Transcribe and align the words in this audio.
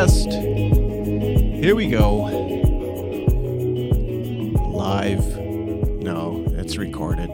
guest. 0.00 0.32
Here 0.32 1.74
we 1.74 1.90
go. 1.90 2.22
Live. 4.72 5.36
No, 5.36 6.42
it's 6.56 6.78
recorded. 6.78 7.30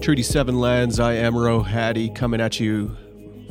Treaty 0.00 0.22
7 0.22 0.58
Lands, 0.58 0.98
I 0.98 1.12
am 1.14 1.34
Rohadi 1.34 2.14
coming 2.14 2.40
at 2.40 2.58
you 2.58 2.96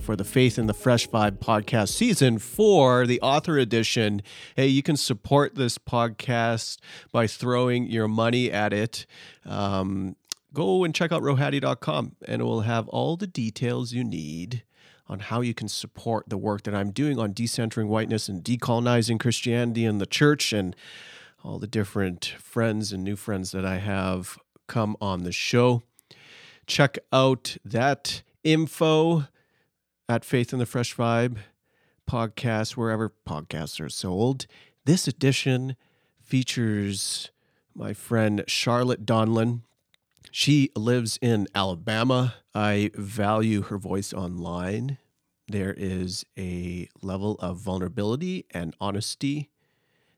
for 0.02 0.16
the 0.16 0.24
Faith 0.24 0.58
in 0.58 0.66
the 0.66 0.74
Fresh 0.74 1.10
Vibe 1.10 1.38
podcast 1.38 1.90
season 1.90 2.40
four, 2.40 3.06
the 3.06 3.22
author 3.22 3.60
edition. 3.60 4.24
Hey, 4.56 4.66
you 4.66 4.82
can 4.82 4.98
support 4.98 5.54
this 5.54 5.78
podcast 5.78 6.80
by 7.12 7.28
throwing 7.28 7.86
your 7.86 8.08
money 8.08 8.52
at 8.52 8.74
it. 8.74 9.06
Um, 9.46 10.16
go 10.52 10.84
and 10.84 10.96
check 10.96 11.12
out 11.12 11.22
rohadi.com 11.22 12.16
and 12.28 12.42
it 12.42 12.46
will 12.46 12.62
have 12.62 12.88
all 12.88 13.18
the 13.18 13.28
details 13.28 13.94
you 13.94 14.04
need 14.04 14.64
on 15.08 15.20
how 15.20 15.42
you 15.42 15.54
can 15.54 15.68
support 15.68 16.30
the 16.30 16.38
work 16.38 16.64
that 16.64 16.76
I'm 16.76 16.92
doing 16.92 17.20
on 17.20 17.34
decentering 17.34 17.88
whiteness 17.88 18.30
and 18.30 18.44
decolonizing 18.44 19.20
Christianity 19.20 19.86
and 19.86 20.00
the 20.00 20.06
church 20.06 20.54
and 20.54 20.76
all 21.44 21.60
the 21.60 21.68
different 21.68 22.26
friends 22.40 22.92
and 22.92 23.04
new 23.04 23.16
friends 23.16 23.52
that 23.52 23.66
I 23.66 23.78
have 23.78 24.38
come 24.68 24.96
on 25.02 25.24
the 25.24 25.32
show. 25.32 25.84
Check 26.68 26.98
out 27.12 27.58
that 27.66 28.22
info 28.44 29.26
at 30.08 30.24
Faith 30.24 30.54
in 30.54 30.60
the 30.60 30.66
Fresh 30.66 30.96
Vibe 30.96 31.38
podcast, 32.10 32.72
wherever 32.72 33.12
podcasts 33.28 33.80
are 33.80 33.90
sold. 33.90 34.46
This 34.86 35.08
edition 35.08 35.76
features 36.22 37.32
my 37.74 37.94
friend 37.94 38.44
Charlotte 38.48 39.06
Donlon. 39.06 39.62
She 40.34 40.72
lives 40.78 41.20
in 41.22 41.48
Alabama. 41.54 42.36
I 42.56 42.92
value 42.96 43.64
her 43.64 43.78
voice 43.78 44.14
online. 44.14 44.98
There 45.50 45.76
is 45.78 46.26
a 46.40 46.88
level 47.02 47.36
of 47.42 47.58
vulnerability 47.58 48.46
and 48.52 48.74
honesty 48.80 49.50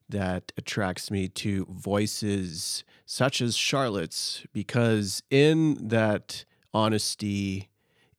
that 0.08 0.52
attracts 0.56 1.10
me 1.10 1.28
to 1.30 1.66
voices 1.68 2.84
such 3.08 3.42
as 3.42 3.58
Charlotte's 3.58 4.46
because 4.54 5.24
in 5.32 5.88
that 5.88 6.46
honesty, 6.76 7.70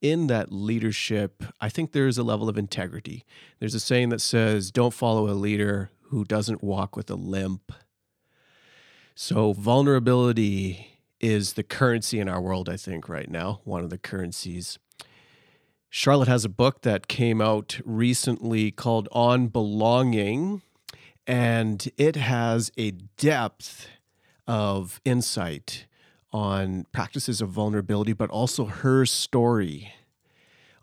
in 0.03 0.27
that 0.27 0.51
leadership, 0.51 1.45
I 1.61 1.69
think 1.69 1.93
there's 1.93 2.19
a 2.19 2.25
level 2.25 2.49
of 2.49 2.59
integrity. 2.59 3.25
There's 3.61 3.75
a 3.77 3.81
saying 3.81 4.09
that 4.09 4.21
says, 4.21 4.73
don't 4.73 4.93
follow 4.93 5.29
a 5.29 5.33
leader 5.33 5.91
who 6.09 6.25
doesn't 6.25 6.65
walk 6.65 6.97
with 6.97 7.09
a 7.09 7.15
limp. 7.15 7.73
So, 9.15 9.53
vulnerability 9.53 10.94
is 11.21 11.55
the 11.55 11.63
currency 11.63 12.21
in 12.21 12.29
our 12.29 12.41
world, 12.41 12.69
I 12.69 12.77
think, 12.77 13.09
right 13.09 13.31
now, 13.31 13.61
one 13.65 13.83
of 13.83 13.91
the 13.91 13.99
currencies. 13.99 14.79
Charlotte 15.89 16.29
has 16.29 16.45
a 16.45 16.49
book 16.49 16.83
that 16.83 17.07
came 17.07 17.41
out 17.41 17.81
recently 17.85 18.71
called 18.71 19.09
On 19.13 19.47
Belonging, 19.47 20.63
and 21.27 21.89
it 21.97 22.17
has 22.17 22.73
a 22.77 22.91
depth 22.91 23.89
of 24.47 25.01
insight 25.05 25.87
on 26.33 26.85
practices 26.93 27.41
of 27.41 27.49
vulnerability, 27.51 28.13
but 28.13 28.29
also 28.31 28.65
her 28.65 29.07
story 29.07 29.93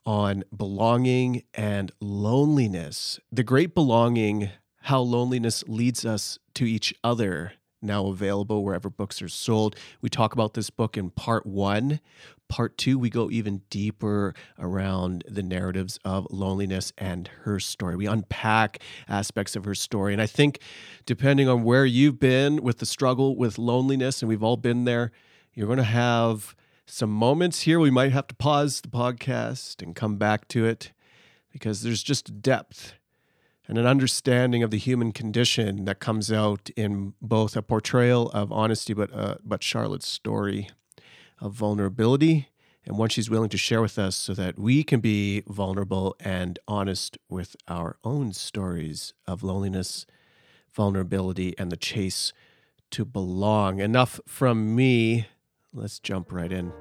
on 0.05 0.43
belonging 0.55 1.43
and 1.53 1.91
loneliness. 1.99 3.19
The 3.31 3.43
great 3.43 3.75
belonging, 3.75 4.49
how 4.83 5.01
loneliness 5.01 5.63
leads 5.67 6.05
us 6.05 6.39
to 6.55 6.65
each 6.65 6.93
other 7.03 7.53
now 7.81 8.07
available 8.07 8.63
wherever 8.63 8.89
books 8.89 9.21
are 9.21 9.29
sold. 9.29 9.75
We 10.01 10.09
talk 10.09 10.33
about 10.33 10.53
this 10.53 10.69
book 10.69 10.97
in 10.97 11.09
part 11.09 11.45
one. 11.45 11.99
Part 12.47 12.77
two, 12.77 12.99
we 12.99 13.09
go 13.09 13.31
even 13.31 13.61
deeper 13.69 14.33
around 14.59 15.23
the 15.27 15.43
narratives 15.43 15.99
of 16.03 16.27
loneliness 16.29 16.91
and 16.97 17.29
her 17.43 17.59
story. 17.59 17.95
We 17.95 18.07
unpack 18.07 18.79
aspects 19.07 19.55
of 19.55 19.63
her 19.65 19.75
story. 19.75 20.13
And 20.13 20.21
I 20.21 20.27
think, 20.27 20.59
depending 21.05 21.47
on 21.47 21.63
where 21.63 21.85
you've 21.85 22.19
been 22.19 22.61
with 22.61 22.79
the 22.79 22.85
struggle 22.85 23.35
with 23.35 23.57
loneliness, 23.57 24.21
and 24.21 24.29
we've 24.29 24.43
all 24.43 24.57
been 24.57 24.83
there, 24.83 25.11
you're 25.53 25.67
going 25.67 25.77
to 25.77 25.83
have 25.83 26.55
some 26.85 27.09
moments 27.09 27.61
here. 27.61 27.79
We 27.79 27.89
might 27.89 28.11
have 28.11 28.27
to 28.27 28.35
pause 28.35 28.81
the 28.81 28.89
podcast 28.89 29.81
and 29.81 29.95
come 29.95 30.17
back 30.17 30.47
to 30.49 30.65
it 30.65 30.91
because 31.51 31.83
there's 31.83 32.03
just 32.03 32.41
depth 32.41 32.95
and 33.71 33.79
an 33.79 33.87
understanding 33.87 34.63
of 34.63 34.69
the 34.69 34.77
human 34.77 35.13
condition 35.13 35.85
that 35.85 36.01
comes 36.01 36.29
out 36.29 36.69
in 36.75 37.13
both 37.21 37.55
a 37.55 37.61
portrayal 37.61 38.29
of 38.31 38.51
honesty, 38.51 38.93
but 38.93 39.09
uh, 39.13 39.35
but 39.45 39.63
Charlotte's 39.63 40.09
story 40.09 40.69
of 41.39 41.53
vulnerability 41.53 42.49
and 42.85 42.97
one 42.97 43.07
she's 43.07 43.29
willing 43.29 43.47
to 43.47 43.57
share 43.57 43.81
with 43.81 43.97
us, 43.97 44.17
so 44.17 44.33
that 44.33 44.59
we 44.59 44.83
can 44.83 44.99
be 44.99 45.43
vulnerable 45.47 46.17
and 46.19 46.59
honest 46.67 47.17
with 47.29 47.55
our 47.69 47.95
own 48.03 48.33
stories 48.33 49.13
of 49.25 49.41
loneliness, 49.41 50.05
vulnerability, 50.73 51.55
and 51.57 51.71
the 51.71 51.77
chase 51.77 52.33
to 52.89 53.05
belong. 53.05 53.79
Enough 53.79 54.19
from 54.27 54.75
me. 54.75 55.27
Let's 55.73 55.97
jump 55.99 56.33
right 56.33 56.51
in. 56.51 56.73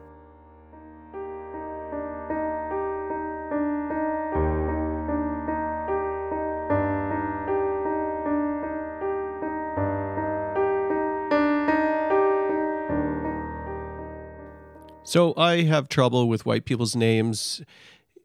So 15.10 15.34
I 15.37 15.62
have 15.62 15.88
trouble 15.88 16.28
with 16.28 16.47
white 16.47 16.65
people's 16.65 16.94
names. 16.94 17.62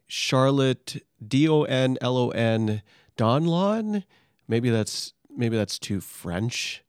Charlotte 0.06 1.03
D 1.28 1.50
O 1.50 1.63
N 1.63 1.97
L 2.00 2.16
O 2.16 2.29
N 2.29 2.84
Donlon. 3.18 4.03
Maybe 4.47 4.69
that's 4.69 5.13
maybe 5.35 5.57
that's 5.57 5.79
too 5.79 6.00
French. 6.00 6.84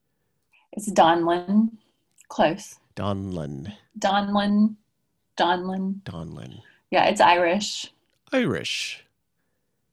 It's 0.72 0.90
Donlin. 0.90 1.70
Close. 2.28 2.78
Donlin. 2.94 3.72
Donlin. 3.98 4.76
Donlin. 5.38 6.02
Donlin. 6.02 6.60
Yeah, 6.90 7.06
it's 7.06 7.22
Irish. 7.22 7.90
Irish. 8.34 9.02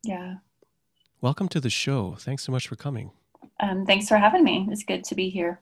Yeah. 0.03 0.35
Welcome 1.21 1.47
to 1.47 1.61
the 1.61 1.69
show. 1.69 2.17
Thanks 2.19 2.43
so 2.43 2.51
much 2.51 2.67
for 2.67 2.75
coming. 2.75 3.11
Um, 3.61 3.85
thanks 3.85 4.09
for 4.09 4.17
having 4.17 4.43
me. 4.43 4.67
It's 4.69 4.83
good 4.83 5.05
to 5.05 5.15
be 5.15 5.29
here. 5.29 5.61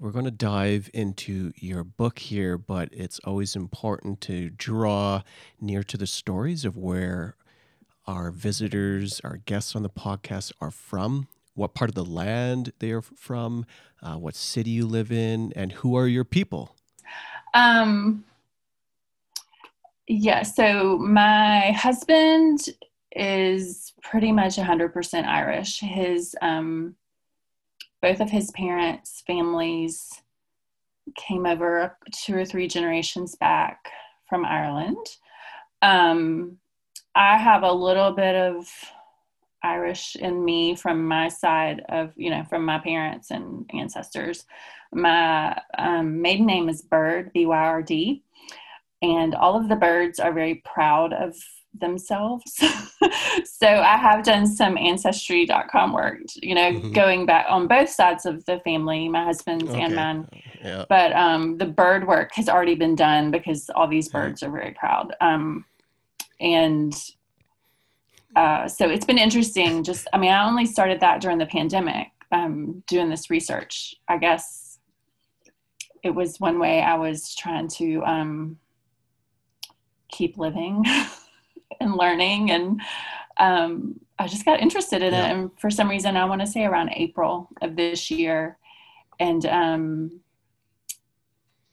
We're 0.00 0.12
going 0.12 0.26
to 0.26 0.30
dive 0.30 0.88
into 0.94 1.52
your 1.56 1.82
book 1.82 2.20
here, 2.20 2.56
but 2.56 2.88
it's 2.92 3.18
always 3.24 3.56
important 3.56 4.20
to 4.22 4.48
draw 4.48 5.22
near 5.60 5.82
to 5.82 5.96
the 5.96 6.06
stories 6.06 6.64
of 6.64 6.76
where 6.76 7.34
our 8.06 8.30
visitors, 8.30 9.20
our 9.24 9.38
guests 9.38 9.74
on 9.74 9.82
the 9.82 9.90
podcast 9.90 10.52
are 10.60 10.70
from, 10.70 11.26
what 11.54 11.74
part 11.74 11.90
of 11.90 11.96
the 11.96 12.04
land 12.04 12.72
they 12.78 12.92
are 12.92 13.02
from, 13.02 13.66
uh, 14.00 14.14
what 14.14 14.36
city 14.36 14.70
you 14.70 14.86
live 14.86 15.10
in, 15.10 15.52
and 15.56 15.72
who 15.72 15.96
are 15.96 16.06
your 16.06 16.24
people. 16.24 16.76
Um, 17.52 18.24
yeah, 20.06 20.44
so 20.44 20.96
my 20.98 21.72
husband 21.72 22.68
is 23.16 23.94
pretty 24.00 24.30
much 24.30 24.58
100% 24.58 25.24
Irish. 25.24 25.80
His 25.80 26.36
um, 26.40 26.94
both 28.00 28.20
of 28.20 28.30
his 28.30 28.50
parents' 28.52 29.22
families 29.26 30.10
came 31.16 31.46
over 31.46 31.96
two 32.12 32.36
or 32.36 32.44
three 32.44 32.68
generations 32.68 33.34
back 33.34 33.90
from 34.28 34.44
Ireland. 34.44 35.06
Um, 35.82 36.58
I 37.14 37.36
have 37.36 37.62
a 37.62 37.72
little 37.72 38.12
bit 38.12 38.34
of 38.34 38.68
Irish 39.62 40.16
in 40.16 40.44
me 40.44 40.76
from 40.76 41.06
my 41.06 41.28
side 41.28 41.82
of, 41.88 42.12
you 42.16 42.30
know, 42.30 42.44
from 42.44 42.64
my 42.64 42.78
parents 42.78 43.30
and 43.30 43.68
ancestors. 43.74 44.44
My 44.92 45.60
um, 45.76 46.22
maiden 46.22 46.46
name 46.46 46.68
is 46.68 46.82
Byrd, 46.82 47.32
B 47.32 47.46
Y 47.46 47.56
R 47.56 47.82
D, 47.82 48.22
and 49.02 49.34
all 49.34 49.56
of 49.56 49.68
the 49.68 49.76
Byrds 49.76 50.20
are 50.20 50.32
very 50.32 50.62
proud 50.64 51.12
of 51.12 51.36
themselves. 51.74 52.52
so 53.44 53.68
I 53.68 53.96
have 53.96 54.24
done 54.24 54.46
some 54.46 54.76
ancestry.com 54.76 55.92
work, 55.92 56.18
you 56.36 56.54
know, 56.54 56.72
mm-hmm. 56.72 56.92
going 56.92 57.26
back 57.26 57.46
on 57.48 57.68
both 57.68 57.88
sides 57.88 58.26
of 58.26 58.44
the 58.46 58.60
family, 58.60 59.08
my 59.08 59.24
husband's 59.24 59.70
okay. 59.70 59.82
and 59.82 59.94
mine. 59.94 60.28
Yeah. 60.62 60.84
But 60.88 61.12
um, 61.12 61.58
the 61.58 61.66
Byrd 61.66 62.06
work 62.06 62.32
has 62.34 62.48
already 62.48 62.74
been 62.74 62.94
done 62.94 63.30
because 63.30 63.70
all 63.70 63.88
these 63.88 64.08
Byrds 64.08 64.42
are 64.42 64.50
very 64.50 64.72
proud. 64.72 65.14
Um, 65.20 65.64
and 66.40 66.94
uh, 68.36 68.68
so 68.68 68.88
it's 68.88 69.06
been 69.06 69.18
interesting. 69.18 69.82
Just, 69.82 70.08
I 70.12 70.18
mean, 70.18 70.30
I 70.30 70.46
only 70.46 70.66
started 70.66 71.00
that 71.00 71.20
during 71.20 71.38
the 71.38 71.46
pandemic, 71.46 72.08
um, 72.32 72.82
doing 72.86 73.08
this 73.08 73.30
research. 73.30 73.94
I 74.08 74.18
guess 74.18 74.78
it 76.02 76.10
was 76.10 76.38
one 76.38 76.58
way 76.58 76.80
I 76.80 76.94
was 76.94 77.34
trying 77.34 77.68
to 77.68 78.02
um, 78.04 78.58
keep 80.10 80.38
living. 80.38 80.84
and 81.80 81.94
learning 81.94 82.50
and 82.50 82.80
um, 83.38 84.00
I 84.18 84.26
just 84.26 84.44
got 84.44 84.60
interested 84.60 85.02
in 85.02 85.12
yeah. 85.12 85.28
it. 85.28 85.32
And 85.32 85.50
for 85.58 85.70
some 85.70 85.88
reason, 85.88 86.16
I 86.16 86.24
want 86.24 86.40
to 86.40 86.46
say 86.46 86.64
around 86.64 86.90
April 86.94 87.48
of 87.62 87.76
this 87.76 88.10
year, 88.10 88.58
and 89.20 89.46
um, 89.46 90.20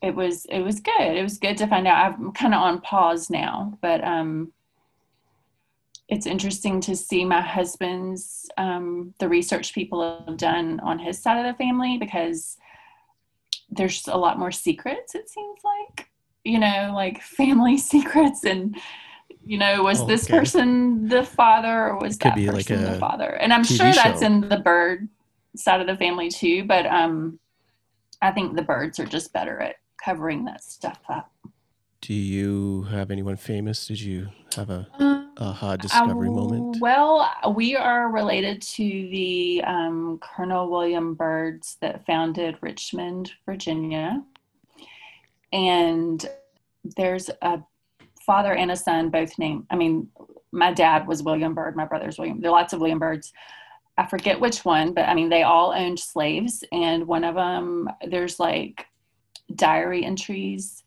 it 0.01 0.15
was 0.15 0.45
it 0.45 0.61
was 0.61 0.79
good. 0.79 1.17
It 1.17 1.23
was 1.23 1.39
good 1.39 1.57
to 1.57 1.67
find 1.67 1.87
out. 1.87 2.13
I'm 2.13 2.31
kind 2.33 2.53
of 2.53 2.61
on 2.61 2.81
pause 2.81 3.29
now, 3.29 3.77
but 3.81 4.03
um, 4.03 4.53
it's 6.07 6.27
interesting 6.27 6.79
to 6.81 6.95
see 6.95 7.25
my 7.25 7.41
husband's 7.41 8.49
um, 8.57 9.13
the 9.19 9.27
research 9.27 9.73
people 9.73 10.23
have 10.27 10.37
done 10.37 10.79
on 10.81 10.99
his 10.99 11.21
side 11.21 11.43
of 11.43 11.51
the 11.51 11.57
family 11.57 11.97
because 11.97 12.57
there's 13.69 14.07
a 14.07 14.15
lot 14.15 14.37
more 14.37 14.51
secrets 14.51 15.15
it 15.15 15.27
seems 15.27 15.59
like 15.63 16.07
you 16.43 16.59
know 16.59 16.91
like 16.93 17.19
family 17.19 17.77
secrets 17.79 18.45
and 18.45 18.77
you 19.45 19.57
know 19.57 19.83
was 19.83 20.01
oh, 20.01 20.07
this 20.07 20.27
person 20.27 21.07
the 21.07 21.23
father 21.23 21.89
or 21.89 21.99
was 21.99 22.17
that 22.19 22.35
person 22.35 22.53
like 22.53 22.65
the 22.67 22.97
father? 22.99 23.29
And 23.29 23.53
i'm 23.53 23.63
TV 23.63 23.77
sure 23.77 23.93
that's 23.93 24.21
show. 24.21 24.25
in 24.25 24.49
the 24.49 24.57
Byrd 24.57 25.07
side 25.55 25.81
of 25.81 25.87
the 25.87 25.95
family 25.95 26.29
too 26.29 26.63
but 26.65 26.85
um 26.85 27.39
i 28.21 28.31
think 28.31 28.55
the 28.55 28.61
Byrds 28.61 28.99
are 28.99 29.05
just 29.05 29.31
better 29.33 29.59
at 29.59 29.75
covering 30.03 30.45
that 30.45 30.63
stuff 30.63 30.99
up. 31.09 31.31
Do 32.01 32.13
you 32.13 32.83
have 32.91 33.09
anyone 33.09 33.37
famous? 33.37 33.87
Did 33.87 33.99
you 33.99 34.27
have 34.55 34.69
a 34.69 34.87
um, 34.99 35.31
aha 35.37 35.75
discovery 35.75 36.27
uh, 36.27 36.31
moment? 36.31 36.77
Well 36.79 37.31
we 37.55 37.75
are 37.75 38.11
related 38.11 38.61
to 38.61 38.83
the 38.83 39.63
um, 39.65 40.19
colonel 40.21 40.69
William 40.69 41.15
Byrds 41.15 41.77
that 41.81 42.05
founded 42.05 42.57
richmond 42.61 43.31
virginia. 43.45 44.23
And 45.51 46.23
there's 46.95 47.29
a 47.41 47.63
father 48.25 48.53
and 48.53 48.71
a 48.71 48.75
son, 48.75 49.09
both 49.09 49.37
named. 49.37 49.65
I 49.69 49.75
mean, 49.75 50.09
my 50.51 50.73
dad 50.73 51.07
was 51.07 51.23
William 51.23 51.53
Byrd. 51.53 51.75
My 51.75 51.85
brother's 51.85 52.17
William. 52.17 52.41
There 52.41 52.49
are 52.49 52.59
lots 52.59 52.73
of 52.73 52.79
William 52.79 52.99
Byrds. 52.99 53.33
I 53.97 54.05
forget 54.07 54.39
which 54.39 54.65
one, 54.65 54.93
but 54.93 55.07
I 55.07 55.13
mean, 55.13 55.29
they 55.29 55.43
all 55.43 55.73
owned 55.73 55.99
slaves, 55.99 56.63
and 56.71 57.07
one 57.07 57.23
of 57.23 57.35
them, 57.35 57.89
there's 58.09 58.39
like 58.39 58.87
diary 59.53 60.03
entries 60.03 60.83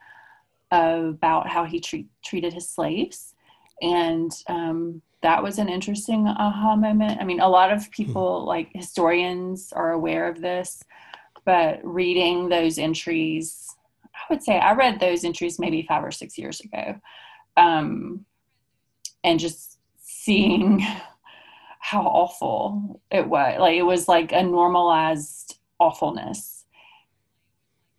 about 0.70 1.48
how 1.48 1.64
he 1.64 1.80
treat, 1.80 2.06
treated 2.22 2.52
his 2.52 2.68
slaves, 2.68 3.34
and 3.80 4.30
um, 4.48 5.00
that 5.22 5.42
was 5.42 5.58
an 5.58 5.68
interesting 5.68 6.28
aha 6.28 6.76
moment. 6.76 7.18
I 7.20 7.24
mean, 7.24 7.40
a 7.40 7.48
lot 7.48 7.72
of 7.72 7.84
hmm. 7.84 7.90
people, 7.90 8.44
like 8.44 8.68
historians, 8.74 9.72
are 9.72 9.92
aware 9.92 10.28
of 10.28 10.40
this, 10.40 10.82
but 11.44 11.80
reading 11.82 12.48
those 12.48 12.78
entries, 12.78 13.74
I 14.14 14.20
would 14.28 14.42
say 14.42 14.58
I 14.58 14.74
read 14.74 15.00
those 15.00 15.24
entries 15.24 15.58
maybe 15.58 15.82
five 15.88 16.04
or 16.04 16.10
six 16.10 16.36
years 16.36 16.60
ago, 16.60 17.00
um, 17.58 18.24
and 19.24 19.40
just 19.40 19.78
seeing 20.00 20.86
how 21.80 22.02
awful 22.02 23.00
it 23.10 23.28
was. 23.28 23.58
Like 23.58 23.76
it 23.76 23.82
was 23.82 24.08
like 24.08 24.32
a 24.32 24.42
normalized 24.42 25.58
awfulness. 25.78 26.64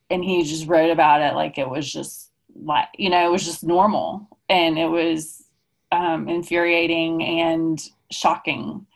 And 0.09 0.23
he 0.23 0.44
just 0.44 0.67
wrote 0.67 0.89
about 0.89 1.21
it 1.21 1.35
like 1.35 1.57
it 1.57 1.69
was 1.69 1.91
just 1.91 2.31
like, 2.63 2.88
you 2.97 3.09
know, 3.09 3.27
it 3.27 3.31
was 3.31 3.45
just 3.45 3.63
normal. 3.63 4.27
And 4.47 4.79
it 4.79 4.88
was 4.88 5.44
um, 5.91 6.29
infuriating 6.29 7.23
and 7.23 7.79
shocking 8.11 8.88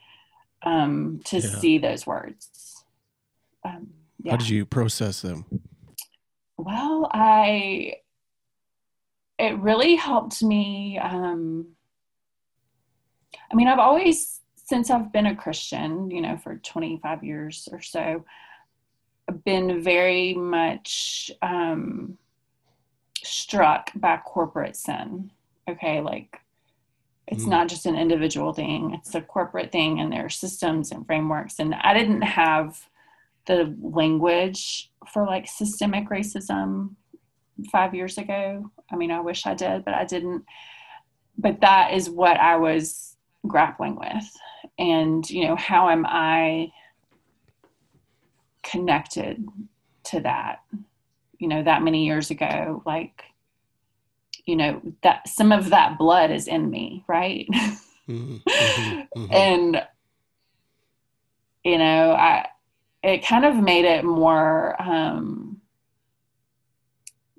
um, 0.64 1.22
to 1.26 1.40
yeah. 1.40 1.60
see 1.60 1.78
those 1.78 2.08
words. 2.08 2.84
Um, 3.64 3.90
yeah. 4.24 4.32
How 4.32 4.38
did 4.38 4.50
you 4.50 4.66
process 4.66 5.22
them? 5.22 5.46
Well, 6.58 7.10
I 7.12 7.96
it 9.38 9.58
really 9.60 9.96
helped 9.96 10.44
me. 10.44 11.00
Um, 11.00 11.68
I 13.52 13.56
mean, 13.56 13.68
I've 13.68 13.80
always, 13.80 14.42
since 14.56 14.90
I've 14.90 15.12
been 15.12 15.26
a 15.26 15.36
Christian, 15.36 16.12
you 16.12 16.22
know, 16.22 16.38
for 16.38 16.56
25 16.58 17.24
years 17.24 17.68
or 17.72 17.82
so, 17.82 18.24
been 19.46 19.82
very 19.82 20.34
much 20.34 21.32
um, 21.42 22.18
struck 23.24 23.92
by 23.96 24.18
corporate 24.18 24.76
sin. 24.76 25.32
Okay, 25.70 26.02
like 26.02 26.40
it's 27.28 27.46
mm. 27.46 27.50
not 27.50 27.70
just 27.70 27.86
an 27.86 27.96
individual 27.96 28.54
thing, 28.54 28.94
it's 28.94 29.16
a 29.16 29.22
corporate 29.22 29.72
thing, 29.72 30.00
and 30.00 30.12
there 30.12 30.26
are 30.26 30.30
systems 30.30 30.92
and 30.92 31.06
frameworks. 31.06 31.60
And 31.60 31.74
I 31.74 31.94
didn't 31.94 32.22
have 32.22 32.88
the 33.46 33.76
language 33.82 34.92
for 35.12 35.26
like 35.26 35.48
systemic 35.48 36.10
racism 36.10 36.96
five 37.72 37.94
years 37.94 38.18
ago. 38.18 38.70
I 38.92 38.96
mean, 38.96 39.12
I 39.12 39.20
wish 39.20 39.46
I 39.46 39.54
did, 39.54 39.86
but 39.86 39.94
I 39.94 40.06
didn't. 40.06 40.46
But 41.38 41.62
that 41.62 41.94
is 41.94 42.10
what 42.10 42.38
I 42.38 42.58
was 42.58 43.16
grappling 43.48 43.96
with. 43.96 44.26
And, 44.78 45.28
you 45.30 45.48
know, 45.48 45.56
how 45.56 45.90
am 45.90 46.06
I 46.08 46.72
connected 48.64 49.46
to 50.06 50.20
that? 50.22 50.60
You 51.40 51.48
know, 51.48 51.64
that 51.64 51.84
many 51.84 52.06
years 52.06 52.32
ago, 52.32 52.82
like, 52.86 53.24
you 54.46 54.56
know, 54.56 54.82
that 55.02 55.28
some 55.28 55.52
of 55.52 55.70
that 55.70 55.98
blood 55.98 56.32
is 56.32 56.48
in 56.48 56.70
me, 56.70 57.04
right? 57.08 57.48
Mm-hmm, 58.08 58.36
mm-hmm, 58.50 59.20
mm-hmm. 59.20 59.34
and, 59.34 59.88
you 61.64 61.78
know, 61.78 62.12
I, 62.12 62.48
it 63.04 63.26
kind 63.26 63.46
of 63.46 63.56
made 63.56 63.86
it 63.86 64.04
more, 64.04 64.82
um, 64.82 65.43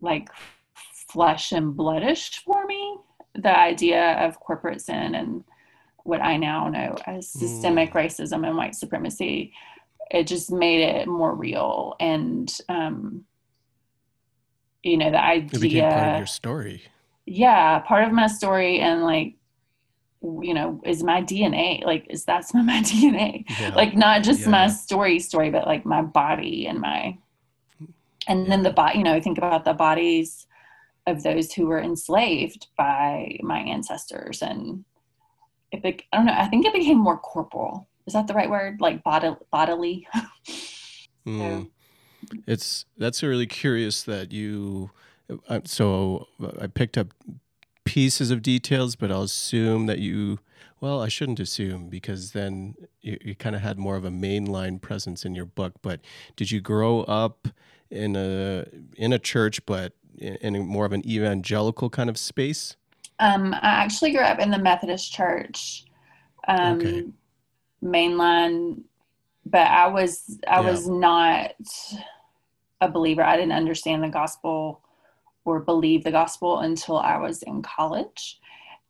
like 0.05 0.29
flesh 1.09 1.53
and 1.53 1.75
bloodish 1.75 2.39
for 2.45 2.67
me 2.67 2.99
the 3.35 3.57
idea 3.57 4.13
of 4.25 4.39
corporate 4.39 4.81
sin 4.81 5.15
and 5.15 5.45
what 6.05 6.21
I 6.21 6.37
now 6.37 6.69
know 6.69 6.97
as 7.07 7.29
systemic 7.29 7.93
mm. 7.93 8.05
racism 8.05 8.47
and 8.47 8.57
white 8.57 8.75
supremacy. 8.75 9.53
It 10.11 10.27
just 10.27 10.53
made 10.53 10.83
it 10.83 11.09
more 11.09 11.35
real, 11.35 11.97
and 11.99 12.55
um, 12.69 13.25
you 14.83 14.99
know 14.99 15.11
the 15.11 15.23
idea. 15.23 15.59
It 15.59 15.61
became 15.61 15.91
part 15.91 16.09
of 16.11 16.19
your 16.19 16.27
story. 16.27 16.83
Yeah, 17.25 17.79
part 17.81 18.05
of 18.07 18.13
my 18.13 18.27
story, 18.27 18.81
and 18.81 19.03
like 19.03 19.37
you 20.43 20.55
know 20.55 20.81
is 20.87 21.03
my 21.03 21.21
dna 21.21 21.85
like 21.85 22.07
is 22.09 22.25
that's 22.25 22.55
my, 22.55 22.63
my 22.63 22.81
dna 22.81 23.45
yeah. 23.61 23.75
like 23.75 23.95
not 23.95 24.23
just 24.23 24.41
yeah. 24.41 24.49
my 24.49 24.69
story 24.69 25.19
story 25.19 25.51
but 25.51 25.67
like 25.67 25.85
my 25.85 26.01
body 26.01 26.67
and 26.67 26.81
my 26.81 27.15
and 28.27 28.51
then 28.51 28.63
the 28.63 28.71
body 28.71 28.99
you 28.99 29.05
know 29.05 29.21
think 29.21 29.39
about 29.39 29.65
the 29.65 29.73
bodies 29.73 30.47
of 31.07 31.23
those 31.23 31.53
who 31.53 31.67
were 31.67 31.81
enslaved 31.81 32.69
by 32.77 33.39
my 33.43 33.59
ancestors 33.59 34.43
and 34.43 34.85
it 35.73 35.83
be, 35.83 35.99
i 36.13 36.17
don't 36.17 36.27
know 36.27 36.35
i 36.37 36.47
think 36.47 36.65
it 36.65 36.73
became 36.73 36.99
more 36.99 37.19
corporal 37.19 37.89
is 38.07 38.13
that 38.13 38.27
the 38.27 38.35
right 38.35 38.51
word 38.51 38.81
like 38.81 39.03
bod- 39.03 39.39
bodily 39.51 40.07
mm. 41.27 41.39
so. 41.39 41.67
it's 42.47 42.87
that's 42.99 43.23
really 43.23 43.47
curious 43.47 44.03
that 44.03 44.33
you 44.33 44.91
uh, 45.49 45.61
so 45.65 46.27
i 46.61 46.67
picked 46.67 46.97
up 46.97 47.09
pieces 47.85 48.31
of 48.31 48.43
details 48.43 48.97
but 48.97 49.11
i'll 49.11 49.23
assume 49.23 49.87
that 49.87 49.99
you 49.99 50.39
well 50.85 51.01
i 51.01 51.09
shouldn't 51.09 51.41
assume 51.41 51.89
because 51.89 52.33
then 52.33 52.75
you, 53.01 53.19
you 53.25 53.35
kind 53.35 53.57
of 53.57 53.63
had 53.63 53.79
more 53.79 53.97
of 53.97 54.05
a 54.05 54.11
mainline 54.11 54.81
presence 54.81 55.25
in 55.25 55.35
your 55.35 55.47
book 55.47 55.73
but 55.83 56.01
did 56.37 56.51
you 56.51 56.61
grow 56.61 57.01
up 57.03 57.49
in 57.95 58.17
a 58.17 58.67
in 58.97 59.13
a 59.13 59.19
church, 59.19 59.65
but 59.65 59.93
in, 60.19 60.37
in 60.57 60.67
more 60.67 60.85
of 60.85 60.93
an 60.93 61.09
evangelical 61.09 61.89
kind 61.89 62.11
of 62.11 62.19
space? 62.19 62.77
Um, 63.21 63.55
I 63.55 63.59
actually 63.63 64.13
grew 64.13 64.23
up 64.23 64.41
in 64.41 64.51
the 64.51 64.59
Methodist 64.59 65.13
Church, 65.13 65.85
um, 66.49 66.79
okay. 66.79 67.05
mainline, 67.83 68.83
but 69.47 69.67
I 69.67 69.87
was 69.87 70.39
I 70.47 70.61
yeah. 70.61 70.71
was 70.71 70.89
not 70.89 71.53
a 72.81 72.89
believer. 72.89 73.23
I 73.23 73.37
didn't 73.37 73.53
understand 73.53 74.03
the 74.03 74.09
gospel 74.09 74.81
or 75.45 75.61
believe 75.61 76.05
the 76.05 76.11
gospel 76.11 76.61
until 76.61 76.99
I 76.99 77.19
was 77.19 77.43
in 77.43 77.63
college, 77.63 78.41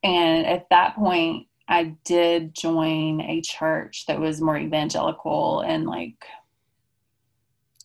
and 0.02 0.46
at 0.46 0.68
that 0.70 0.94
point, 0.96 1.46
I 1.68 1.96
did 2.04 2.54
join 2.54 3.20
a 3.22 3.40
church 3.40 4.04
that 4.06 4.20
was 4.20 4.40
more 4.40 4.58
evangelical 4.58 5.60
and 5.60 5.86
like 5.86 6.24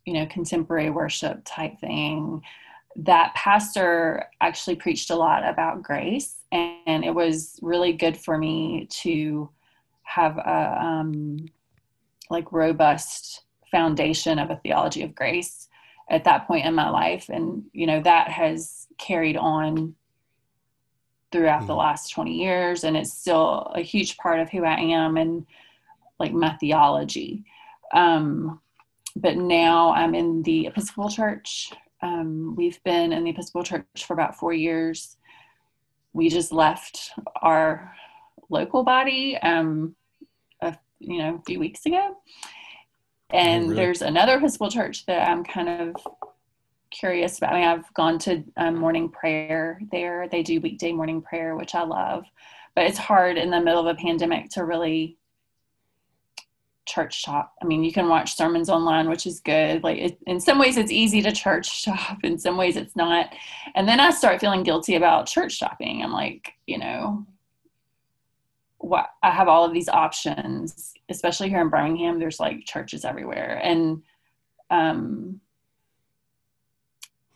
you 0.10 0.16
know, 0.16 0.26
contemporary 0.26 0.90
worship 0.90 1.42
type 1.46 1.80
thing, 1.80 2.42
that 2.96 3.32
pastor 3.36 4.26
actually 4.42 4.76
preached 4.76 5.12
a 5.12 5.16
lot 5.16 5.48
about 5.48 5.84
grace. 5.84 6.38
And 6.52 7.06
it 7.06 7.14
was 7.14 7.60
really 7.62 7.94
good 7.94 8.18
for 8.18 8.36
me 8.36 8.88
to 9.02 9.52
have 10.02 10.40
a 10.40 10.78
um, 10.82 11.38
like 12.32 12.52
robust 12.52 13.44
foundation 13.70 14.40
of 14.40 14.50
a 14.50 14.60
theology 14.64 15.04
of 15.04 15.14
grace 15.14 15.68
at 16.10 16.24
that 16.24 16.48
point 16.48 16.66
in 16.66 16.74
my 16.74 16.90
life. 16.90 17.30
And, 17.30 17.66
you 17.72 17.86
know, 17.86 18.02
that 18.02 18.30
has 18.30 18.88
carried 18.98 19.38
on 19.38 19.94
throughout 21.32 21.64
mm. 21.64 21.68
the 21.68 21.76
last 21.76 22.12
20 22.12 22.34
years. 22.34 22.84
And 22.84 22.98
it's 22.98 23.14
still 23.14 23.72
a 23.76 23.82
huge 23.82 24.18
part 24.18 24.40
of 24.40 24.50
who 24.50 24.64
I 24.64 24.80
am 24.80 25.18
and 25.18 25.46
like 26.20 26.34
my 26.34 26.54
theology. 26.54 27.46
Um, 27.94 28.60
but 29.16 29.38
now 29.38 29.94
I'm 29.94 30.16
in 30.16 30.44
the 30.44 30.68
Episcopal 30.68 31.10
Church. 31.10 31.72
Um, 32.02 32.56
we've 32.56 32.82
been 32.84 33.12
in 33.12 33.24
the 33.24 33.32
Episcopal 33.32 33.64
Church 33.64 33.86
for 34.06 34.14
about 34.14 34.38
four 34.38 34.54
years. 34.54 35.18
We 36.14 36.30
just 36.30 36.52
left 36.52 37.12
our 37.42 37.94
local 38.50 38.84
body, 38.84 39.38
um, 39.38 39.96
a, 40.62 40.76
you 41.00 41.20
know, 41.20 41.36
a 41.36 41.42
few 41.46 41.60
weeks 41.60 41.86
ago. 41.86 42.18
And 43.32 43.66
oh, 43.66 43.68
really? 43.68 43.76
there's 43.76 44.02
another 44.02 44.38
Episcopal 44.38 44.72
church 44.72 45.06
that 45.06 45.28
I'm 45.30 45.44
kind 45.44 45.70
of 45.70 45.96
curious 46.92 47.38
about. 47.38 47.54
I 47.54 47.60
mean, 47.60 47.68
I've 47.68 47.94
gone 47.94 48.20
to 48.20 48.44
um, 48.58 48.76
morning 48.76 49.10
prayer 49.10 49.80
there. 49.92 50.28
They 50.30 50.44
do 50.44 50.62
weekday 50.62 50.92
morning 50.92 51.22
prayer, 51.22 51.56
which 51.56 51.76
I 51.76 51.84
love. 51.84 52.26
but 52.76 52.86
it's 52.86 52.98
hard 52.98 53.38
in 53.38 53.50
the 53.50 53.60
middle 53.60 53.80
of 53.80 53.88
a 53.88 54.00
pandemic 54.00 54.50
to 54.52 54.64
really 54.66 55.18
church 56.90 57.22
shop. 57.22 57.54
I 57.62 57.66
mean, 57.66 57.84
you 57.84 57.94
can 57.94 58.10
watch 58.10 58.36
sermons 58.36 58.70
online, 58.70 59.10
which 59.10 59.28
is 59.28 59.40
good. 59.40 59.84
Like 59.84 60.00
it, 60.00 60.18
in 60.26 60.40
some 60.40 60.58
ways, 60.58 60.76
it's 60.78 60.92
easy 60.92 61.22
to 61.22 61.32
church 61.32 61.82
shop. 61.82 62.18
In 62.24 62.38
some 62.38 62.58
ways, 62.58 62.76
it's 62.76 62.96
not. 62.96 63.34
And 63.76 63.88
then 63.88 64.00
I 64.00 64.10
start 64.12 64.42
feeling 64.42 64.64
guilty 64.64 64.96
about 64.96 65.28
church 65.28 65.54
shopping. 65.54 66.04
I'm 66.04 66.12
like, 66.12 66.54
you 66.66 66.80
know, 66.80 67.26
what 68.80 69.10
I 69.22 69.32
have 69.32 69.48
all 69.48 69.66
of 69.66 69.74
these 69.74 69.90
options, 69.90 70.94
especially 71.10 71.50
here 71.50 71.62
in 71.62 71.70
Birmingham. 71.70 72.20
There's 72.20 72.40
like 72.40 72.66
churches 72.66 73.06
everywhere, 73.06 73.60
and 73.64 74.02
um, 74.70 75.42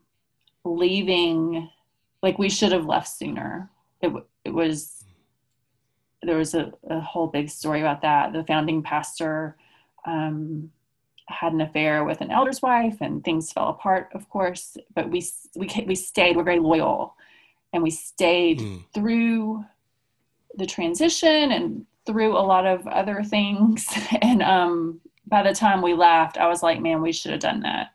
leaving, 0.64 1.69
like, 2.23 2.38
we 2.38 2.49
should 2.49 2.73
have 2.73 2.87
left 2.87 3.09
sooner. 3.09 3.71
It, 4.00 4.12
it 4.45 4.50
was 4.50 5.04
there 6.25 6.37
was 6.37 6.54
a, 6.54 6.73
a, 6.88 7.00
whole 7.00 7.26
big 7.26 7.50
story 7.50 7.81
about 7.81 8.02
that. 8.02 8.33
The 8.33 8.45
founding 8.45 8.83
pastor 8.83 9.57
um, 10.07 10.71
had 11.26 11.52
an 11.52 11.61
affair 11.61 12.04
with 12.04 12.21
an 12.21 12.31
elder's 12.31 12.62
wife, 12.62 12.99
and 13.00 13.23
things 13.23 13.52
fell 13.52 13.69
apart, 13.69 14.09
of 14.14 14.28
course. 14.28 14.76
But 14.95 15.11
we 15.11 15.26
we 15.54 15.69
we 15.87 15.95
stayed. 15.95 16.37
We're 16.37 16.43
very 16.43 16.61
loyal, 16.61 17.14
and 17.73 17.83
we 17.83 17.90
stayed 17.90 18.61
mm. 18.61 18.85
through 18.95 19.64
the 20.57 20.66
transition 20.66 21.52
and 21.52 21.87
through 22.07 22.37
a 22.37 22.40
lot 22.40 22.66
of 22.66 22.87
other 22.87 23.23
things. 23.23 23.87
And 24.23 24.43
um, 24.43 25.00
by 25.26 25.43
the 25.43 25.54
time 25.54 25.83
we 25.83 25.95
left, 25.95 26.38
I 26.38 26.49
was 26.49 26.62
like, 26.62 26.81
man, 26.81 27.00
we 27.00 27.12
should 27.12 27.33
have 27.33 27.40
done 27.40 27.61
that 27.61 27.93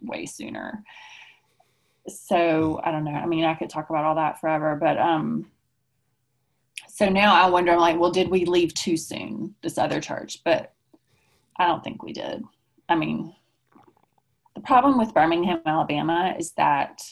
way 0.00 0.26
sooner. 0.26 0.82
So 2.08 2.80
I 2.82 2.90
don't 2.90 3.04
know. 3.04 3.12
I 3.12 3.26
mean, 3.26 3.44
I 3.44 3.54
could 3.54 3.70
talk 3.70 3.90
about 3.90 4.04
all 4.04 4.16
that 4.16 4.40
forever, 4.40 4.76
but 4.80 4.98
um, 4.98 5.46
so 6.88 7.08
now 7.08 7.34
I 7.34 7.48
wonder, 7.48 7.72
I'm 7.72 7.78
like, 7.78 7.98
well, 7.98 8.10
did 8.10 8.28
we 8.28 8.44
leave 8.44 8.74
too 8.74 8.96
soon, 8.96 9.54
this 9.62 9.78
other 9.78 10.00
church? 10.00 10.40
But 10.44 10.72
I 11.56 11.66
don't 11.66 11.82
think 11.84 12.02
we 12.02 12.12
did. 12.12 12.42
I 12.88 12.96
mean, 12.96 13.34
the 14.54 14.60
problem 14.60 14.98
with 14.98 15.14
Birmingham, 15.14 15.60
Alabama 15.64 16.34
is 16.38 16.52
that 16.52 17.02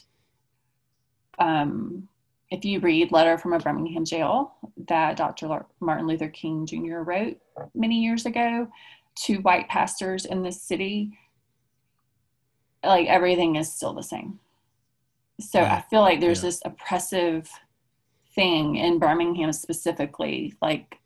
um, 1.39 2.09
if 2.50 2.65
you 2.65 2.81
read 2.81 3.12
Letter 3.12 3.39
from 3.39 3.53
a 3.53 3.59
Birmingham 3.59 4.05
Jail 4.05 4.55
that 4.89 5.17
Dr. 5.17 5.65
Martin 5.79 6.07
Luther 6.07 6.29
King 6.29 6.67
Jr. 6.67 6.99
wrote 6.99 7.39
many 7.75 8.00
years 8.00 8.27
ago 8.27 8.69
to 9.25 9.37
white 9.39 9.69
pastors 9.69 10.25
in 10.25 10.43
this 10.43 10.62
city, 10.62 11.19
like 12.83 13.07
everything 13.07 13.57
is 13.57 13.73
still 13.73 13.93
the 13.93 14.03
same. 14.03 14.39
So 15.41 15.61
I 15.61 15.81
feel 15.89 16.00
like 16.00 16.21
there's 16.21 16.43
yeah. 16.43 16.49
this 16.49 16.62
oppressive 16.65 17.50
thing 18.35 18.77
in 18.77 18.99
Birmingham 18.99 19.53
specifically, 19.53 20.55
like, 20.61 20.99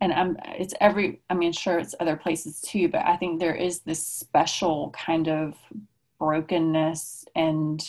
and 0.00 0.12
I'm, 0.12 0.36
it's 0.58 0.74
every, 0.80 1.20
I 1.28 1.34
mean, 1.34 1.52
sure, 1.52 1.78
it's 1.78 1.94
other 1.98 2.16
places 2.16 2.60
too, 2.60 2.88
but 2.88 3.04
I 3.04 3.16
think 3.16 3.40
there 3.40 3.54
is 3.54 3.80
this 3.80 4.04
special 4.04 4.90
kind 4.90 5.28
of 5.28 5.54
brokenness 6.18 7.24
and 7.34 7.82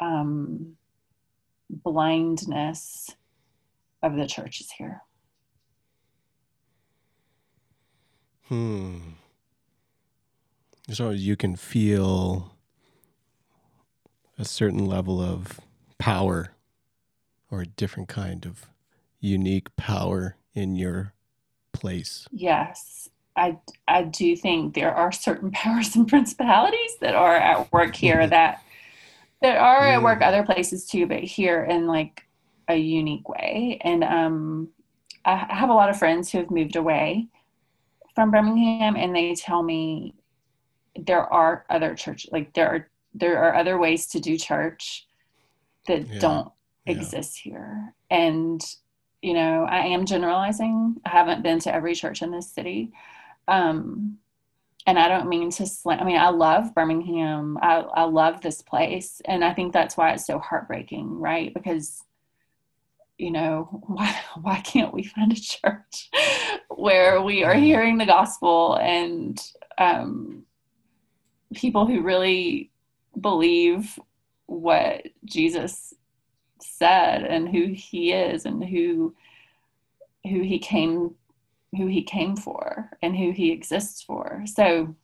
um, 0.00 0.76
blindness 1.70 3.10
of 4.02 4.16
the 4.16 4.26
churches 4.26 4.70
here. 4.70 5.02
Hmm. 8.48 8.98
So 10.90 11.10
you 11.10 11.36
can 11.36 11.54
feel 11.54 12.54
a 14.38 14.44
certain 14.44 14.86
level 14.86 15.20
of 15.20 15.60
power 15.98 16.52
or 17.50 17.62
a 17.62 17.66
different 17.66 18.08
kind 18.08 18.46
of 18.46 18.66
unique 19.20 19.74
power 19.76 20.36
in 20.54 20.76
your 20.76 21.12
place. 21.72 22.26
Yes. 22.32 23.10
I, 23.36 23.58
I 23.86 24.04
do 24.04 24.34
think 24.34 24.74
there 24.74 24.94
are 24.94 25.12
certain 25.12 25.50
powers 25.52 25.94
and 25.94 26.08
principalities 26.08 26.96
that 27.00 27.14
are 27.14 27.36
at 27.36 27.70
work 27.72 27.94
here 27.94 28.26
that 28.28 28.62
that 29.40 29.56
are 29.56 29.86
at 29.86 30.02
work 30.02 30.20
other 30.20 30.42
places 30.42 30.84
too, 30.84 31.06
but 31.06 31.20
here 31.20 31.62
in 31.62 31.86
like 31.86 32.26
a 32.66 32.74
unique 32.74 33.28
way. 33.28 33.78
And 33.82 34.02
um, 34.02 34.68
I 35.24 35.36
have 35.36 35.68
a 35.68 35.74
lot 35.74 35.90
of 35.90 35.96
friends 35.96 36.32
who 36.32 36.38
have 36.38 36.50
moved 36.50 36.74
away 36.74 37.28
from 38.18 38.32
Birmingham, 38.32 38.96
and 38.96 39.14
they 39.14 39.32
tell 39.36 39.62
me 39.62 40.12
there 40.96 41.22
are 41.32 41.64
other 41.70 41.94
church 41.94 42.26
like 42.32 42.52
there 42.52 42.68
are 42.68 42.90
there 43.14 43.38
are 43.44 43.54
other 43.54 43.78
ways 43.78 44.08
to 44.08 44.18
do 44.18 44.36
church 44.36 45.06
that 45.86 46.04
yeah. 46.08 46.18
don't 46.18 46.50
exist 46.84 47.38
here. 47.38 47.94
And, 48.10 48.60
you 49.22 49.34
know, 49.34 49.64
I 49.70 49.86
am 49.86 50.04
generalizing. 50.04 50.96
I 51.06 51.10
haven't 51.10 51.44
been 51.44 51.60
to 51.60 51.72
every 51.72 51.94
church 51.94 52.20
in 52.20 52.32
this 52.32 52.50
city. 52.50 52.90
Um, 53.46 54.18
and 54.84 54.98
I 54.98 55.06
don't 55.06 55.28
mean 55.28 55.52
to 55.52 55.64
slam. 55.64 56.00
I 56.00 56.04
mean, 56.04 56.18
I 56.18 56.30
love 56.30 56.74
Birmingham. 56.74 57.56
I, 57.62 57.76
I 57.76 58.02
love 58.02 58.40
this 58.40 58.62
place. 58.62 59.22
And 59.26 59.44
I 59.44 59.54
think 59.54 59.72
that's 59.72 59.96
why 59.96 60.10
it's 60.10 60.26
so 60.26 60.40
heartbreaking, 60.40 61.20
right? 61.20 61.54
Because, 61.54 62.02
you 63.18 63.30
know, 63.30 63.82
why, 63.86 64.18
why 64.40 64.60
can't 64.60 64.94
we 64.94 65.02
find 65.02 65.32
a 65.32 65.40
church 65.40 66.10
where 66.68 67.20
we 67.20 67.44
are 67.44 67.54
hearing 67.54 67.98
the 67.98 68.06
gospel 68.06 68.76
and 68.76 69.40
um, 69.76 70.44
people 71.54 71.86
who 71.86 72.00
really 72.00 72.70
believe 73.20 73.98
what 74.46 75.06
Jesus 75.24 75.92
said 76.60 77.22
and 77.24 77.48
who 77.48 77.66
he 77.66 78.12
is 78.12 78.46
and 78.46 78.64
who 78.64 79.14
who 80.24 80.40
he 80.42 80.58
came 80.58 81.14
who 81.76 81.86
he 81.86 82.02
came 82.02 82.36
for 82.36 82.90
and 83.02 83.16
who 83.16 83.30
he 83.30 83.50
exists 83.52 84.02
for. 84.02 84.42
So 84.46 84.94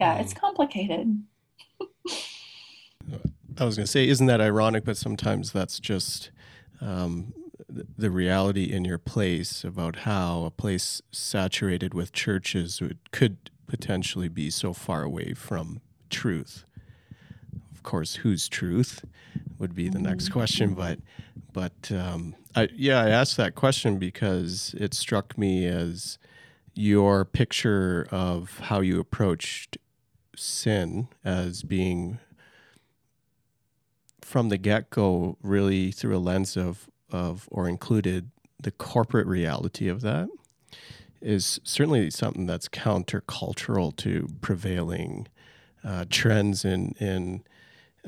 yeah, 0.00 0.18
it's 0.18 0.32
mm. 0.34 0.40
complicated. 0.40 1.22
I 3.60 3.64
was 3.64 3.76
going 3.76 3.86
to 3.86 3.90
say, 3.90 4.08
isn't 4.08 4.26
that 4.26 4.40
ironic? 4.40 4.84
But 4.84 4.96
sometimes 4.96 5.50
that's 5.52 5.80
just 5.80 6.30
um, 6.80 7.32
the 7.68 8.10
reality 8.10 8.64
in 8.64 8.84
your 8.84 8.98
place 8.98 9.64
about 9.64 9.96
how 10.00 10.44
a 10.44 10.50
place 10.50 11.02
saturated 11.10 11.94
with 11.94 12.12
churches 12.12 12.80
would, 12.80 12.98
could 13.10 13.50
potentially 13.66 14.28
be 14.28 14.50
so 14.50 14.72
far 14.72 15.02
away 15.02 15.34
from 15.34 15.80
truth. 16.08 16.64
Of 17.74 17.82
course, 17.82 18.16
whose 18.16 18.48
truth? 18.48 19.04
would 19.58 19.74
be 19.74 19.88
the 19.88 19.98
next 19.98 20.30
question. 20.30 20.74
But 20.74 20.98
but 21.52 21.90
um, 21.92 22.34
I, 22.54 22.68
yeah, 22.74 23.00
I 23.02 23.10
asked 23.10 23.36
that 23.36 23.54
question 23.54 23.98
because 23.98 24.74
it 24.78 24.94
struck 24.94 25.36
me 25.36 25.66
as 25.66 26.18
your 26.74 27.24
picture 27.24 28.06
of 28.10 28.60
how 28.64 28.80
you 28.80 29.00
approached 29.00 29.78
sin 30.36 31.08
as 31.24 31.62
being 31.62 32.18
from 34.28 34.50
the 34.50 34.58
get 34.58 34.90
go 34.90 35.38
really 35.42 35.90
through 35.90 36.14
a 36.14 36.20
lens 36.20 36.56
of 36.56 36.88
of 37.10 37.48
or 37.50 37.66
included 37.66 38.30
the 38.60 38.70
corporate 38.70 39.26
reality 39.26 39.88
of 39.88 40.02
that 40.02 40.28
is 41.22 41.58
certainly 41.64 42.10
something 42.10 42.44
that's 42.44 42.68
countercultural 42.68 43.96
to 43.96 44.28
prevailing 44.42 45.26
uh, 45.82 46.04
trends 46.10 46.64
in 46.64 46.94
in 47.00 47.42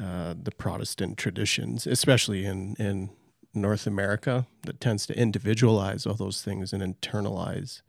uh, 0.00 0.34
the 0.40 0.52
Protestant 0.52 1.16
traditions, 1.18 1.86
especially 1.86 2.44
in, 2.44 2.74
in 2.78 3.10
North 3.54 3.86
America, 3.86 4.46
that 4.62 4.80
tends 4.80 5.06
to 5.06 5.18
individualize 5.18 6.06
all 6.06 6.14
those 6.14 6.42
things 6.42 6.72
and 6.72 6.82
internalize. 6.82 7.82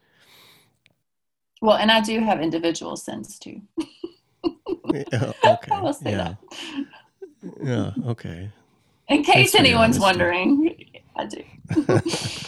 Well, 1.62 1.78
and 1.78 1.92
I 1.92 2.02
do 2.02 2.20
have 2.22 2.42
individual 2.42 2.98
sins 2.98 3.38
too. 3.38 3.62
yeah, 4.94 5.32
okay. 5.46 5.72
I 5.72 5.82
will 5.82 5.94
say 5.94 6.12
yeah. 6.12 6.18
that. 6.18 6.38
Yeah, 7.62 7.92
okay. 8.06 8.50
In 9.08 9.24
case 9.24 9.56
anyone's 9.56 10.00
wondering, 10.00 10.76
I 11.16 11.26
do. 11.26 11.44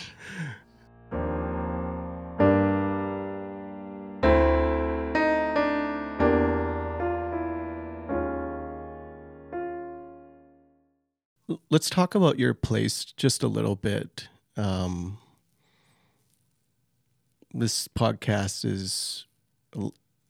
Let's 11.70 11.90
talk 11.90 12.14
about 12.14 12.38
your 12.38 12.54
place 12.54 13.04
just 13.04 13.42
a 13.42 13.48
little 13.48 13.76
bit. 13.76 14.28
Um, 14.56 15.18
this 17.52 17.88
podcast 17.88 18.64
is 18.64 19.26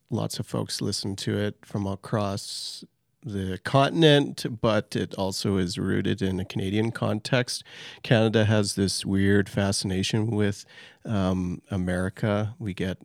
lots 0.09 0.39
of 0.39 0.47
folks 0.47 0.81
listen 0.81 1.15
to 1.17 1.37
it 1.37 1.57
from 1.65 1.85
across 1.85 2.85
the 3.25 3.59
continent, 3.63 4.45
but 4.61 4.95
it 4.95 5.13
also 5.15 5.57
is 5.57 5.77
rooted 5.77 6.21
in 6.21 6.39
a 6.39 6.45
Canadian 6.45 6.91
context. 6.91 7.63
Canada 8.03 8.45
has 8.45 8.75
this 8.75 9.05
weird 9.05 9.49
fascination 9.49 10.27
with 10.27 10.65
um, 11.05 11.61
America. 11.71 12.55
We 12.59 12.73
get 12.73 12.97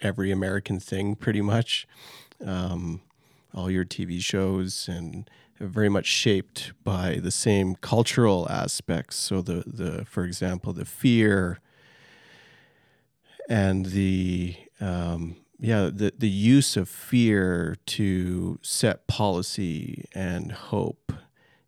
every 0.00 0.30
American 0.30 0.80
thing 0.80 1.14
pretty 1.14 1.40
much. 1.40 1.86
Um, 2.44 3.02
all 3.54 3.70
your 3.70 3.84
TV 3.84 4.20
shows 4.20 4.88
and 4.88 5.28
very 5.58 5.88
much 5.88 6.06
shaped 6.06 6.72
by 6.84 7.16
the 7.16 7.30
same 7.30 7.74
cultural 7.76 8.46
aspects. 8.50 9.16
So 9.16 9.42
the 9.42 9.64
the 9.66 10.04
for 10.06 10.24
example 10.24 10.72
the 10.72 10.84
fear 10.84 11.60
and 13.48 13.86
the 13.86 14.56
um, 14.80 15.36
yeah 15.60 15.90
the 15.92 16.12
the 16.16 16.28
use 16.28 16.76
of 16.76 16.88
fear 16.88 17.76
to 17.86 18.58
set 18.62 19.06
policy 19.06 20.08
and 20.14 20.52
hope 20.52 21.12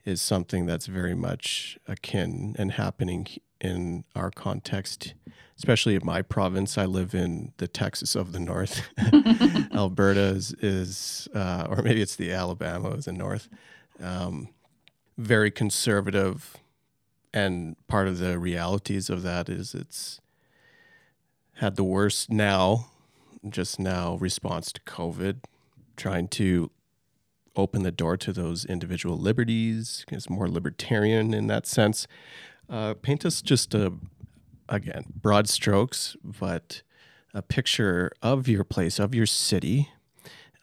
is 0.05 0.21
something 0.21 0.67
that's 0.67 0.87
very 0.87 1.15
much 1.15 1.79
akin 1.87 2.57
and 2.59 2.73
happening 2.73 3.27
in 3.61 4.05
our 4.17 4.31
context 4.31 5.15
especially 5.63 5.95
in 5.95 6.05
my 6.05 6.23
province. 6.23 6.77
I 6.77 6.87
live 6.87 7.15
in 7.15 7.53
the 7.59 7.69
texas 7.69 8.17
of 8.17 8.33
the 8.33 8.41
north. 8.41 8.83
Alberta 9.73 10.21
is, 10.21 10.53
is 10.55 11.29
uh, 11.37 11.69
or 11.71 11.83
maybe 11.83 12.03
it's 12.03 12.17
the 12.17 12.33
alabama 12.33 12.91
is 12.91 13.05
the 13.05 13.13
north. 13.13 13.49
Um, 14.03 14.49
very 15.17 15.53
conservative 15.53 16.57
and 17.33 17.77
part 17.87 18.09
of 18.09 18.19
the 18.19 18.41
realities 18.41 19.09
of 19.09 19.23
that 19.23 19.49
is 19.49 19.73
it's 19.73 20.21
had 21.55 21.77
the 21.77 21.85
worst 21.85 22.29
now 22.29 22.89
just 23.49 23.79
now 23.79 24.17
response 24.17 24.73
to 24.73 24.81
COVID, 24.83 25.39
trying 25.97 26.29
to 26.29 26.71
open 27.57 27.83
the 27.83 27.93
door 27.93 28.17
to 28.17 28.33
those 28.33 28.65
individual 28.65 29.19
liberties. 29.19 30.05
It's 30.11 30.31
more 30.31 30.49
libertarian 30.49 31.35
in 31.35 31.47
that 31.49 31.67
sense. 31.67 32.07
Uh, 32.69 32.95
paint 32.95 33.27
us 33.27 33.43
just 33.43 33.75
a, 33.75 33.93
again, 34.69 35.05
broad 35.15 35.49
strokes, 35.49 36.17
but 36.25 36.83
a 37.35 37.43
picture 37.43 38.13
of 38.23 38.49
your 38.49 38.65
place, 38.65 38.99
of 38.99 39.15
your 39.15 39.27
city, 39.27 39.91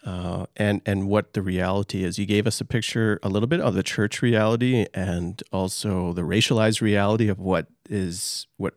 uh, 0.06 0.46
and 0.56 0.82
and 0.86 1.08
what 1.08 1.34
the 1.34 1.42
reality 1.42 2.04
is. 2.04 2.18
You 2.18 2.26
gave 2.26 2.48
us 2.48 2.62
a 2.62 2.66
picture, 2.66 3.20
a 3.22 3.30
little 3.30 3.48
bit 3.48 3.60
of 3.60 3.74
the 3.74 3.84
church 3.84 4.22
reality, 4.22 4.86
and 4.94 5.44
also 5.52 6.14
the 6.14 6.22
racialized 6.22 6.82
reality 6.82 7.28
of 7.28 7.40
what 7.40 7.68
is 7.90 8.48
what 8.58 8.76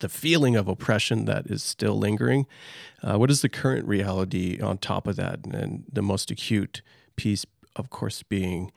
the 0.00 0.08
feeling 0.08 0.56
of 0.56 0.68
oppression 0.68 1.24
that 1.26 1.46
is 1.46 1.62
still 1.62 1.98
lingering. 1.98 2.46
Uh, 3.02 3.16
what 3.16 3.30
is 3.30 3.42
the 3.42 3.48
current 3.48 3.86
reality 3.86 4.60
on 4.60 4.78
top 4.78 5.06
of 5.06 5.16
that? 5.16 5.46
And 5.46 5.84
the 5.92 6.02
most 6.02 6.30
acute 6.30 6.82
piece, 7.16 7.46
of 7.76 7.90
course, 7.90 8.22
being 8.22 8.72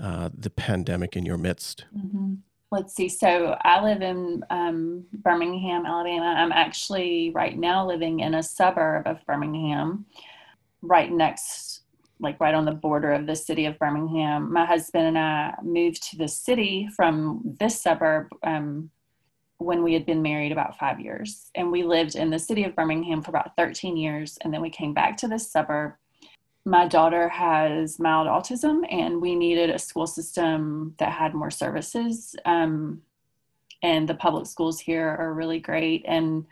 uh, 0.00 0.30
the 0.36 0.50
pandemic 0.50 1.16
in 1.16 1.24
your 1.24 1.38
midst. 1.38 1.84
Mm-hmm. 1.96 2.34
Let's 2.70 2.94
see. 2.94 3.10
So 3.10 3.58
I 3.60 3.84
live 3.84 4.00
in 4.00 4.42
um, 4.48 5.04
Birmingham, 5.12 5.84
Alabama. 5.84 6.34
I'm 6.38 6.52
actually 6.52 7.30
right 7.34 7.56
now 7.56 7.86
living 7.86 8.20
in 8.20 8.34
a 8.34 8.42
suburb 8.42 9.06
of 9.06 9.18
Birmingham, 9.26 10.06
right 10.80 11.12
next, 11.12 11.82
like 12.18 12.40
right 12.40 12.54
on 12.54 12.64
the 12.64 12.72
border 12.72 13.12
of 13.12 13.26
the 13.26 13.36
city 13.36 13.66
of 13.66 13.78
Birmingham. 13.78 14.50
My 14.50 14.64
husband 14.64 15.04
and 15.04 15.18
I 15.18 15.54
moved 15.62 16.02
to 16.10 16.16
the 16.16 16.28
city 16.28 16.88
from 16.96 17.42
this 17.60 17.78
suburb 17.78 18.28
um, 18.42 18.90
when 19.62 19.82
we 19.82 19.92
had 19.92 20.06
been 20.06 20.22
married 20.22 20.52
about 20.52 20.78
five 20.78 21.00
years. 21.00 21.50
And 21.54 21.70
we 21.70 21.82
lived 21.82 22.14
in 22.14 22.30
the 22.30 22.38
city 22.38 22.64
of 22.64 22.76
Birmingham 22.76 23.22
for 23.22 23.30
about 23.30 23.56
13 23.56 23.96
years. 23.96 24.38
And 24.42 24.52
then 24.52 24.60
we 24.60 24.70
came 24.70 24.94
back 24.94 25.16
to 25.18 25.28
this 25.28 25.50
suburb. 25.50 25.94
My 26.64 26.86
daughter 26.86 27.28
has 27.28 27.98
mild 27.98 28.28
autism, 28.28 28.82
and 28.88 29.20
we 29.20 29.34
needed 29.34 29.70
a 29.70 29.78
school 29.78 30.06
system 30.06 30.94
that 30.98 31.10
had 31.10 31.34
more 31.34 31.50
services. 31.50 32.36
Um, 32.44 33.02
and 33.82 34.08
the 34.08 34.14
public 34.14 34.46
schools 34.46 34.78
here 34.78 35.08
are 35.08 35.34
really 35.34 35.58
great. 35.58 36.04
And 36.06 36.46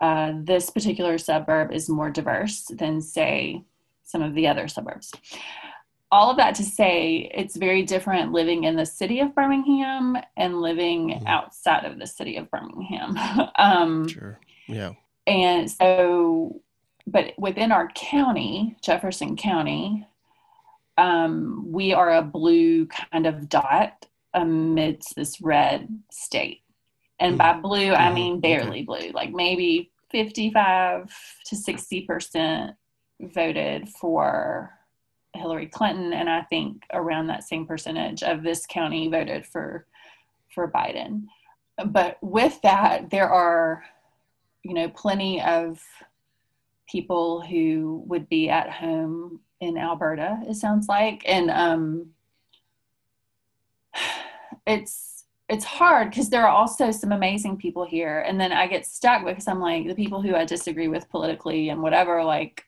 uh, 0.00 0.32
this 0.42 0.70
particular 0.70 1.18
suburb 1.18 1.70
is 1.70 1.88
more 1.88 2.10
diverse 2.10 2.64
than, 2.64 3.00
say, 3.00 3.62
some 4.02 4.22
of 4.22 4.34
the 4.34 4.48
other 4.48 4.66
suburbs 4.66 5.12
all 6.12 6.30
of 6.30 6.36
that 6.36 6.54
to 6.54 6.62
say 6.62 7.30
it's 7.34 7.56
very 7.56 7.82
different 7.82 8.32
living 8.32 8.64
in 8.64 8.76
the 8.76 8.84
city 8.84 9.20
of 9.20 9.34
Birmingham 9.34 10.18
and 10.36 10.60
living 10.60 11.08
mm-hmm. 11.08 11.26
outside 11.26 11.86
of 11.86 11.98
the 11.98 12.06
city 12.06 12.36
of 12.36 12.50
Birmingham. 12.50 13.16
um, 13.58 14.06
sure. 14.06 14.38
Yeah. 14.68 14.92
And 15.26 15.70
so, 15.70 16.60
but 17.06 17.32
within 17.38 17.72
our 17.72 17.88
county, 17.94 18.76
Jefferson 18.82 19.36
County, 19.36 20.06
um, 20.98 21.72
we 21.72 21.94
are 21.94 22.12
a 22.12 22.22
blue 22.22 22.86
kind 22.86 23.26
of 23.26 23.48
dot 23.48 24.06
amidst 24.34 25.16
this 25.16 25.40
red 25.40 25.88
state. 26.10 26.60
And 27.20 27.38
mm-hmm. 27.38 27.54
by 27.54 27.60
blue, 27.60 27.90
mm-hmm. 27.92 28.02
I 28.02 28.12
mean 28.12 28.40
barely 28.40 28.82
okay. 28.82 28.84
blue, 28.84 29.10
like 29.12 29.32
maybe 29.32 29.90
55 30.10 31.10
to 31.46 31.56
60% 31.56 32.74
voted 33.22 33.88
for 33.88 34.78
Hillary 35.34 35.66
Clinton, 35.66 36.12
and 36.12 36.28
I 36.28 36.42
think 36.42 36.82
around 36.92 37.26
that 37.26 37.44
same 37.44 37.66
percentage 37.66 38.22
of 38.22 38.42
this 38.42 38.66
county 38.66 39.08
voted 39.08 39.46
for 39.46 39.86
for 40.54 40.70
Biden. 40.70 41.24
But 41.86 42.18
with 42.20 42.60
that, 42.62 43.10
there 43.10 43.28
are, 43.28 43.84
you 44.62 44.74
know, 44.74 44.88
plenty 44.88 45.40
of 45.40 45.82
people 46.86 47.40
who 47.40 48.04
would 48.06 48.28
be 48.28 48.50
at 48.50 48.70
home 48.70 49.40
in 49.60 49.78
Alberta. 49.78 50.42
It 50.46 50.54
sounds 50.54 50.88
like, 50.88 51.22
and 51.26 51.50
um, 51.50 52.10
it's 54.66 55.24
it's 55.48 55.64
hard 55.64 56.10
because 56.10 56.30
there 56.30 56.46
are 56.46 56.54
also 56.54 56.90
some 56.90 57.12
amazing 57.12 57.56
people 57.56 57.84
here, 57.84 58.20
and 58.20 58.40
then 58.40 58.52
I 58.52 58.66
get 58.66 58.86
stuck 58.86 59.24
because 59.24 59.48
I'm 59.48 59.60
like 59.60 59.86
the 59.86 59.94
people 59.94 60.20
who 60.22 60.34
I 60.34 60.44
disagree 60.44 60.88
with 60.88 61.08
politically 61.10 61.70
and 61.70 61.82
whatever, 61.82 62.22
like 62.22 62.64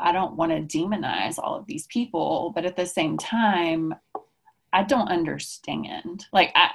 I 0.00 0.12
don't 0.12 0.36
want 0.36 0.52
to 0.52 0.78
demonize 0.78 1.38
all 1.38 1.56
of 1.56 1.66
these 1.66 1.86
people, 1.86 2.52
but 2.54 2.64
at 2.64 2.76
the 2.76 2.86
same 2.86 3.18
time, 3.18 3.94
I 4.72 4.82
don't 4.82 5.08
understand. 5.08 6.26
Like 6.32 6.52
I 6.54 6.70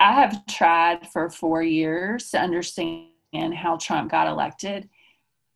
I 0.00 0.12
have 0.12 0.46
tried 0.46 1.08
for 1.08 1.28
4 1.28 1.62
years 1.62 2.30
to 2.30 2.38
understand 2.38 3.08
how 3.54 3.76
Trump 3.76 4.10
got 4.10 4.28
elected 4.28 4.88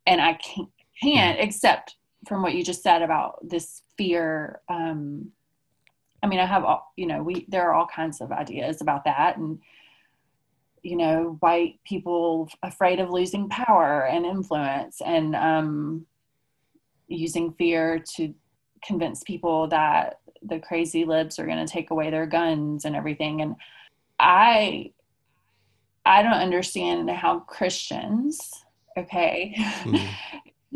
and 0.05 0.19
I 0.21 0.33
can't, 0.33 0.69
can't 1.01 1.39
except 1.39 1.95
from 2.27 2.41
what 2.41 2.53
you 2.53 2.63
just 2.63 2.83
said 2.83 3.01
about 3.01 3.39
this 3.47 3.81
fear 3.97 4.61
um 4.69 5.31
I 6.21 6.27
mean, 6.27 6.39
I 6.39 6.45
have 6.45 6.63
all, 6.63 6.93
you 6.95 7.05
know, 7.05 7.21
we 7.21 7.45
there 7.49 7.69
are 7.69 7.73
all 7.73 7.87
kinds 7.87 8.21
of 8.21 8.31
ideas 8.31 8.81
about 8.81 9.03
that 9.05 9.37
and 9.37 9.59
you 10.83 10.97
know, 10.97 11.37
white 11.39 11.79
people 11.85 12.49
afraid 12.61 12.99
of 12.99 13.09
losing 13.09 13.47
power 13.49 14.05
and 14.05 14.25
influence 14.25 15.01
and 15.01 15.35
um 15.35 16.05
using 17.15 17.53
fear 17.53 18.03
to 18.15 18.33
convince 18.83 19.23
people 19.23 19.67
that 19.67 20.19
the 20.41 20.59
crazy 20.59 21.05
libs 21.05 21.39
are 21.39 21.45
going 21.45 21.65
to 21.65 21.71
take 21.71 21.91
away 21.91 22.09
their 22.09 22.25
guns 22.25 22.85
and 22.85 22.95
everything 22.95 23.41
and 23.41 23.55
i 24.19 24.91
i 26.05 26.21
don't 26.21 26.33
understand 26.33 27.09
how 27.09 27.39
christians 27.39 28.51
okay 28.97 29.53
mm-hmm. 29.57 29.95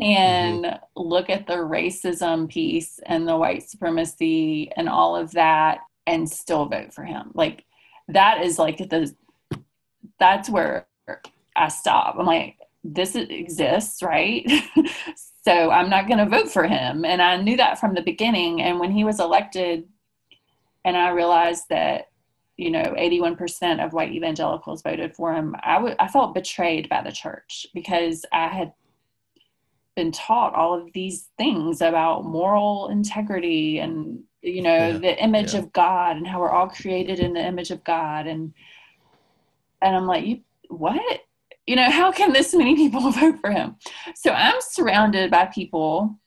and 0.02 0.64
mm-hmm. 0.64 1.00
look 1.00 1.28
at 1.28 1.46
the 1.46 1.54
racism 1.56 2.48
piece 2.48 2.98
and 3.06 3.28
the 3.28 3.36
white 3.36 3.68
supremacy 3.68 4.70
and 4.76 4.88
all 4.88 5.16
of 5.16 5.32
that 5.32 5.80
and 6.06 6.28
still 6.28 6.66
vote 6.66 6.92
for 6.94 7.04
him 7.04 7.30
like 7.34 7.64
that 8.08 8.42
is 8.42 8.58
like 8.58 8.78
the 8.78 9.14
that's 10.18 10.48
where 10.48 10.86
i 11.56 11.68
stop 11.68 12.16
i'm 12.18 12.26
like 12.26 12.56
this 12.84 13.14
exists 13.14 14.02
right 14.02 14.46
So 15.44 15.70
I'm 15.70 15.88
not 15.88 16.08
going 16.08 16.18
to 16.18 16.26
vote 16.26 16.50
for 16.50 16.66
him. 16.66 17.04
And 17.04 17.22
I 17.22 17.36
knew 17.36 17.56
that 17.56 17.78
from 17.78 17.94
the 17.94 18.02
beginning. 18.02 18.60
And 18.60 18.80
when 18.80 18.90
he 18.90 19.04
was 19.04 19.20
elected, 19.20 19.88
and 20.84 20.96
I 20.96 21.10
realized 21.10 21.64
that, 21.70 22.08
you 22.56 22.70
know, 22.70 22.82
81% 22.82 23.84
of 23.84 23.92
white 23.92 24.12
evangelicals 24.12 24.82
voted 24.82 25.14
for 25.14 25.32
him, 25.32 25.54
I, 25.62 25.74
w- 25.74 25.94
I 25.98 26.08
felt 26.08 26.34
betrayed 26.34 26.88
by 26.88 27.02
the 27.02 27.12
church 27.12 27.66
because 27.72 28.24
I 28.32 28.48
had 28.48 28.72
been 29.94 30.12
taught 30.12 30.54
all 30.54 30.80
of 30.80 30.92
these 30.92 31.28
things 31.38 31.80
about 31.80 32.24
moral 32.24 32.88
integrity 32.88 33.78
and, 33.78 34.20
you 34.42 34.62
know, 34.62 34.88
yeah, 34.88 34.98
the 34.98 35.22
image 35.22 35.54
yeah. 35.54 35.60
of 35.60 35.72
God 35.72 36.16
and 36.16 36.26
how 36.26 36.40
we're 36.40 36.50
all 36.50 36.68
created 36.68 37.20
in 37.20 37.32
the 37.32 37.44
image 37.44 37.70
of 37.70 37.84
God. 37.84 38.26
And, 38.26 38.54
and 39.82 39.96
I'm 39.96 40.06
like, 40.06 40.24
you, 40.26 40.40
what? 40.68 41.20
You 41.68 41.76
know, 41.76 41.90
how 41.90 42.10
can 42.10 42.32
this 42.32 42.54
many 42.54 42.74
people 42.74 43.10
vote 43.10 43.38
for 43.40 43.50
him? 43.50 43.76
So 44.14 44.30
I'm 44.30 44.60
surrounded 44.60 45.30
by 45.30 45.46
people 45.46 46.18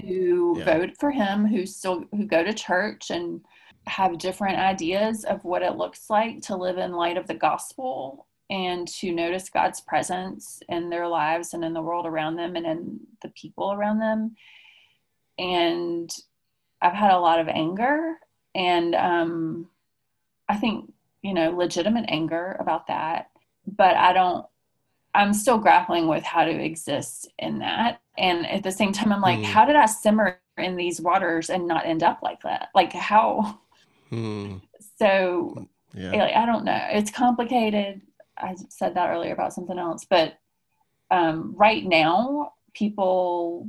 who 0.00 0.58
yeah. 0.58 0.64
vote 0.64 0.96
for 0.98 1.10
him, 1.10 1.46
who 1.46 1.66
still 1.66 2.06
who 2.10 2.24
go 2.24 2.42
to 2.42 2.54
church, 2.54 3.10
and 3.10 3.42
have 3.86 4.18
different 4.18 4.58
ideas 4.58 5.24
of 5.24 5.44
what 5.44 5.62
it 5.62 5.76
looks 5.76 6.08
like 6.08 6.40
to 6.42 6.56
live 6.56 6.78
in 6.78 6.92
light 6.92 7.18
of 7.18 7.26
the 7.26 7.34
gospel 7.34 8.26
and 8.48 8.88
to 8.88 9.12
notice 9.12 9.50
God's 9.50 9.80
presence 9.82 10.60
in 10.68 10.88
their 10.88 11.06
lives 11.06 11.52
and 11.52 11.62
in 11.62 11.74
the 11.74 11.82
world 11.82 12.06
around 12.06 12.36
them 12.36 12.56
and 12.56 12.64
in 12.64 13.00
the 13.22 13.28
people 13.28 13.72
around 13.72 13.98
them. 13.98 14.34
And 15.38 16.10
I've 16.80 16.94
had 16.94 17.12
a 17.12 17.18
lot 17.18 17.38
of 17.38 17.48
anger 17.48 18.14
and 18.54 18.94
um, 18.94 19.68
I 20.48 20.56
think, 20.56 20.92
you 21.22 21.34
know, 21.34 21.50
legitimate 21.50 22.06
anger 22.08 22.56
about 22.58 22.86
that. 22.86 23.30
But 23.66 23.96
I 23.96 24.12
don't, 24.12 24.46
I'm 25.14 25.32
still 25.32 25.58
grappling 25.58 26.08
with 26.08 26.24
how 26.24 26.44
to 26.44 26.50
exist 26.50 27.28
in 27.38 27.58
that. 27.60 28.00
And 28.18 28.46
at 28.46 28.62
the 28.62 28.72
same 28.72 28.92
time, 28.92 29.12
I'm 29.12 29.20
like, 29.20 29.38
mm. 29.38 29.44
how 29.44 29.64
did 29.64 29.76
I 29.76 29.86
simmer 29.86 30.40
in 30.58 30.76
these 30.76 31.00
waters 31.00 31.50
and 31.50 31.66
not 31.66 31.86
end 31.86 32.02
up 32.02 32.20
like 32.22 32.42
that? 32.42 32.68
Like, 32.74 32.92
how? 32.92 33.60
Mm. 34.10 34.62
So, 34.98 35.68
yeah. 35.92 36.32
I 36.34 36.46
don't 36.46 36.64
know. 36.64 36.86
It's 36.90 37.10
complicated. 37.10 38.00
I 38.38 38.54
said 38.70 38.94
that 38.94 39.10
earlier 39.10 39.34
about 39.34 39.52
something 39.52 39.78
else, 39.78 40.06
but 40.08 40.38
um, 41.10 41.54
right 41.54 41.84
now, 41.84 42.54
people 42.72 43.68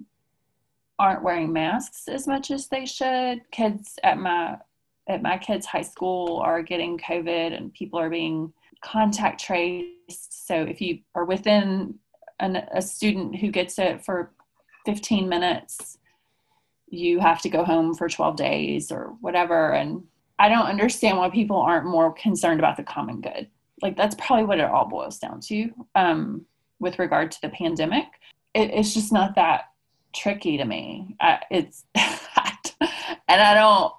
aren't 1.00 1.24
wearing 1.24 1.54
masks 1.54 2.08
as 2.08 2.28
much 2.28 2.52
as 2.52 2.68
they 2.68 2.86
should. 2.86 3.42
Kids 3.52 4.00
at 4.04 4.18
my 4.18 4.58
at 5.08 5.22
my 5.22 5.38
kids' 5.38 5.66
high 5.66 5.82
school 5.82 6.40
are 6.40 6.62
getting 6.62 6.98
COVID, 6.98 7.56
and 7.56 7.74
people 7.74 8.00
are 8.00 8.10
being 8.10 8.52
contact 8.84 9.42
traced. 9.42 10.48
So 10.48 10.64
if 10.64 10.82
you 10.82 11.00
are 11.16 11.26
within 11.26 11.96
an, 12.40 12.56
a 12.56 12.82
student 12.82 13.36
who 13.36 13.52
gets 13.52 13.80
it 13.80 14.04
for 14.06 14.32
15 14.86 15.28
minutes, 15.28 15.98
you 16.90 17.20
have 17.20 17.42
to 17.42 17.50
go 17.50 17.66
home 17.66 17.94
for 17.94 18.08
12 18.08 18.36
days 18.36 18.92
or 18.92 19.16
whatever. 19.22 19.74
And 19.74 20.04
I 20.40 20.50
don't 20.50 20.68
understand 20.68 21.18
why 21.18 21.30
people 21.30 21.58
aren't 21.58 21.86
more 21.86 22.14
concerned 22.14 22.60
about 22.60 22.78
the 22.78 22.84
common 22.84 23.22
good 23.22 23.50
like 23.82 23.96
that's 23.96 24.16
probably 24.16 24.46
what 24.46 24.60
it 24.60 24.66
all 24.66 24.88
boils 24.88 25.20
down 25.20 25.40
to 25.42 25.70
um, 25.96 26.46
with 26.80 27.00
regard 27.00 27.32
to 27.32 27.42
the 27.42 27.50
pandemic. 27.50 28.06
It, 28.54 28.72
it's 28.72 28.94
just 28.94 29.12
not 29.12 29.36
that 29.36 29.66
tricky 30.14 30.58
to 30.58 30.66
me. 30.66 31.16
I, 31.20 31.40
it's 31.52 31.86
and 31.96 33.42
I 33.42 33.54
don't 33.54 33.94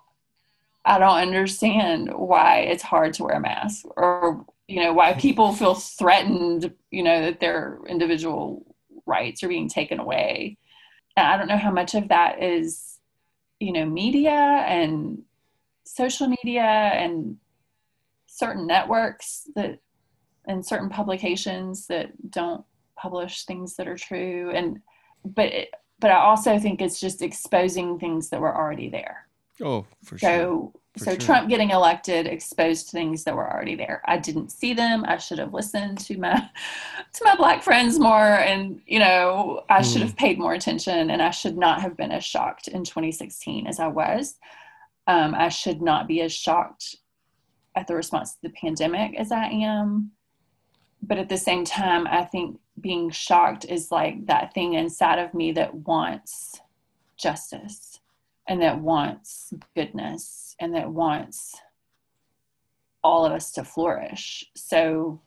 I 0.85 0.99
don't 0.99 1.19
understand 1.19 2.11
why 2.15 2.61
it's 2.61 2.83
hard 2.83 3.15
to 3.15 3.25
wear 3.25 3.37
a 3.37 3.41
mask 3.41 3.85
or 3.97 4.45
you 4.69 4.83
know 4.83 4.93
why 4.93 5.15
people 5.15 5.53
feel 5.53 5.75
threatened 5.75 6.73
you 6.91 7.03
know 7.03 7.23
that 7.23 7.41
their 7.41 7.81
individual 7.89 8.77
rights 9.07 9.43
are 9.43 9.49
being 9.49 9.69
taken 9.69 9.99
away. 9.99 10.59
And 11.17 11.27
I 11.27 11.37
don't 11.37 11.49
know 11.49 11.57
how 11.57 11.73
much 11.73 11.95
of 11.95 12.09
that 12.09 12.43
is 12.43 12.99
you 13.59 13.73
know 13.73 13.85
media 13.85 14.31
and 14.31 15.23
social 15.85 16.29
media 16.29 16.63
and 16.63 17.39
certain 18.27 18.67
networks 18.67 19.49
that 19.57 19.81
and 20.47 20.65
certain 20.65 20.89
publications 20.89 21.87
that 21.89 22.11
don't 22.31 22.65
publish 22.97 23.45
things 23.45 23.77
that 23.77 23.89
are 23.89 23.97
true 23.97 24.51
and 24.55 24.81
but 25.25 25.47
it, 25.47 25.71
but 26.01 26.11
I 26.11 26.19
also 26.19 26.59
think 26.59 26.81
it's 26.81 27.01
just 27.01 27.23
exposing 27.23 27.99
things 27.99 28.31
that 28.31 28.41
were 28.41 28.57
already 28.57 28.89
there. 28.89 29.28
Oh, 29.63 29.87
for 30.05 30.19
so, 30.19 30.29
sure. 30.29 30.73
For 30.93 31.05
so 31.05 31.11
sure. 31.13 31.21
Trump 31.21 31.49
getting 31.49 31.71
elected 31.71 32.27
exposed 32.27 32.89
things 32.89 33.25
that 33.25 33.35
were 33.35 33.51
already 33.51 33.75
there. 33.75 34.03
I 34.07 34.19
didn't 34.19 34.51
see 34.51 34.75
them. 34.75 35.05
I 35.07 35.19
should 35.19 35.39
have 35.39 35.55
listened 35.55 35.99
to 36.01 36.19
my 36.19 36.35
to 37.15 37.25
my 37.25 37.37
black 37.37 37.63
friends 37.63 37.99
more 37.99 38.17
and 38.19 38.81
you 38.87 38.99
know, 38.99 39.65
I 39.69 39.81
mm. 39.81 39.93
should 39.93 40.03
have 40.03 40.17
paid 40.17 40.39
more 40.39 40.55
attention 40.55 41.11
and 41.11 41.23
I 41.23 41.31
should 41.31 41.57
not 41.57 41.81
have 41.83 41.97
been 41.97 42.13
as 42.13 42.25
shocked 42.25 42.69
in 42.69 42.85
2016 42.85 43.67
as 43.67 43.81
I 43.81 43.89
was. 43.89 44.37
Um, 45.07 45.35
I 45.35 45.49
should 45.49 45.81
not 45.81 46.07
be 46.07 46.21
as 46.21 46.33
shocked 46.33 46.97
at 47.75 47.87
the 47.87 47.95
response 47.95 48.33
to 48.35 48.43
the 48.43 48.51
pandemic 48.51 49.19
as 49.19 49.33
I 49.33 49.47
am. 49.47 50.13
But 51.01 51.19
at 51.19 51.29
the 51.29 51.39
same 51.39 51.65
time, 51.65 52.07
I 52.09 52.25
think 52.25 52.59
being 52.81 53.11
shocked 53.11 53.65
is 53.65 53.91
like 53.91 54.27
that 54.27 54.53
thing 54.53 54.75
inside 54.75 55.19
of 55.19 55.33
me 55.33 55.53
that 55.53 55.75
wants 55.75 56.61
justice 57.17 57.98
and 58.49 58.63
that 58.63 58.81
wants 58.81 59.53
goodness 59.77 60.57
and 60.59 60.75
that 60.75 60.91
wants 60.91 61.55
all 63.05 63.25
of 63.25 63.33
us 63.33 63.53
to 63.53 63.63
flourish. 63.63 64.45
So 64.57 65.21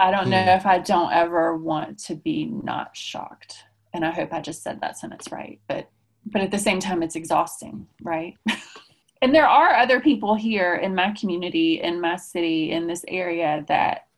I 0.00 0.10
don't 0.10 0.30
know 0.30 0.42
hmm. 0.42 0.48
if 0.48 0.66
I 0.66 0.78
don't 0.78 1.12
ever 1.12 1.56
want 1.56 1.98
to 2.06 2.16
be 2.16 2.46
not 2.46 2.96
shocked. 2.96 3.64
And 3.94 4.04
I 4.04 4.10
hope 4.10 4.32
I 4.32 4.40
just 4.40 4.62
said 4.62 4.80
that 4.80 4.98
sentence 4.98 5.30
right. 5.30 5.60
But 5.68 5.88
but 6.24 6.40
at 6.40 6.50
the 6.50 6.58
same 6.58 6.80
time 6.80 7.02
it's 7.02 7.16
exhausting, 7.16 7.86
right? 8.00 8.36
and 9.22 9.34
there 9.34 9.46
are 9.46 9.74
other 9.74 10.00
people 10.00 10.34
here 10.34 10.74
in 10.74 10.94
my 10.94 11.12
community 11.12 11.80
in 11.80 12.00
my 12.00 12.16
city 12.16 12.72
in 12.72 12.86
this 12.86 13.04
area 13.08 13.64
that 13.68 14.08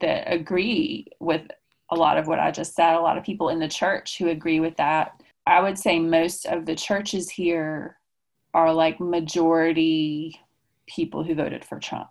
that 0.00 0.32
agree 0.32 1.06
with 1.20 1.42
a 1.90 1.96
lot 1.96 2.18
of 2.18 2.26
what 2.26 2.38
i 2.38 2.50
just 2.50 2.74
said 2.74 2.94
a 2.94 3.00
lot 3.00 3.16
of 3.16 3.24
people 3.24 3.48
in 3.48 3.58
the 3.58 3.68
church 3.68 4.18
who 4.18 4.28
agree 4.28 4.60
with 4.60 4.76
that 4.76 5.19
i 5.50 5.60
would 5.60 5.78
say 5.78 5.98
most 5.98 6.46
of 6.46 6.64
the 6.64 6.74
churches 6.74 7.28
here 7.28 7.98
are 8.54 8.72
like 8.72 8.98
majority 9.00 10.40
people 10.86 11.22
who 11.22 11.34
voted 11.34 11.64
for 11.64 11.78
trump 11.78 12.08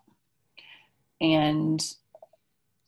and 1.20 1.96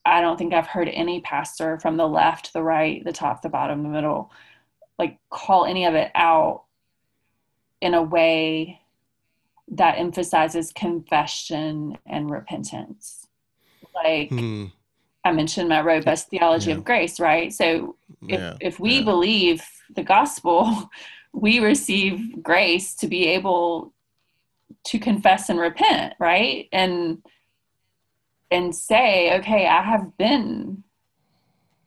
i 0.05 0.21
don't 0.21 0.37
think 0.37 0.53
i've 0.53 0.67
heard 0.67 0.89
any 0.89 1.21
pastor 1.21 1.79
from 1.79 1.97
the 1.97 2.07
left 2.07 2.53
the 2.53 2.63
right 2.63 3.03
the 3.03 3.11
top 3.11 3.41
the 3.41 3.49
bottom 3.49 3.81
the 3.81 3.89
middle 3.89 4.31
like 4.99 5.17
call 5.29 5.65
any 5.65 5.85
of 5.85 5.95
it 5.95 6.11
out 6.13 6.65
in 7.81 7.95
a 7.95 8.03
way 8.03 8.79
that 9.71 9.97
emphasizes 9.97 10.71
confession 10.73 11.97
and 12.05 12.29
repentance. 12.29 13.27
Like 13.95 14.29
hmm. 14.29 14.65
I 15.23 15.31
mentioned 15.31 15.69
my 15.69 15.81
robust 15.81 16.29
theology 16.29 16.71
yeah. 16.71 16.77
of 16.77 16.84
grace, 16.84 17.19
right? 17.19 17.53
So 17.53 17.95
if, 18.27 18.39
yeah. 18.39 18.55
if 18.60 18.79
we 18.79 18.97
yeah. 18.97 19.03
believe 19.03 19.63
the 19.95 20.03
gospel, 20.03 20.89
we 21.34 21.60
receive 21.60 22.41
grace 22.41 22.95
to 22.95 23.07
be 23.07 23.27
able 23.27 23.93
to 24.86 24.99
confess 24.99 25.49
and 25.49 25.60
repent, 25.60 26.15
right? 26.19 26.67
And 26.71 27.21
and 28.49 28.75
say, 28.75 29.38
okay, 29.39 29.65
I 29.65 29.81
have 29.81 30.17
been 30.17 30.84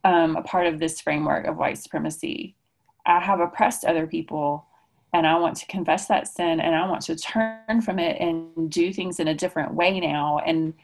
um, 0.03 0.37
a 0.37 0.43
part 0.43 0.67
of 0.67 0.79
this 0.79 0.99
framework 0.99 1.47
of 1.47 1.59
white 1.59 1.77
supremacy. 1.77 2.57
I 3.05 3.21
have 3.21 3.41
oppressed 3.41 3.85
other 3.85 4.07
people 4.07 4.67
and 5.13 5.27
I 5.27 5.37
want 5.37 5.57
to 5.59 5.67
confess 5.67 6.07
that 6.09 6.27
sin 6.27 6.61
and 6.61 6.75
I 6.75 6.89
want 6.89 7.03
to 7.03 7.17
turn 7.17 7.83
from 7.83 7.99
it 7.99 8.21
and 8.21 8.71
do 8.71 8.93
things 8.93 9.21
in 9.21 9.29
a 9.29 9.35
different 9.35 9.75
way 9.75 10.01
now 10.01 10.39
and 10.39 10.75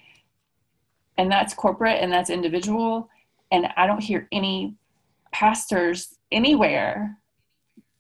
and 1.20 1.30
that's 1.30 1.52
corporate 1.52 1.98
and 2.00 2.10
that's 2.10 2.30
individual 2.30 3.08
and 3.52 3.68
I 3.76 3.86
don't 3.86 4.02
hear 4.02 4.28
any 4.32 4.74
pastors 5.32 6.16
anywhere 6.32 7.18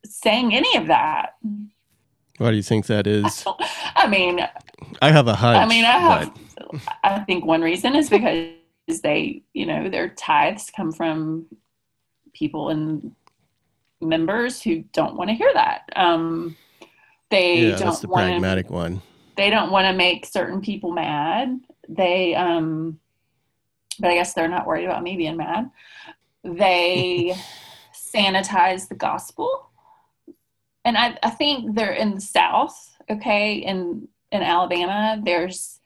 saying 0.04 0.54
any 0.54 0.76
of 0.76 0.86
that. 0.86 1.34
Why 2.38 2.50
do 2.50 2.56
you 2.56 2.62
think 2.62 2.86
that 2.86 3.06
is? 3.06 3.44
I 3.94 4.06
mean, 4.08 4.40
I 5.02 5.10
have 5.10 5.28
a 5.28 5.34
hunch. 5.34 5.58
I 5.58 5.66
mean, 5.66 5.84
I 5.84 5.98
have. 5.98 6.34
But... 6.56 6.80
I 7.04 7.18
think 7.20 7.44
one 7.44 7.60
reason 7.60 7.94
is 7.94 8.08
because 8.08 8.54
they, 9.02 9.42
you 9.52 9.66
know, 9.66 9.90
their 9.90 10.08
tithes 10.08 10.70
come 10.74 10.92
from 10.92 11.46
people 12.32 12.70
and 12.70 13.14
members 14.00 14.62
who 14.62 14.84
don't 14.92 15.16
want 15.16 15.28
to 15.28 15.34
hear 15.34 15.52
that. 15.52 15.82
Um, 15.96 16.56
they 17.30 17.56
yeah, 17.56 17.70
don't 17.70 17.80
that's 17.80 18.00
the 18.00 18.08
wanna, 18.08 18.28
pragmatic 18.28 18.70
one. 18.70 19.02
They 19.36 19.50
don't 19.50 19.70
want 19.70 19.86
to 19.86 19.92
make 19.92 20.24
certain 20.26 20.60
people 20.60 20.92
mad. 20.92 21.60
They, 21.88 22.34
um, 22.34 22.99
but 23.98 24.10
I 24.10 24.14
guess 24.14 24.34
they're 24.34 24.48
not 24.48 24.66
worried 24.66 24.84
about 24.84 25.02
me 25.02 25.16
being 25.16 25.36
mad. 25.36 25.70
They 26.44 27.34
sanitize 27.94 28.88
the 28.88 28.94
gospel, 28.94 29.70
and 30.84 30.96
I, 30.96 31.18
I 31.22 31.30
think 31.30 31.74
they're 31.74 31.92
in 31.92 32.14
the 32.14 32.20
South. 32.20 32.96
Okay, 33.10 33.54
in 33.54 34.08
in 34.32 34.42
Alabama, 34.42 35.20
there's, 35.24 35.80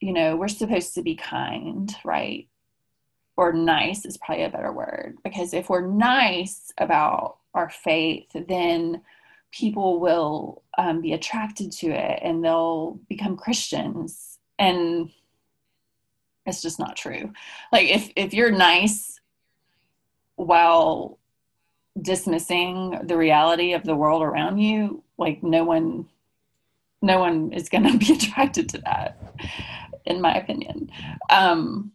you 0.00 0.12
know, 0.12 0.36
we're 0.36 0.48
supposed 0.48 0.94
to 0.94 1.02
be 1.02 1.16
kind, 1.16 1.94
right? 2.04 2.48
or 3.38 3.52
nice 3.52 4.04
is 4.04 4.18
probably 4.18 4.42
a 4.42 4.50
better 4.50 4.72
word 4.72 5.16
because 5.22 5.54
if 5.54 5.70
we're 5.70 5.86
nice 5.86 6.72
about 6.76 7.38
our 7.54 7.70
faith 7.70 8.26
then 8.48 9.00
people 9.52 10.00
will 10.00 10.62
um, 10.76 11.00
be 11.00 11.12
attracted 11.12 11.70
to 11.70 11.86
it 11.86 12.18
and 12.22 12.44
they'll 12.44 12.98
become 13.08 13.36
christians 13.36 14.38
and 14.58 15.10
it's 16.48 16.62
just 16.62 16.78
not 16.78 16.96
true 16.96 17.32
like 17.72 17.88
if 17.88 18.10
if 18.16 18.34
you're 18.34 18.50
nice 18.50 19.20
while 20.36 21.18
dismissing 22.00 22.98
the 23.04 23.16
reality 23.16 23.72
of 23.72 23.84
the 23.84 23.94
world 23.94 24.22
around 24.22 24.58
you 24.58 25.02
like 25.18 25.42
no 25.42 25.64
one 25.64 26.08
no 27.02 27.18
one 27.18 27.52
is 27.52 27.68
going 27.68 27.84
to 27.92 27.98
be 27.98 28.12
attracted 28.12 28.68
to 28.68 28.78
that 28.78 29.20
in 30.04 30.20
my 30.20 30.34
opinion 30.34 30.90
um 31.30 31.92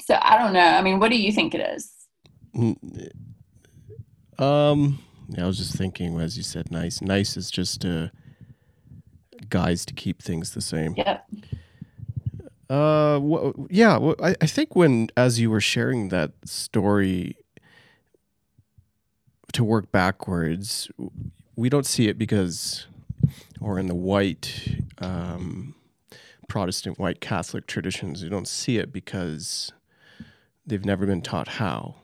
so 0.00 0.18
I 0.20 0.38
don't 0.38 0.52
know. 0.52 0.60
I 0.60 0.82
mean, 0.82 0.98
what 0.98 1.10
do 1.10 1.16
you 1.16 1.32
think 1.32 1.54
it 1.54 1.60
is? 1.60 1.92
Um, 4.38 4.98
I 5.38 5.46
was 5.46 5.58
just 5.58 5.76
thinking 5.76 6.20
as 6.20 6.36
you 6.36 6.42
said, 6.42 6.70
nice. 6.70 7.00
Nice 7.00 7.36
is 7.36 7.50
just 7.50 7.84
a 7.84 8.12
guise 9.48 9.84
to 9.86 9.94
keep 9.94 10.22
things 10.22 10.52
the 10.52 10.60
same. 10.60 10.94
Yep. 10.96 11.26
Uh, 12.68 13.20
wh- 13.20 13.52
yeah. 13.70 13.96
Well, 13.96 14.16
I, 14.22 14.34
I 14.40 14.46
think 14.46 14.74
when 14.74 15.08
as 15.16 15.38
you 15.38 15.50
were 15.50 15.60
sharing 15.60 16.08
that 16.08 16.32
story, 16.44 17.36
to 19.56 19.64
work 19.64 19.90
backwards, 19.90 20.90
we 21.56 21.70
don't 21.70 21.86
see 21.86 22.08
it 22.08 22.18
because, 22.18 22.86
or 23.58 23.78
in 23.78 23.86
the 23.86 23.94
white, 23.94 24.82
um, 24.98 25.74
Protestant 26.46 26.98
white 26.98 27.22
Catholic 27.22 27.66
traditions, 27.66 28.22
you 28.22 28.28
don't 28.28 28.46
see 28.46 28.76
it 28.76 28.92
because 28.92 29.72
they've 30.66 30.84
never 30.84 31.06
been 31.06 31.22
taught 31.22 31.48
how. 31.48 31.94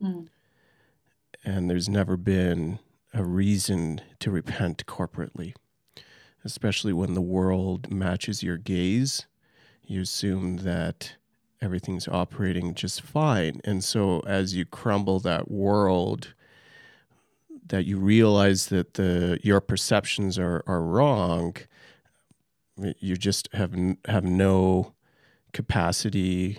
Mm. 0.00 0.28
And 1.44 1.68
there's 1.68 1.88
never 1.88 2.16
been 2.16 2.78
a 3.12 3.24
reason 3.24 4.00
to 4.20 4.30
repent 4.30 4.86
corporately, 4.86 5.54
especially 6.44 6.92
when 6.92 7.14
the 7.14 7.20
world 7.20 7.90
matches 7.90 8.44
your 8.44 8.58
gaze. 8.58 9.26
You 9.84 10.02
assume 10.02 10.58
that 10.58 11.16
everything's 11.60 12.08
operating 12.08 12.74
just 12.74 13.02
fine. 13.02 13.60
And 13.64 13.82
so 13.84 14.20
as 14.20 14.54
you 14.54 14.64
crumble 14.64 15.20
that 15.20 15.50
world, 15.50 16.34
that 17.66 17.84
you 17.84 17.98
realize 17.98 18.66
that 18.66 18.94
the 18.94 19.38
your 19.42 19.60
perceptions 19.60 20.38
are, 20.38 20.62
are 20.66 20.82
wrong, 20.82 21.56
you 22.76 23.16
just 23.16 23.48
have 23.52 23.74
have 24.06 24.24
no 24.24 24.94
capacity, 25.52 26.58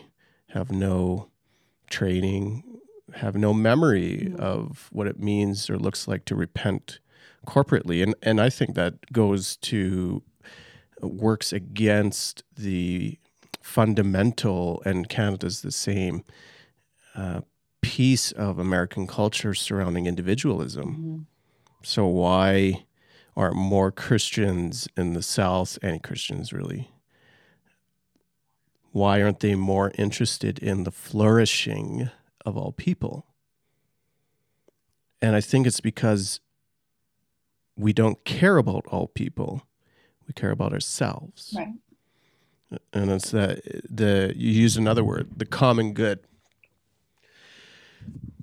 have 0.50 0.72
no 0.72 1.30
training, 1.90 2.64
have 3.16 3.36
no 3.36 3.54
memory 3.54 4.30
mm-hmm. 4.30 4.40
of 4.40 4.90
what 4.92 5.08
it 5.08 5.20
means 5.20 5.70
or 5.70 5.78
looks 5.78 6.08
like 6.08 6.26
to 6.26 6.36
repent 6.36 7.00
corporately. 7.46 8.02
And 8.02 8.16
and 8.24 8.40
I 8.40 8.50
think 8.50 8.76
that 8.76 9.12
goes 9.12 9.58
to 9.58 10.24
works 11.12 11.52
against 11.54 12.44
the 12.56 13.18
fundamental 13.62 14.82
and 14.86 15.10
Canada's 15.10 15.62
the 15.62 15.72
same 15.72 16.24
uh, 17.16 17.42
piece 17.82 18.32
of 18.32 18.60
American 18.60 19.08
culture 19.08 19.54
surrounding 19.54 20.06
individualism. 20.06 20.90
Mm-hmm. 20.90 21.18
So 21.84 22.08
why 22.08 22.86
are 23.36 23.52
more 23.52 23.92
Christians 23.92 24.88
in 24.96 25.14
the 25.14 25.22
South, 25.22 25.78
any 25.82 26.00
Christians 26.00 26.54
really? 26.54 26.90
Why 28.92 29.22
aren't 29.22 29.40
they 29.40 29.56
more 29.56 29.92
interested 29.98 30.60
in 30.60 30.84
the 30.84 30.92
flourishing 30.92 32.10
of 32.46 32.56
all 32.56 32.72
people? 32.72 33.26
And 35.22 35.36
I 35.36 35.42
think 35.42 35.66
it's 35.66 35.80
because 35.80 36.40
we 37.76 37.92
don't 37.92 38.24
care 38.24 38.58
about 38.58 38.86
all 38.88 39.08
people. 39.08 39.64
We 40.28 40.34
care 40.34 40.52
about 40.52 40.74
ourselves. 40.74 41.54
Right. 41.58 41.74
And 42.92 43.12
it's 43.12 43.32
that 43.32 43.62
the 43.90 44.34
you 44.36 44.52
used 44.52 44.78
another 44.78 45.04
word, 45.04 45.30
the 45.38 45.46
common 45.46 45.94
good. 45.94 46.20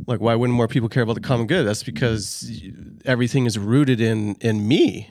Like 0.07 0.21
why 0.21 0.35
wouldn't 0.35 0.57
more 0.57 0.69
people 0.69 0.89
care 0.89 1.03
about 1.03 1.15
the 1.15 1.21
common 1.21 1.47
good? 1.47 1.65
That's 1.67 1.83
because 1.83 2.51
everything 3.05 3.47
is 3.47 3.59
rooted 3.59 4.01
in 4.01 4.37
in 4.41 4.67
me 4.67 5.11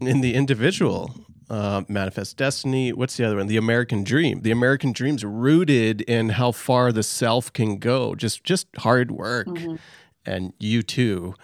in 0.00 0.20
the 0.20 0.34
individual 0.34 1.14
uh, 1.48 1.82
manifest 1.88 2.36
destiny. 2.36 2.92
What's 2.92 3.16
the 3.16 3.24
other 3.24 3.36
one? 3.36 3.46
The 3.46 3.56
american 3.56 4.04
dream. 4.04 4.42
The 4.42 4.50
american 4.50 4.92
dream's 4.92 5.24
rooted 5.24 6.00
in 6.02 6.30
how 6.30 6.52
far 6.52 6.92
the 6.92 7.02
self 7.02 7.52
can 7.52 7.78
go. 7.78 8.14
Just 8.14 8.42
just 8.44 8.66
hard 8.78 9.10
work. 9.10 9.46
Mm-hmm. 9.48 9.76
and 10.24 10.52
you 10.58 10.82
too 10.82 11.34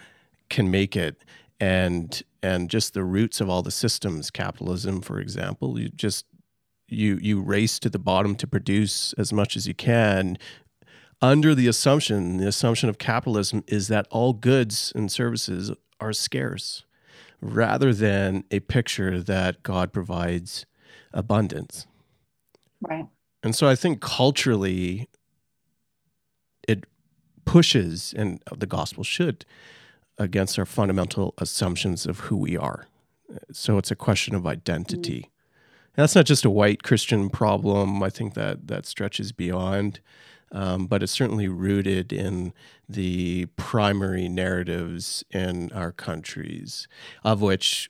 can 0.49 0.69
make 0.69 0.95
it. 0.95 1.15
And 1.59 2.21
and 2.43 2.69
just 2.69 2.93
the 2.93 3.03
roots 3.03 3.41
of 3.41 3.49
all 3.49 3.63
the 3.63 3.71
systems 3.71 4.29
capitalism 4.29 5.01
for 5.01 5.19
example 5.19 5.79
you 5.79 5.89
just 5.89 6.25
you 6.87 7.17
you 7.21 7.41
race 7.41 7.79
to 7.79 7.89
the 7.89 7.97
bottom 7.97 8.35
to 8.35 8.45
produce 8.45 9.13
as 9.13 9.33
much 9.33 9.55
as 9.55 9.67
you 9.67 9.73
can 9.73 10.37
under 11.23 11.55
the 11.55 11.67
assumption, 11.67 12.35
the 12.35 12.47
assumption 12.49 12.89
of 12.89 12.97
capitalism 12.97 13.63
is 13.65 13.87
that 13.87 14.07
all 14.11 14.33
goods 14.33 14.91
and 14.93 15.09
services 15.09 15.71
are 16.01 16.11
scarce, 16.11 16.83
rather 17.39 17.93
than 17.93 18.43
a 18.51 18.59
picture 18.59 19.21
that 19.21 19.63
God 19.63 19.93
provides 19.93 20.65
abundance. 21.13 21.87
Right. 22.81 23.07
And 23.41 23.55
so 23.55 23.69
I 23.69 23.75
think 23.75 24.01
culturally, 24.01 25.07
it 26.67 26.83
pushes, 27.45 28.13
and 28.17 28.43
the 28.53 28.67
gospel 28.67 29.05
should, 29.05 29.45
against 30.17 30.59
our 30.59 30.65
fundamental 30.65 31.33
assumptions 31.37 32.05
of 32.05 32.21
who 32.21 32.37
we 32.37 32.57
are. 32.57 32.87
So 33.51 33.77
it's 33.77 33.91
a 33.91 33.95
question 33.95 34.35
of 34.35 34.45
identity. 34.45 35.31
And 35.95 36.03
that's 36.03 36.15
not 36.15 36.25
just 36.25 36.45
a 36.45 36.49
white 36.49 36.83
Christian 36.83 37.29
problem. 37.29 38.01
I 38.03 38.09
think 38.09 38.33
that 38.33 38.67
that 38.67 38.85
stretches 38.85 39.31
beyond 39.31 39.99
um, 40.53 40.85
but 40.85 41.01
it's 41.03 41.11
certainly 41.11 41.47
rooted 41.47 42.13
in 42.13 42.53
the 42.87 43.47
primary 43.57 44.29
narratives 44.29 45.23
in 45.31 45.71
our 45.73 45.91
countries, 45.91 46.87
of 47.23 47.41
which 47.41 47.89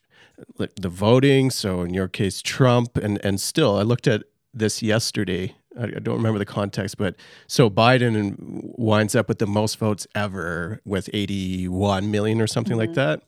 the 0.58 0.90
voting, 0.90 1.52
so 1.52 1.82
in 1.82 1.94
your 1.94 2.08
case, 2.08 2.42
Trump, 2.42 2.98
and, 2.98 3.24
and 3.24 3.40
still, 3.40 3.78
I 3.78 3.84
looked 3.84 4.08
at 4.08 4.24
this 4.54 4.82
yesterday. 4.82 5.56
I 5.80 5.88
don't 5.88 6.16
remember 6.16 6.40
the 6.40 6.46
context, 6.46 6.98
but 6.98 7.16
so 7.48 7.70
Biden 7.70 8.36
winds 8.78 9.16
up 9.16 9.28
with 9.28 9.40
the 9.40 9.48
most 9.48 9.78
votes 9.78 10.06
ever 10.14 10.82
with 10.86 11.10
81 11.14 12.12
million 12.12 12.42
or 12.42 12.48
something 12.48 12.78
mm-hmm. 12.78 12.80
like 12.80 12.94
that. 12.94 13.24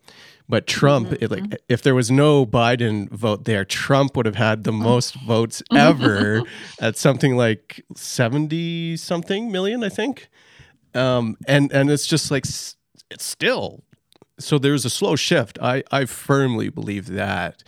But 0.48 0.68
Trump, 0.68 1.10
mm-hmm. 1.10 1.24
it, 1.24 1.32
like, 1.32 1.62
if 1.70 1.82
there 1.82 1.96
was 1.96 2.12
no 2.12 2.46
Biden 2.46 3.10
vote 3.10 3.46
there, 3.46 3.66
Trump 3.66 4.16
would 4.16 4.28
have 4.28 4.36
had 4.36 4.64
the 4.64 4.72
most 4.72 5.16
votes 5.16 5.64
ever 5.72 6.44
at 6.80 6.98
something 6.98 7.36
like 7.36 7.84
seventy 7.96 8.96
something 8.96 9.52
million, 9.52 9.84
I 9.84 9.90
think. 9.90 10.30
Um, 10.94 11.36
and 11.48 11.72
and 11.72 11.90
it's 11.90 12.06
just 12.06 12.30
like 12.30 12.46
it's 12.46 13.26
still. 13.26 13.84
So 14.40 14.60
there's 14.60 14.86
a 14.86 14.90
slow 14.90 15.16
shift. 15.16 15.58
I 15.62 15.84
I 15.92 16.06
firmly 16.06 16.70
believe 16.70 17.08
that. 17.08 17.64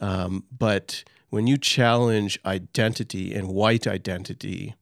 Um, 0.00 0.44
but 0.56 1.04
when 1.30 1.46
you 1.46 1.56
challenge 1.56 2.38
identity 2.44 3.34
and 3.34 3.48
white 3.48 3.86
identity, 3.86 4.74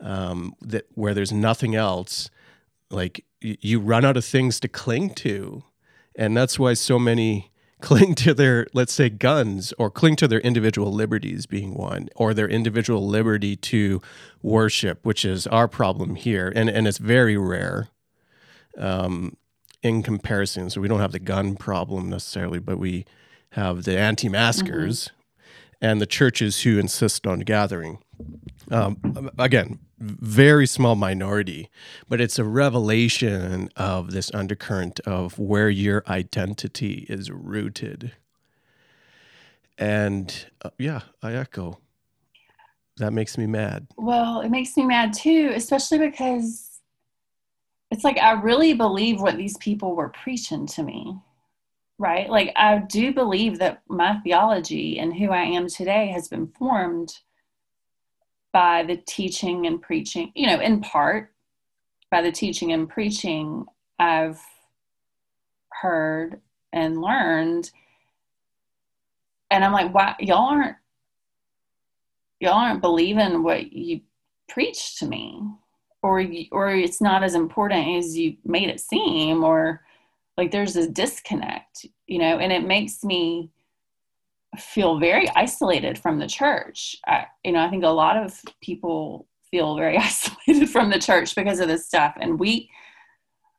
um, 0.00 0.54
that 0.60 0.86
where 0.94 1.14
there's 1.14 1.32
nothing 1.32 1.74
else, 1.74 2.30
like 2.90 3.24
you 3.40 3.80
run 3.80 4.04
out 4.04 4.16
of 4.16 4.24
things 4.24 4.60
to 4.60 4.68
cling 4.68 5.10
to 5.14 5.62
and 6.16 6.36
that's 6.36 6.58
why 6.58 6.74
so 6.74 6.98
many 6.98 7.52
cling 7.80 8.14
to 8.16 8.32
their, 8.32 8.66
let's 8.72 8.92
say, 8.92 9.10
guns 9.10 9.72
or 9.78 9.90
cling 9.90 10.16
to 10.16 10.26
their 10.26 10.40
individual 10.40 10.92
liberties 10.92 11.44
being 11.46 11.74
one, 11.74 12.08
or 12.16 12.32
their 12.32 12.48
individual 12.48 13.06
liberty 13.06 13.54
to 13.54 14.00
worship, 14.42 15.04
which 15.04 15.24
is 15.24 15.46
our 15.48 15.68
problem 15.68 16.14
here. 16.14 16.50
And, 16.56 16.70
and 16.70 16.88
it's 16.88 16.98
very 16.98 17.36
rare 17.36 17.88
um, 18.78 19.36
in 19.82 20.02
comparison. 20.02 20.70
So 20.70 20.80
we 20.80 20.88
don't 20.88 21.00
have 21.00 21.12
the 21.12 21.18
gun 21.18 21.54
problem 21.54 22.08
necessarily, 22.08 22.58
but 22.58 22.78
we 22.78 23.04
have 23.50 23.84
the 23.84 23.98
anti 23.98 24.30
maskers 24.30 25.04
mm-hmm. 25.04 25.15
And 25.80 26.00
the 26.00 26.06
churches 26.06 26.62
who 26.62 26.78
insist 26.78 27.26
on 27.26 27.40
gathering. 27.40 27.98
Um, 28.70 29.30
again, 29.38 29.78
very 29.98 30.66
small 30.66 30.94
minority, 30.94 31.70
but 32.08 32.20
it's 32.20 32.38
a 32.38 32.44
revelation 32.44 33.70
of 33.76 34.10
this 34.10 34.30
undercurrent 34.34 35.00
of 35.00 35.38
where 35.38 35.70
your 35.70 36.02
identity 36.08 37.06
is 37.08 37.30
rooted. 37.30 38.12
And 39.78 40.46
uh, 40.62 40.70
yeah, 40.78 41.02
I 41.22 41.34
echo. 41.34 41.78
That 42.98 43.12
makes 43.12 43.36
me 43.36 43.46
mad. 43.46 43.86
Well, 43.96 44.40
it 44.40 44.48
makes 44.48 44.76
me 44.76 44.86
mad 44.86 45.12
too, 45.12 45.52
especially 45.54 45.98
because 45.98 46.80
it's 47.90 48.04
like 48.04 48.18
I 48.18 48.32
really 48.32 48.72
believe 48.72 49.20
what 49.20 49.36
these 49.36 49.56
people 49.58 49.94
were 49.94 50.08
preaching 50.08 50.66
to 50.68 50.82
me. 50.82 51.18
Right? 51.98 52.28
Like 52.28 52.52
I 52.56 52.78
do 52.78 53.12
believe 53.12 53.58
that 53.58 53.82
my 53.88 54.18
theology 54.18 54.98
and 54.98 55.16
who 55.16 55.30
I 55.30 55.44
am 55.44 55.68
today 55.68 56.08
has 56.08 56.28
been 56.28 56.48
formed 56.48 57.18
by 58.52 58.82
the 58.82 58.96
teaching 58.96 59.66
and 59.66 59.80
preaching, 59.80 60.32
you 60.34 60.46
know, 60.46 60.60
in 60.60 60.80
part 60.80 61.32
by 62.10 62.22
the 62.22 62.32
teaching 62.32 62.72
and 62.72 62.88
preaching 62.88 63.64
I've 63.98 64.40
heard 65.70 66.40
and 66.72 67.00
learned. 67.00 67.70
And 69.50 69.64
I'm 69.64 69.72
like, 69.72 69.92
why 69.92 70.16
y'all 70.20 70.50
aren't 70.50 70.76
y'all 72.40 72.54
aren't 72.54 72.82
believing 72.82 73.42
what 73.42 73.72
you 73.72 74.00
preach 74.48 74.98
to 74.98 75.06
me 75.06 75.42
or 76.02 76.24
or 76.52 76.70
it's 76.70 77.00
not 77.00 77.22
as 77.22 77.34
important 77.34 77.96
as 77.96 78.16
you 78.16 78.36
made 78.44 78.68
it 78.68 78.80
seem 78.80 79.42
or 79.42 79.82
like 80.36 80.50
there's 80.50 80.76
a 80.76 80.88
disconnect 80.88 81.86
you 82.06 82.18
know 82.18 82.38
and 82.38 82.52
it 82.52 82.66
makes 82.66 83.02
me 83.02 83.50
feel 84.58 84.98
very 84.98 85.28
isolated 85.30 85.98
from 85.98 86.18
the 86.18 86.26
church. 86.26 86.96
I, 87.06 87.26
you 87.44 87.52
know, 87.52 87.60
I 87.60 87.70
think 87.70 87.84
a 87.84 87.88
lot 87.88 88.16
of 88.16 88.40
people 88.60 89.26
feel 89.50 89.76
very 89.76 89.96
isolated 89.98 90.68
from 90.68 90.90
the 90.90 90.98
church 90.98 91.34
because 91.34 91.60
of 91.60 91.68
this 91.68 91.86
stuff, 91.86 92.14
and 92.20 92.38
we 92.38 92.70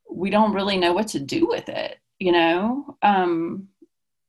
we 0.09 0.29
don't 0.29 0.53
really 0.53 0.77
know 0.77 0.93
what 0.93 1.07
to 1.09 1.19
do 1.19 1.47
with 1.47 1.69
it. 1.69 1.97
You 2.19 2.31
know, 2.31 2.97
um, 3.01 3.67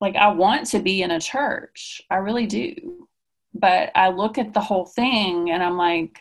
like 0.01 0.17
I 0.17 0.29
want 0.29 0.67
to 0.69 0.81
be 0.81 1.03
in 1.03 1.11
a 1.11 1.21
church. 1.21 2.03
I 2.11 2.17
really 2.17 2.47
do. 2.47 3.09
But 3.55 3.91
I 3.95 4.11
look 4.11 4.39
at 4.39 4.53
the 4.53 4.61
whole 4.61 4.85
thing 4.85 5.51
and 5.51 5.63
I'm 5.63 5.79
like, 5.79 6.21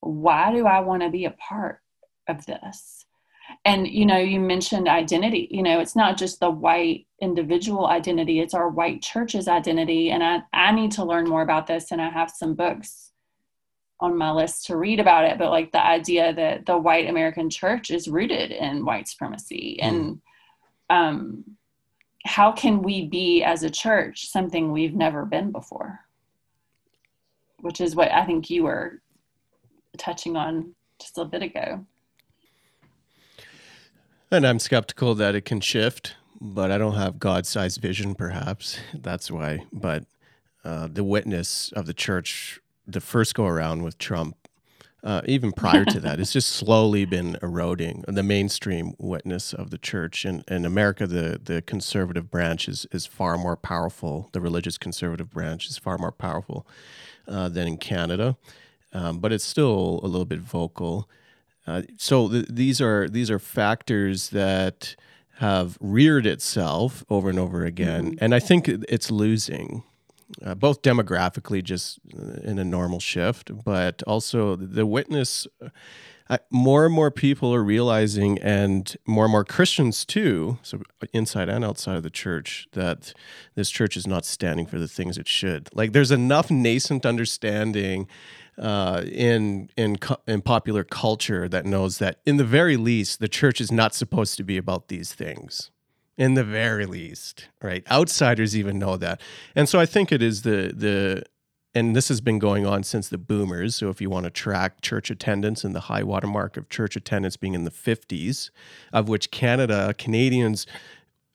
why 0.00 0.52
do 0.52 0.66
I 0.66 0.80
want 0.80 1.02
to 1.02 1.08
be 1.08 1.24
a 1.24 1.30
part 1.30 1.80
of 2.28 2.44
this? 2.46 3.03
And 3.64 3.86
you 3.88 4.06
know, 4.06 4.18
you 4.18 4.40
mentioned 4.40 4.88
identity. 4.88 5.48
You 5.50 5.62
know, 5.62 5.80
it's 5.80 5.96
not 5.96 6.16
just 6.16 6.40
the 6.40 6.50
white 6.50 7.06
individual 7.20 7.86
identity, 7.86 8.40
it's 8.40 8.54
our 8.54 8.68
white 8.68 9.02
church's 9.02 9.48
identity. 9.48 10.10
And 10.10 10.22
I, 10.22 10.42
I 10.52 10.72
need 10.72 10.92
to 10.92 11.04
learn 11.04 11.28
more 11.28 11.42
about 11.42 11.66
this 11.66 11.90
and 11.90 12.00
I 12.00 12.10
have 12.10 12.30
some 12.30 12.54
books 12.54 13.12
on 14.00 14.18
my 14.18 14.30
list 14.30 14.66
to 14.66 14.76
read 14.76 15.00
about 15.00 15.24
it, 15.24 15.38
but 15.38 15.50
like 15.50 15.72
the 15.72 15.82
idea 15.82 16.34
that 16.34 16.66
the 16.66 16.76
white 16.76 17.08
American 17.08 17.48
church 17.48 17.90
is 17.90 18.08
rooted 18.08 18.50
in 18.50 18.84
white 18.84 19.08
supremacy 19.08 19.78
mm. 19.80 19.86
and 19.86 20.20
um 20.90 21.44
how 22.24 22.52
can 22.52 22.82
we 22.82 23.06
be 23.06 23.42
as 23.42 23.62
a 23.62 23.70
church 23.70 24.28
something 24.28 24.72
we've 24.72 24.94
never 24.94 25.24
been 25.24 25.50
before 25.50 26.00
which 27.60 27.80
is 27.80 27.96
what 27.96 28.10
i 28.12 28.24
think 28.24 28.50
you 28.50 28.64
were 28.64 29.00
touching 29.96 30.36
on 30.36 30.74
just 30.98 31.18
a 31.18 31.24
bit 31.24 31.42
ago 31.42 31.84
and 34.34 34.46
i'm 34.46 34.58
skeptical 34.58 35.14
that 35.14 35.34
it 35.34 35.44
can 35.44 35.60
shift 35.60 36.16
but 36.40 36.70
i 36.70 36.78
don't 36.78 36.94
have 36.94 37.18
god-sized 37.18 37.80
vision 37.80 38.14
perhaps 38.14 38.78
that's 38.94 39.30
why 39.30 39.64
but 39.72 40.04
uh, 40.64 40.88
the 40.90 41.04
witness 41.04 41.72
of 41.72 41.86
the 41.86 41.94
church 41.94 42.60
the 42.86 43.00
first 43.00 43.34
go 43.34 43.46
around 43.46 43.82
with 43.82 43.96
trump 43.98 44.36
uh, 45.04 45.20
even 45.26 45.52
prior 45.52 45.84
to 45.84 46.00
that, 46.00 46.18
it's 46.18 46.32
just 46.32 46.50
slowly 46.50 47.04
been 47.04 47.36
eroding 47.42 48.02
the 48.08 48.22
mainstream 48.22 48.94
witness 48.98 49.52
of 49.52 49.68
the 49.68 49.76
church. 49.76 50.24
And 50.24 50.42
in 50.48 50.64
America, 50.64 51.06
the, 51.06 51.38
the 51.44 51.60
conservative 51.60 52.30
branch 52.30 52.68
is, 52.68 52.86
is 52.90 53.04
far 53.04 53.36
more 53.36 53.54
powerful. 53.54 54.30
The 54.32 54.40
religious 54.40 54.78
conservative 54.78 55.28
branch 55.28 55.68
is 55.68 55.76
far 55.76 55.98
more 55.98 56.10
powerful 56.10 56.66
uh, 57.28 57.50
than 57.50 57.68
in 57.68 57.76
Canada, 57.76 58.38
um, 58.94 59.18
but 59.18 59.30
it's 59.30 59.44
still 59.44 60.00
a 60.02 60.06
little 60.06 60.24
bit 60.24 60.40
vocal. 60.40 61.06
Uh, 61.66 61.82
so 61.96 62.28
th- 62.28 62.46
these 62.48 62.80
are 62.80 63.08
these 63.08 63.30
are 63.30 63.38
factors 63.38 64.30
that 64.30 64.96
have 65.38 65.76
reared 65.80 66.26
itself 66.26 67.04
over 67.08 67.30
and 67.30 67.38
over 67.38 67.64
again, 67.64 68.12
mm-hmm. 68.12 68.24
and 68.24 68.34
I 68.34 68.40
think 68.40 68.68
it's 68.68 69.10
losing 69.10 69.82
uh, 70.44 70.54
both 70.54 70.82
demographically, 70.82 71.62
just 71.62 71.98
in 72.42 72.58
a 72.58 72.64
normal 72.64 73.00
shift, 73.00 73.50
but 73.64 74.02
also 74.04 74.56
the 74.56 74.86
witness. 74.86 75.46
Uh, 76.30 76.38
more 76.50 76.86
and 76.86 76.94
more 76.94 77.10
people 77.10 77.54
are 77.54 77.62
realizing, 77.62 78.38
and 78.38 78.96
more 79.06 79.24
and 79.24 79.32
more 79.32 79.44
Christians 79.44 80.06
too, 80.06 80.58
so 80.62 80.80
inside 81.12 81.50
and 81.50 81.62
outside 81.62 81.96
of 81.98 82.02
the 82.02 82.08
church, 82.08 82.66
that 82.72 83.12
this 83.56 83.68
church 83.68 83.94
is 83.94 84.06
not 84.06 84.24
standing 84.24 84.64
for 84.64 84.78
the 84.78 84.88
things 84.88 85.18
it 85.18 85.28
should. 85.28 85.68
Like, 85.74 85.92
there's 85.92 86.10
enough 86.10 86.50
nascent 86.50 87.04
understanding 87.04 88.08
uh, 88.58 89.02
in 89.06 89.70
in 89.76 89.98
in 90.26 90.42
popular 90.42 90.84
culture 90.84 91.48
that 91.48 91.66
knows 91.66 91.98
that, 91.98 92.18
in 92.24 92.36
the 92.36 92.44
very 92.44 92.76
least, 92.76 93.20
the 93.20 93.28
church 93.28 93.60
is 93.60 93.72
not 93.72 93.94
supposed 93.94 94.36
to 94.36 94.44
be 94.44 94.56
about 94.56 94.88
these 94.88 95.12
things 95.12 95.70
in 96.16 96.34
the 96.34 96.44
very 96.44 96.86
least, 96.86 97.48
right? 97.60 97.84
Outsiders 97.90 98.56
even 98.56 98.78
know 98.78 98.96
that. 98.96 99.20
And 99.56 99.68
so 99.68 99.80
I 99.80 99.86
think 99.86 100.12
it 100.12 100.22
is 100.22 100.42
the 100.42 100.72
the 100.74 101.24
and 101.74 101.96
this 101.96 102.08
has 102.08 102.20
been 102.20 102.38
going 102.38 102.64
on 102.64 102.84
since 102.84 103.08
the 103.08 103.18
boomers. 103.18 103.74
So 103.74 103.88
if 103.88 104.00
you 104.00 104.08
want 104.08 104.24
to 104.24 104.30
track 104.30 104.80
church 104.80 105.10
attendance 105.10 105.64
and 105.64 105.74
the 105.74 105.80
high 105.80 106.04
watermark 106.04 106.56
of 106.56 106.68
church 106.68 106.94
attendance 106.94 107.36
being 107.36 107.54
in 107.54 107.64
the 107.64 107.70
50s, 107.70 108.50
of 108.92 109.08
which 109.08 109.32
Canada, 109.32 109.92
Canadians 109.98 110.68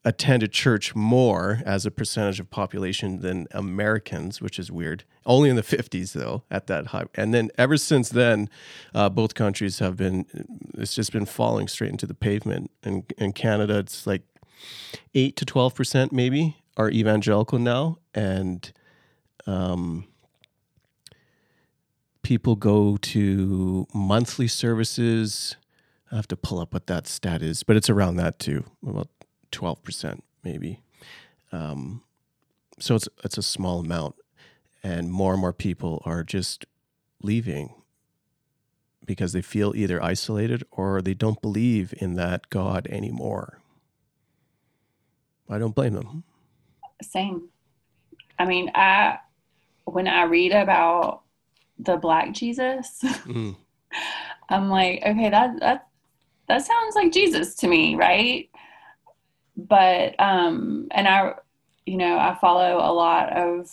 attended 0.06 0.54
church 0.54 0.96
more 0.96 1.62
as 1.66 1.86
a 1.86 1.92
percentage 1.92 2.40
of 2.40 2.50
population 2.50 3.20
than 3.20 3.48
Americans, 3.52 4.42
which 4.42 4.58
is 4.58 4.72
weird. 4.72 5.04
Only 5.30 5.50
in 5.50 5.56
the 5.56 5.62
50s, 5.62 6.14
though, 6.14 6.44
at 6.50 6.66
that 6.68 6.88
high. 6.88 7.06
And 7.14 7.34
then 7.34 7.52
ever 7.58 7.78
since 7.78 8.10
then, 8.10 8.50
uh, 8.96 9.10
both 9.10 9.36
countries 9.36 9.78
have 9.78 9.96
been, 9.96 10.26
it's 10.74 10.96
just 10.96 11.14
been 11.14 11.26
falling 11.26 11.68
straight 11.68 11.92
into 11.92 12.08
the 12.08 12.16
pavement. 12.16 12.72
And 12.84 13.04
in 13.18 13.34
Canada, 13.34 13.78
it's 13.78 14.08
like 14.08 14.24
8 15.14 15.36
to 15.36 15.46
12% 15.46 16.12
maybe 16.12 16.58
are 16.78 16.90
evangelical 16.90 17.60
now 17.60 17.98
and 18.14 18.72
um, 19.46 20.06
people 22.22 22.56
go 22.56 22.98
to 22.98 23.88
monthly 23.94 24.48
services 24.48 25.58
i 26.12 26.16
have 26.16 26.28
to 26.28 26.38
pull 26.38 26.60
up 26.60 26.74
what 26.74 26.88
that 26.88 27.08
stat 27.08 27.42
is 27.42 27.64
but 27.64 27.76
it's 27.76 27.90
around 27.90 28.16
that 28.16 28.40
too 28.40 28.64
about 28.86 29.08
12% 29.52 30.20
maybe 30.44 30.82
um, 31.52 32.04
so 32.80 32.96
it's 32.96 33.10
it's 33.24 33.38
a 33.38 33.44
small 33.44 33.80
amount 33.80 34.16
and 34.84 35.12
more 35.12 35.34
and 35.34 35.42
more 35.42 35.54
people 35.54 36.02
are 36.06 36.24
just 36.24 36.66
leaving 37.22 37.74
because 39.06 39.34
they 39.34 39.42
feel 39.42 39.76
either 39.76 40.02
isolated 40.04 40.64
or 40.72 41.02
they 41.02 41.14
don't 41.14 41.42
believe 41.42 41.94
in 41.98 42.16
that 42.16 42.50
god 42.50 42.88
anymore 42.88 43.60
I 45.50 45.58
don't 45.58 45.74
blame 45.74 45.94
them. 45.94 46.24
Same. 47.02 47.50
I 48.38 48.46
mean, 48.46 48.72
I 48.76 49.18
when 49.86 50.08
I 50.08 50.24
read 50.24 50.52
about 50.52 51.24
the 51.80 51.98
black 51.98 52.34
Jesus, 52.34 53.00
mm. 53.04 53.56
I'm 54.50 54.70
like, 54.70 55.02
okay, 55.06 55.30
that 55.30 55.60
that 55.60 55.88
that 56.48 56.66
sounds 56.66 56.96
like 56.96 57.12
Jesus 57.12 57.56
to 57.56 57.68
me, 57.68 57.96
right? 57.96 58.50
But 59.58 60.20
um 60.20 60.88
and 60.92 61.08
I 61.08 61.34
you 61.86 61.98
know, 61.98 62.18
I 62.18 62.38
follow 62.40 62.78
a 62.78 62.94
lot 62.94 63.36
of 63.36 63.72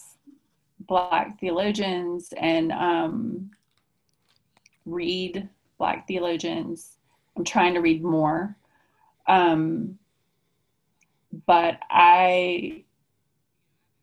black 0.86 1.38
theologians 1.40 2.32
and 2.36 2.72
um 2.72 3.50
read 4.84 5.48
black 5.78 6.06
theologians. 6.06 6.96
I'm 7.36 7.44
trying 7.44 7.74
to 7.74 7.80
read 7.80 8.02
more. 8.02 8.56
Um 9.26 9.98
but 11.44 11.78
I, 11.90 12.84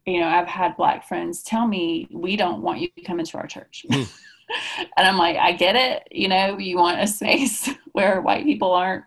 you 0.06 0.20
know, 0.20 0.28
I've 0.28 0.48
had 0.48 0.78
black 0.78 1.08
friends 1.08 1.42
tell 1.44 1.68
me, 1.68 2.08
we 2.12 2.36
don't 2.36 2.62
want 2.62 2.80
you 2.80 2.90
to 2.96 3.02
come 3.02 3.20
into 3.20 3.38
our 3.38 3.48
church. 3.48 3.86
Mm. 3.90 4.14
and 4.98 5.08
I'm 5.08 5.18
like, 5.18 5.38
I 5.38 5.54
get 5.54 5.76
it. 5.76 6.08
You 6.12 6.28
know, 6.28 6.58
you 6.60 6.78
want 6.78 7.02
a 7.02 7.08
space 7.08 7.70
where 7.94 8.22
white 8.22 8.44
people 8.44 8.74
aren't 8.74 9.06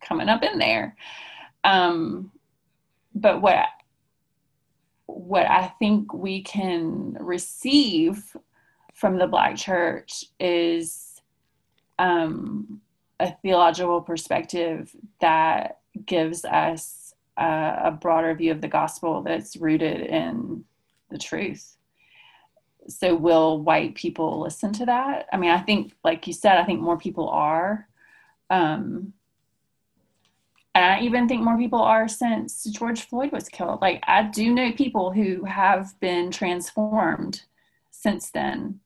coming 0.00 0.28
up 0.28 0.42
in 0.42 0.58
there. 0.58 0.96
Um, 1.64 2.30
but 3.14 3.42
what, 3.42 3.66
what 5.08 5.48
I 5.48 5.72
think 5.78 6.12
we 6.12 6.42
can 6.42 7.16
receive 7.18 8.36
from 8.94 9.18
the 9.18 9.26
black 9.26 9.56
church 9.56 10.26
is 10.38 11.20
um, 11.98 12.80
a 13.18 13.32
theological 13.42 14.02
perspective 14.02 14.94
that 15.20 15.78
gives 16.04 16.44
us 16.44 17.14
uh, 17.38 17.80
a 17.84 17.90
broader 17.90 18.34
view 18.34 18.52
of 18.52 18.60
the 18.60 18.68
gospel 18.68 19.22
that's 19.22 19.56
rooted 19.56 20.02
in 20.02 20.64
the 21.10 21.18
truth. 21.18 21.76
So, 22.88 23.14
will 23.14 23.62
white 23.62 23.94
people 23.94 24.40
listen 24.40 24.72
to 24.74 24.86
that? 24.86 25.26
I 25.32 25.36
mean, 25.38 25.50
I 25.50 25.60
think, 25.60 25.92
like 26.04 26.26
you 26.26 26.32
said, 26.32 26.58
I 26.58 26.64
think 26.64 26.80
more 26.80 26.98
people 26.98 27.28
are. 27.30 27.88
Um, 28.50 29.12
and 30.78 30.84
I 30.84 31.00
even 31.00 31.26
think 31.26 31.42
more 31.42 31.58
people 31.58 31.80
are 31.80 32.06
since 32.06 32.62
George 32.62 33.08
Floyd 33.08 33.32
was 33.32 33.48
killed. 33.48 33.80
Like, 33.80 34.00
I 34.06 34.22
do 34.22 34.54
know 34.54 34.70
people 34.70 35.10
who 35.10 35.44
have 35.44 35.98
been 35.98 36.30
transformed 36.30 37.42
since 37.90 38.30
then 38.30 38.78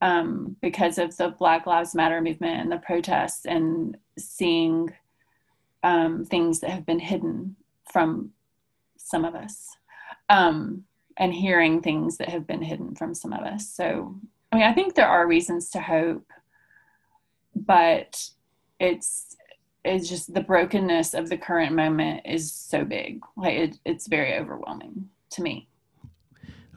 um, 0.00 0.56
because 0.62 0.96
of 0.96 1.14
the 1.18 1.28
Black 1.28 1.66
Lives 1.66 1.94
Matter 1.94 2.22
movement 2.22 2.62
and 2.62 2.72
the 2.72 2.78
protests 2.78 3.44
and 3.44 3.98
seeing 4.18 4.90
um, 5.82 6.24
things 6.24 6.60
that 6.60 6.70
have 6.70 6.86
been 6.86 6.98
hidden 6.98 7.56
from 7.92 8.30
some 8.96 9.26
of 9.26 9.34
us 9.34 9.76
um, 10.30 10.84
and 11.18 11.34
hearing 11.34 11.82
things 11.82 12.16
that 12.16 12.30
have 12.30 12.46
been 12.46 12.62
hidden 12.62 12.94
from 12.94 13.14
some 13.14 13.34
of 13.34 13.40
us. 13.40 13.68
So, 13.68 14.18
I 14.50 14.56
mean, 14.56 14.64
I 14.64 14.72
think 14.72 14.94
there 14.94 15.08
are 15.08 15.26
reasons 15.26 15.68
to 15.72 15.80
hope, 15.80 16.32
but 17.54 18.30
it's 18.80 19.36
it's 19.88 20.08
just 20.08 20.32
the 20.32 20.40
brokenness 20.40 21.14
of 21.14 21.28
the 21.28 21.36
current 21.36 21.74
moment 21.74 22.22
is 22.24 22.52
so 22.52 22.84
big. 22.84 23.20
Like 23.36 23.54
it, 23.54 23.78
it's 23.84 24.06
very 24.06 24.34
overwhelming 24.34 25.08
to 25.30 25.42
me. 25.42 25.68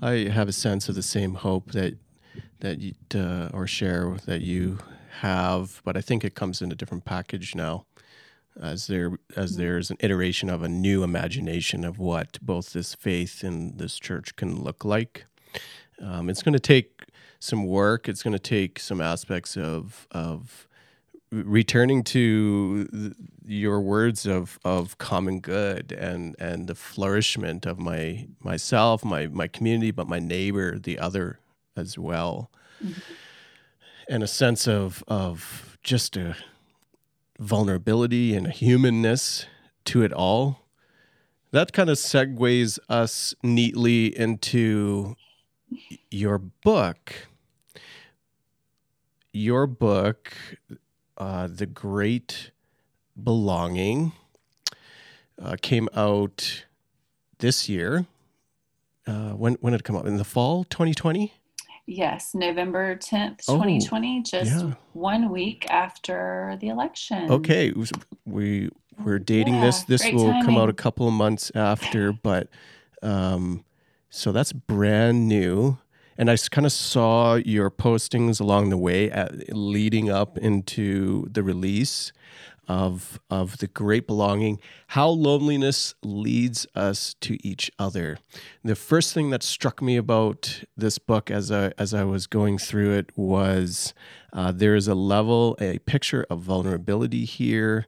I 0.01 0.29
have 0.31 0.47
a 0.47 0.53
sense 0.53 0.89
of 0.89 0.95
the 0.95 1.03
same 1.03 1.35
hope 1.35 1.71
that 1.71 1.97
that 2.61 2.79
you 2.79 2.93
uh, 3.13 3.49
or 3.53 3.67
share 3.67 4.17
that 4.25 4.41
you 4.41 4.79
have, 5.19 5.81
but 5.83 5.97
I 5.97 6.01
think 6.01 6.23
it 6.23 6.35
comes 6.35 6.61
in 6.61 6.71
a 6.71 6.75
different 6.75 7.05
package 7.05 7.55
now 7.55 7.85
as 8.59 8.87
there 8.87 9.17
as 9.35 9.57
there's 9.57 9.89
an 9.89 9.97
iteration 9.99 10.49
of 10.49 10.63
a 10.63 10.69
new 10.69 11.03
imagination 11.03 11.83
of 11.83 11.99
what 11.99 12.39
both 12.41 12.73
this 12.73 12.93
faith 12.95 13.43
and 13.43 13.77
this 13.77 13.99
church 13.99 14.35
can 14.35 14.61
look 14.61 14.83
like. 14.83 15.25
Um, 16.01 16.29
it's 16.29 16.41
going 16.41 16.53
to 16.53 16.59
take 16.59 17.03
some 17.39 17.65
work. 17.65 18.09
It's 18.09 18.23
going 18.23 18.33
to 18.33 18.39
take 18.39 18.79
some 18.79 19.01
aspects 19.01 19.55
of 19.57 20.07
of 20.11 20.67
returning 21.31 22.03
to 22.03 23.13
your 23.45 23.79
words 23.81 24.25
of 24.25 24.59
of 24.65 24.97
common 24.97 25.39
good 25.39 25.91
and 25.91 26.35
and 26.39 26.67
the 26.67 26.75
flourishment 26.75 27.65
of 27.65 27.79
my 27.79 28.27
myself, 28.39 29.03
my 29.03 29.27
my 29.27 29.47
community, 29.47 29.91
but 29.91 30.07
my 30.07 30.19
neighbor, 30.19 30.77
the 30.77 30.99
other 30.99 31.39
as 31.75 31.97
well, 31.97 32.51
mm-hmm. 32.83 32.99
and 34.09 34.23
a 34.23 34.27
sense 34.27 34.67
of 34.67 35.03
of 35.07 35.77
just 35.83 36.17
a 36.17 36.35
vulnerability 37.39 38.35
and 38.35 38.47
a 38.47 38.51
humanness 38.51 39.45
to 39.85 40.03
it 40.03 40.13
all. 40.13 40.59
That 41.51 41.73
kind 41.73 41.89
of 41.89 41.97
segues 41.97 42.79
us 42.87 43.35
neatly 43.43 44.17
into 44.17 45.15
your 46.09 46.37
book. 46.37 47.27
Your 49.33 49.65
book, 49.65 50.33
uh, 51.21 51.47
The 51.47 51.67
Great 51.67 52.49
Belonging, 53.21 54.13
uh, 55.39 55.55
came 55.61 55.87
out 55.95 56.65
this 57.37 57.69
year. 57.69 58.07
Uh, 59.05 59.31
when 59.31 59.53
when 59.61 59.71
did 59.71 59.81
it 59.81 59.83
come 59.83 59.95
out? 59.95 60.07
In 60.07 60.17
the 60.17 60.23
fall, 60.23 60.63
2020. 60.63 61.31
Yes, 61.85 62.33
November 62.33 62.95
10th, 62.95 63.45
2020, 63.45 64.19
oh, 64.19 64.23
just 64.23 64.63
yeah. 64.63 64.73
one 64.93 65.29
week 65.29 65.65
after 65.69 66.57
the 66.61 66.69
election. 66.69 67.29
Okay, 67.29 67.73
we 68.25 68.69
we're 69.03 69.19
dating 69.19 69.55
yeah, 69.55 69.65
this. 69.65 69.83
This 69.83 70.03
will 70.11 70.31
timing. 70.31 70.45
come 70.45 70.57
out 70.57 70.69
a 70.69 70.73
couple 70.73 71.07
of 71.07 71.13
months 71.13 71.51
after, 71.53 72.11
but 72.13 72.47
um, 73.03 73.63
so 74.09 74.31
that's 74.31 74.53
brand 74.53 75.27
new. 75.27 75.77
And 76.21 76.29
I 76.29 76.37
kind 76.37 76.67
of 76.67 76.71
saw 76.71 77.33
your 77.33 77.71
postings 77.71 78.39
along 78.39 78.69
the 78.69 78.77
way, 78.77 79.09
at, 79.09 79.51
leading 79.55 80.11
up 80.11 80.37
into 80.37 81.27
the 81.31 81.41
release 81.41 82.11
of 82.67 83.19
of 83.31 83.57
the 83.57 83.65
great 83.65 84.05
belonging. 84.05 84.59
How 84.89 85.07
loneliness 85.09 85.95
leads 86.03 86.67
us 86.75 87.15
to 87.21 87.39
each 87.43 87.71
other. 87.79 88.19
The 88.63 88.75
first 88.75 89.15
thing 89.15 89.31
that 89.31 89.41
struck 89.41 89.81
me 89.81 89.97
about 89.97 90.63
this 90.77 90.99
book 90.99 91.31
as 91.31 91.51
i 91.51 91.73
as 91.79 91.91
i 91.91 92.03
was 92.03 92.27
going 92.27 92.59
through 92.59 92.91
it 92.91 93.09
was 93.17 93.95
uh, 94.31 94.51
there 94.51 94.75
is 94.75 94.87
a 94.87 94.93
level 94.93 95.57
a 95.59 95.79
picture 95.79 96.27
of 96.29 96.41
vulnerability 96.41 97.25
here 97.25 97.87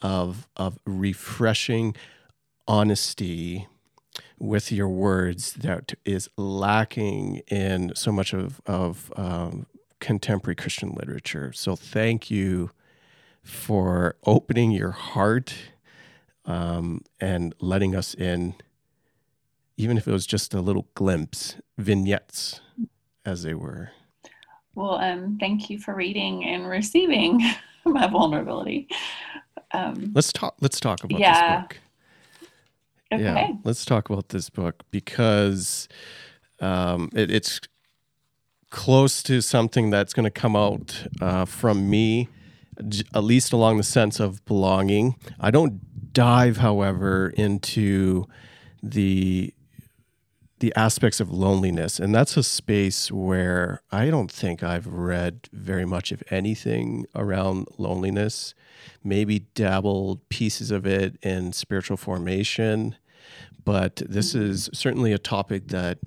of 0.00 0.48
of 0.56 0.78
refreshing 0.86 1.94
honesty 2.66 3.68
with 4.44 4.70
your 4.70 4.88
words 4.88 5.54
that 5.54 5.94
is 6.04 6.28
lacking 6.36 7.38
in 7.48 7.92
so 7.94 8.12
much 8.12 8.32
of 8.32 8.60
of 8.66 9.12
um, 9.16 9.66
contemporary 10.00 10.54
Christian 10.54 10.92
literature. 10.92 11.52
So 11.52 11.76
thank 11.76 12.30
you 12.30 12.70
for 13.42 14.16
opening 14.24 14.70
your 14.70 14.90
heart 14.90 15.54
um, 16.44 17.02
and 17.20 17.54
letting 17.60 17.94
us 17.94 18.14
in, 18.14 18.54
even 19.76 19.96
if 19.96 20.06
it 20.06 20.12
was 20.12 20.26
just 20.26 20.54
a 20.54 20.60
little 20.60 20.88
glimpse, 20.94 21.56
vignettes, 21.78 22.60
as 23.24 23.42
they 23.42 23.54
were. 23.54 23.90
Well, 24.74 24.96
um, 24.96 25.38
thank 25.38 25.70
you 25.70 25.78
for 25.78 25.94
reading 25.94 26.44
and 26.44 26.68
receiving 26.68 27.40
my 27.84 28.06
vulnerability. 28.06 28.88
Um, 29.72 30.12
let's 30.14 30.32
talk. 30.32 30.56
Let's 30.60 30.80
talk 30.80 31.02
about 31.04 31.18
yeah. 31.18 31.32
this 31.32 31.62
book. 31.62 31.80
Okay. 33.14 33.22
Yeah, 33.22 33.52
let's 33.64 33.84
talk 33.84 34.10
about 34.10 34.30
this 34.30 34.50
book 34.50 34.82
because 34.90 35.88
um, 36.60 37.10
it, 37.14 37.30
it's 37.30 37.60
close 38.70 39.22
to 39.24 39.40
something 39.40 39.90
that's 39.90 40.12
going 40.12 40.24
to 40.24 40.30
come 40.30 40.56
out 40.56 41.06
uh, 41.20 41.44
from 41.44 41.88
me 41.88 42.28
at 42.78 43.22
least 43.24 43.52
along 43.52 43.76
the 43.76 43.82
sense 43.82 44.20
of 44.20 44.44
belonging. 44.44 45.16
I 45.40 45.50
don't 45.50 46.12
dive, 46.12 46.58
however, 46.58 47.32
into 47.36 48.26
the 48.82 49.52
the 50.60 50.72
aspects 50.76 51.20
of 51.20 51.30
loneliness, 51.30 51.98
and 51.98 52.14
that's 52.14 52.36
a 52.36 52.42
space 52.42 53.12
where 53.12 53.82
I 53.92 54.08
don't 54.08 54.30
think 54.30 54.62
I've 54.62 54.86
read 54.86 55.48
very 55.52 55.84
much 55.84 56.10
of 56.10 56.22
anything 56.30 57.04
around 57.14 57.66
loneliness. 57.76 58.54
Maybe 59.02 59.40
dabbled 59.54 60.26
pieces 60.30 60.70
of 60.70 60.86
it 60.86 61.18
in 61.22 61.52
spiritual 61.52 61.96
formation, 61.98 62.96
but 63.64 64.02
this 64.06 64.34
mm-hmm. 64.34 64.50
is 64.50 64.70
certainly 64.72 65.12
a 65.12 65.18
topic 65.18 65.68
that 65.68 65.98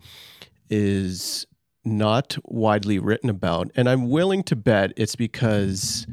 is 0.69 1.45
not 1.83 2.37
widely 2.43 2.99
written 2.99 3.29
about. 3.29 3.71
And 3.75 3.89
I'm 3.89 4.09
willing 4.09 4.43
to 4.43 4.55
bet 4.55 4.93
it's 4.97 5.15
because 5.15 6.05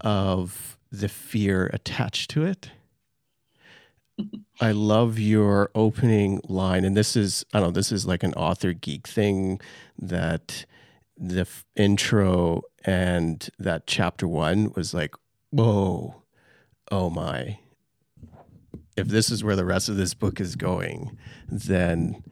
of 0.00 0.78
the 0.90 1.08
fear 1.08 1.70
attached 1.72 2.30
to 2.30 2.44
it. 2.44 2.70
I 4.60 4.72
love 4.72 5.18
your 5.18 5.70
opening 5.74 6.40
line, 6.46 6.84
and 6.84 6.96
this 6.96 7.16
is 7.16 7.44
I 7.54 7.60
don't 7.60 7.68
know 7.68 7.72
this 7.72 7.92
is 7.92 8.06
like 8.06 8.22
an 8.22 8.34
author 8.34 8.72
geek 8.72 9.06
thing 9.06 9.60
that 9.98 10.66
the 11.16 11.42
f- 11.42 11.64
intro 11.76 12.62
and 12.84 13.48
that 13.58 13.86
chapter 13.86 14.26
one 14.26 14.72
was 14.74 14.92
like, 14.94 15.14
whoa, 15.50 16.22
oh 16.90 17.10
my. 17.10 17.58
If 19.00 19.08
this 19.08 19.30
is 19.30 19.42
where 19.42 19.56
the 19.56 19.64
rest 19.64 19.88
of 19.88 19.96
this 19.96 20.14
book 20.14 20.40
is 20.40 20.56
going, 20.56 21.16
then 21.48 22.22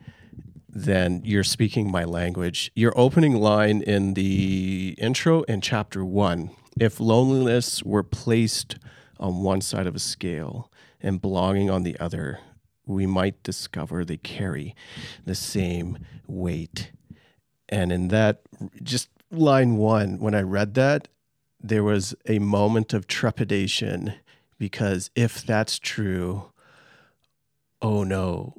then 0.69 1.23
you're 1.25 1.43
speaking 1.43 1.91
my 1.91 2.05
language. 2.05 2.71
Your 2.77 2.93
opening 2.97 3.35
line 3.35 3.83
in 3.83 4.15
the 4.15 4.95
intro 4.99 5.43
in 5.45 5.61
chapter 5.61 6.05
one 6.05 6.51
if 6.81 7.01
loneliness 7.01 7.83
were 7.83 8.03
placed 8.03 8.77
on 9.19 9.43
one 9.43 9.61
side 9.61 9.87
of 9.87 9.97
a 9.97 10.01
scale 10.01 10.71
and 11.01 11.21
belonging 11.21 11.71
on 11.71 11.83
the 11.83 11.99
other, 11.99 12.41
we 12.87 13.07
might 13.07 13.43
discover 13.43 14.05
they 14.05 14.17
carry 14.17 14.75
the 15.25 15.35
same 15.35 15.99
weight. 16.27 16.93
And 17.69 17.93
in 17.93 18.09
that, 18.09 18.43
just 18.83 19.09
line 19.31 19.77
one, 19.77 20.19
when 20.19 20.35
I 20.35 20.43
read 20.43 20.75
that, 20.75 21.09
there 21.61 21.83
was 21.83 22.15
a 22.27 22.39
moment 22.39 22.95
of 22.95 23.07
trepidation 23.07 24.15
because 24.59 25.11
if 25.15 25.45
that's 25.45 25.79
true, 25.79 26.53
oh 27.83 28.03
no, 28.05 28.55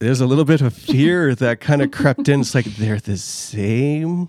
there's 0.00 0.20
a 0.20 0.26
little 0.26 0.44
bit 0.44 0.60
of 0.60 0.74
fear 0.74 1.34
that 1.36 1.60
kind 1.60 1.82
of 1.82 1.90
crept 1.90 2.28
in. 2.28 2.40
It's 2.40 2.54
like 2.54 2.64
they're 2.64 3.00
the 3.00 3.16
same 3.16 4.28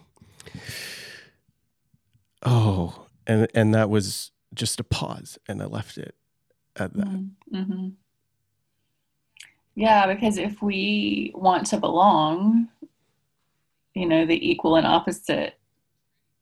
oh, 2.48 3.08
and 3.26 3.48
and 3.54 3.74
that 3.74 3.90
was 3.90 4.32
just 4.54 4.80
a 4.80 4.84
pause, 4.84 5.38
and 5.48 5.62
I 5.62 5.66
left 5.66 5.98
it 5.98 6.16
at 6.76 6.94
that. 6.94 7.08
Mm-hmm. 7.08 7.56
mm-hmm. 7.56 7.88
Yeah, 9.76 10.12
because 10.12 10.40
if 10.40 10.60
we 10.60 11.32
want 11.36 11.68
to 11.68 11.78
belong, 11.78 12.68
you 13.94 14.08
know, 14.08 14.26
the 14.26 14.50
equal 14.50 14.76
and 14.76 14.88
opposite 14.88 15.60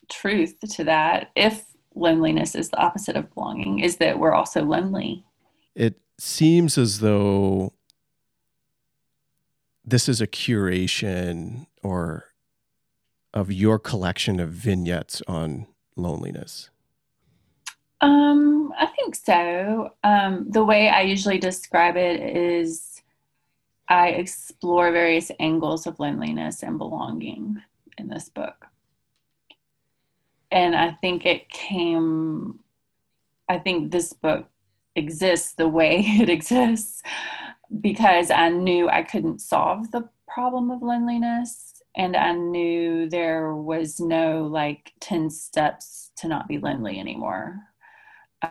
truth 0.10 0.56
to 0.76 0.86
that, 0.86 1.32
if 1.36 1.66
loneliness 1.96 2.56
is 2.56 2.70
the 2.70 2.78
opposite 2.78 3.18
of 3.18 3.34
belonging, 3.34 3.80
is 3.80 3.98
that 3.98 4.20
we're 4.20 4.34
also 4.34 4.64
lonely. 4.64 5.26
It 5.76 6.00
seems 6.18 6.78
as 6.78 7.00
though 7.00 7.74
this 9.84 10.10
is 10.10 10.22
a 10.22 10.28
curation 10.28 11.68
or 11.84 12.26
of 13.34 13.52
your 13.52 13.78
collection 13.78 14.40
of 14.40 14.50
vignettes 14.50 15.22
on 15.28 15.68
loneliness? 15.96 16.70
Um, 18.02 18.74
I 18.78 18.88
think 18.88 19.16
so. 19.16 19.94
Um, 20.04 20.50
the 20.50 20.64
way 20.64 20.90
I 20.90 21.02
usually 21.02 21.38
describe 21.38 21.98
it 21.98 22.20
is 22.36 23.02
I 23.88 24.10
explore 24.10 24.92
various 24.92 25.32
angles 25.40 25.86
of 25.86 26.00
loneliness 26.00 26.64
and 26.64 26.78
belonging 26.78 27.62
in 27.98 28.08
this 28.08 28.30
book. 28.30 28.68
And 30.52 30.76
I 30.76 30.92
think 30.92 31.26
it 31.26 31.50
came, 31.50 32.60
I 33.50 33.60
think 33.60 33.92
this 33.92 34.14
book 34.14 34.48
exists 34.96 35.54
the 35.54 35.68
way 35.68 36.00
it 36.06 36.30
exists 36.30 37.02
because 37.82 38.32
I 38.32 38.50
knew 38.50 38.90
I 38.90 39.04
couldn't 39.04 39.40
solve 39.40 39.92
the 39.92 40.10
problem 40.28 40.72
of 40.72 40.82
loneliness 40.82 41.82
and 41.96 42.16
I 42.16 42.34
knew 42.34 43.10
there 43.10 43.56
was 43.56 44.00
no 44.00 44.44
like 44.44 44.92
10 45.00 45.30
steps 45.30 46.12
to 46.18 46.28
not 46.28 46.48
be 46.48 46.58
lonely 46.58 47.00
anymore. 47.00 47.60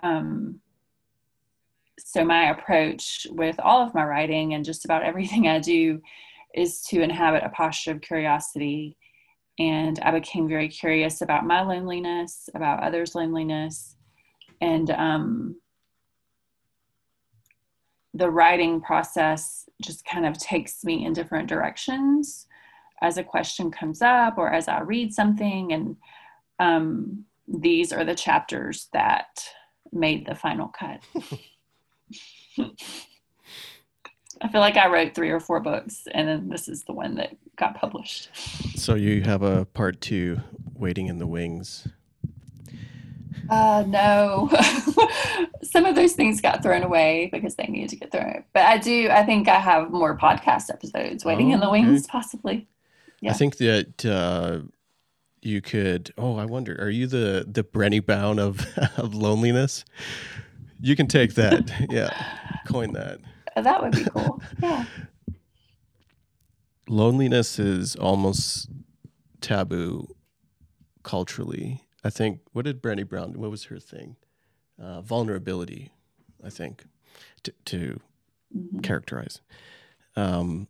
Um, 0.03 0.61
so, 1.99 2.25
my 2.25 2.51
approach 2.51 3.27
with 3.31 3.59
all 3.61 3.83
of 3.83 3.95
my 3.95 4.05
writing 4.05 4.55
and 4.55 4.65
just 4.65 4.85
about 4.85 5.03
everything 5.03 5.47
I 5.47 5.59
do 5.59 6.01
is 6.55 6.83
to 6.83 7.03
inhabit 7.03 7.45
a 7.45 7.49
posture 7.51 7.93
of 7.93 8.01
curiosity. 8.01 8.97
And 9.59 9.99
I 10.01 10.11
became 10.11 10.49
very 10.49 10.69
curious 10.69 11.21
about 11.21 11.47
my 11.47 11.63
loneliness, 11.63 12.49
about 12.55 12.83
others' 12.83 13.15
loneliness. 13.15 13.97
And 14.61 14.91
um, 14.91 15.57
the 18.15 18.31
writing 18.31 18.81
process 18.81 19.69
just 19.83 20.05
kind 20.05 20.25
of 20.25 20.39
takes 20.39 20.85
me 20.85 21.05
in 21.05 21.13
different 21.13 21.49
directions 21.49 22.47
as 23.03 23.19
a 23.19 23.25
question 23.25 23.71
comes 23.71 24.01
up 24.01 24.39
or 24.39 24.51
as 24.53 24.69
I 24.69 24.81
read 24.81 25.13
something. 25.13 25.73
And 25.73 25.97
um, 26.59 27.25
these 27.47 27.93
are 27.93 28.05
the 28.05 28.15
chapters 28.15 28.89
that 28.93 29.45
made 29.93 30.27
the 30.27 30.35
final 30.35 30.69
cut. 30.69 31.01
I 34.43 34.49
feel 34.49 34.61
like 34.61 34.77
I 34.77 34.89
wrote 34.89 35.15
three 35.15 35.31
or 35.31 35.41
four 35.41 35.61
books, 35.61 36.09
and 36.13 36.27
then 36.29 36.49
this 36.49 36.69
is 36.69 36.85
the 36.85 36.93
one 36.93 37.15
that 37.17 37.37
got 37.57 37.77
published. 37.77 38.31
So 38.77 38.95
you 38.95 39.23
have 39.23 39.43
a 39.43 39.65
part 39.65 40.01
two 40.01 40.41
waiting 40.75 41.07
in 41.07 41.19
the 41.19 41.27
wings. 41.27 41.89
Uh, 43.51 43.85
no. 43.87 44.51
Some 45.63 45.87
of 45.87 45.95
those 45.95 46.13
things 46.13 46.41
got 46.41 46.63
thrown 46.63 46.83
away 46.83 47.29
because 47.33 47.57
they 47.57 47.67
needed 47.67 47.91
to 47.91 47.97
get 47.97 48.13
thrown. 48.13 48.45
But 48.53 48.65
I 48.65 48.79
do. 48.79 49.09
I 49.11 49.25
think 49.25 49.49
I 49.49 49.59
have 49.59 49.91
more 49.91 50.17
podcast 50.17 50.71
episodes 50.71 51.25
waiting 51.25 51.51
oh, 51.51 51.55
in 51.55 51.61
the 51.61 51.71
wings, 51.71 52.03
okay. 52.03 52.09
possibly. 52.11 52.69
Yeah. 53.21 53.31
I 53.31 53.35
think 53.35 53.57
that 53.59 54.05
uh, 54.05 54.61
you 55.43 55.61
could. 55.61 56.13
Oh, 56.19 56.37
I 56.37 56.45
wonder. 56.45 56.77
Are 56.81 56.91
you 56.91 57.07
the 57.07 57.45
the 57.47 57.65
Brené 57.65 58.05
Brown 58.05 58.39
of 58.39 58.67
of 58.97 59.15
loneliness? 59.15 59.85
You 60.81 60.97
can 60.97 61.07
take 61.07 61.35
that. 61.35 61.73
yeah, 61.91 62.11
coin 62.67 62.93
that. 62.93 63.21
That 63.57 63.83
would 63.83 63.93
be 63.93 64.05
cool. 64.05 64.43
Yeah. 64.63 64.85
Loneliness 66.89 67.59
is 67.59 67.97
almost 67.97 68.69
taboo 69.41 70.09
culturally. 71.03 71.84
I 72.05 72.11
think. 72.11 72.41
What 72.53 72.67
did 72.67 72.83
Brandy 72.83 73.03
Brown? 73.03 73.33
What 73.33 73.51
was 73.51 73.65
her 73.65 73.79
thing? 73.79 74.17
Uh, 74.81 75.01
vulnerability. 75.01 75.91
I 76.45 76.51
think 76.51 76.85
to, 77.45 77.53
to 77.67 78.01
mm-hmm. 78.57 78.81
characterize. 78.81 79.41
Um, 80.17 80.69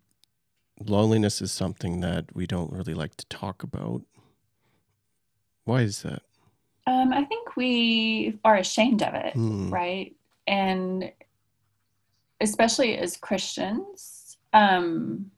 loneliness 0.80 1.43
is 1.43 1.53
something 1.53 2.01
that 2.01 2.35
we 2.35 2.47
don't 2.47 2.72
really 2.72 2.95
like 2.95 3.16
to 3.16 3.26
talk 3.26 3.62
about. 3.62 4.03
Why 5.64 5.80
is 5.82 6.03
that? 6.03 6.22
Um, 6.87 7.12
I 7.12 7.24
think 7.24 7.57
we 7.57 8.39
are 8.45 8.57
ashamed 8.57 9.03
of 9.03 9.14
it, 9.14 9.35
mm. 9.35 9.70
right? 9.70 10.14
And 10.47 11.11
especially 12.41 12.99
as 12.99 13.16
Christians, 13.16 14.37
um, 14.53 15.30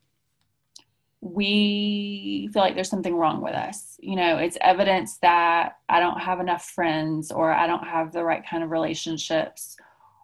we 1.21 2.49
feel 2.53 2.61
like 2.61 2.75
there's 2.75 2.89
something 2.89 3.15
wrong 3.15 3.41
with 3.41 3.55
us. 3.55 3.97
You 3.99 4.15
know, 4.15 4.37
it's 4.37 4.57
evidence 4.61 5.17
that 5.17 5.77
I 5.89 5.99
don't 5.99 6.19
have 6.19 6.39
enough 6.39 6.65
friends 6.65 7.31
or 7.31 7.51
I 7.51 7.65
don't 7.67 7.85
have 7.85 8.11
the 8.11 8.23
right 8.23 8.47
kind 8.47 8.63
of 8.63 8.69
relationships 8.69 9.77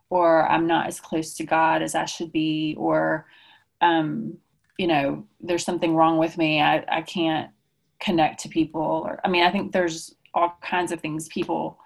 or 0.09 0.47
I'm 0.47 0.67
not 0.67 0.87
as 0.87 0.99
close 0.99 1.33
to 1.35 1.45
God 1.45 1.81
as 1.81 1.95
I 1.95 2.05
should 2.05 2.31
be 2.31 2.75
or 2.77 3.25
um, 3.81 4.37
you 4.77 4.87
know, 4.87 5.25
there's 5.41 5.65
something 5.65 5.95
wrong 5.95 6.17
with 6.17 6.37
me. 6.37 6.61
I, 6.61 6.85
I 6.87 7.01
can't 7.01 7.51
connect 7.99 8.41
to 8.41 8.49
people 8.49 9.03
or 9.05 9.19
I 9.23 9.29
mean, 9.29 9.43
I 9.43 9.51
think 9.51 9.71
there's 9.71 10.15
all 10.33 10.57
kinds 10.61 10.91
of 10.91 11.01
things 11.01 11.27
people 11.27 11.79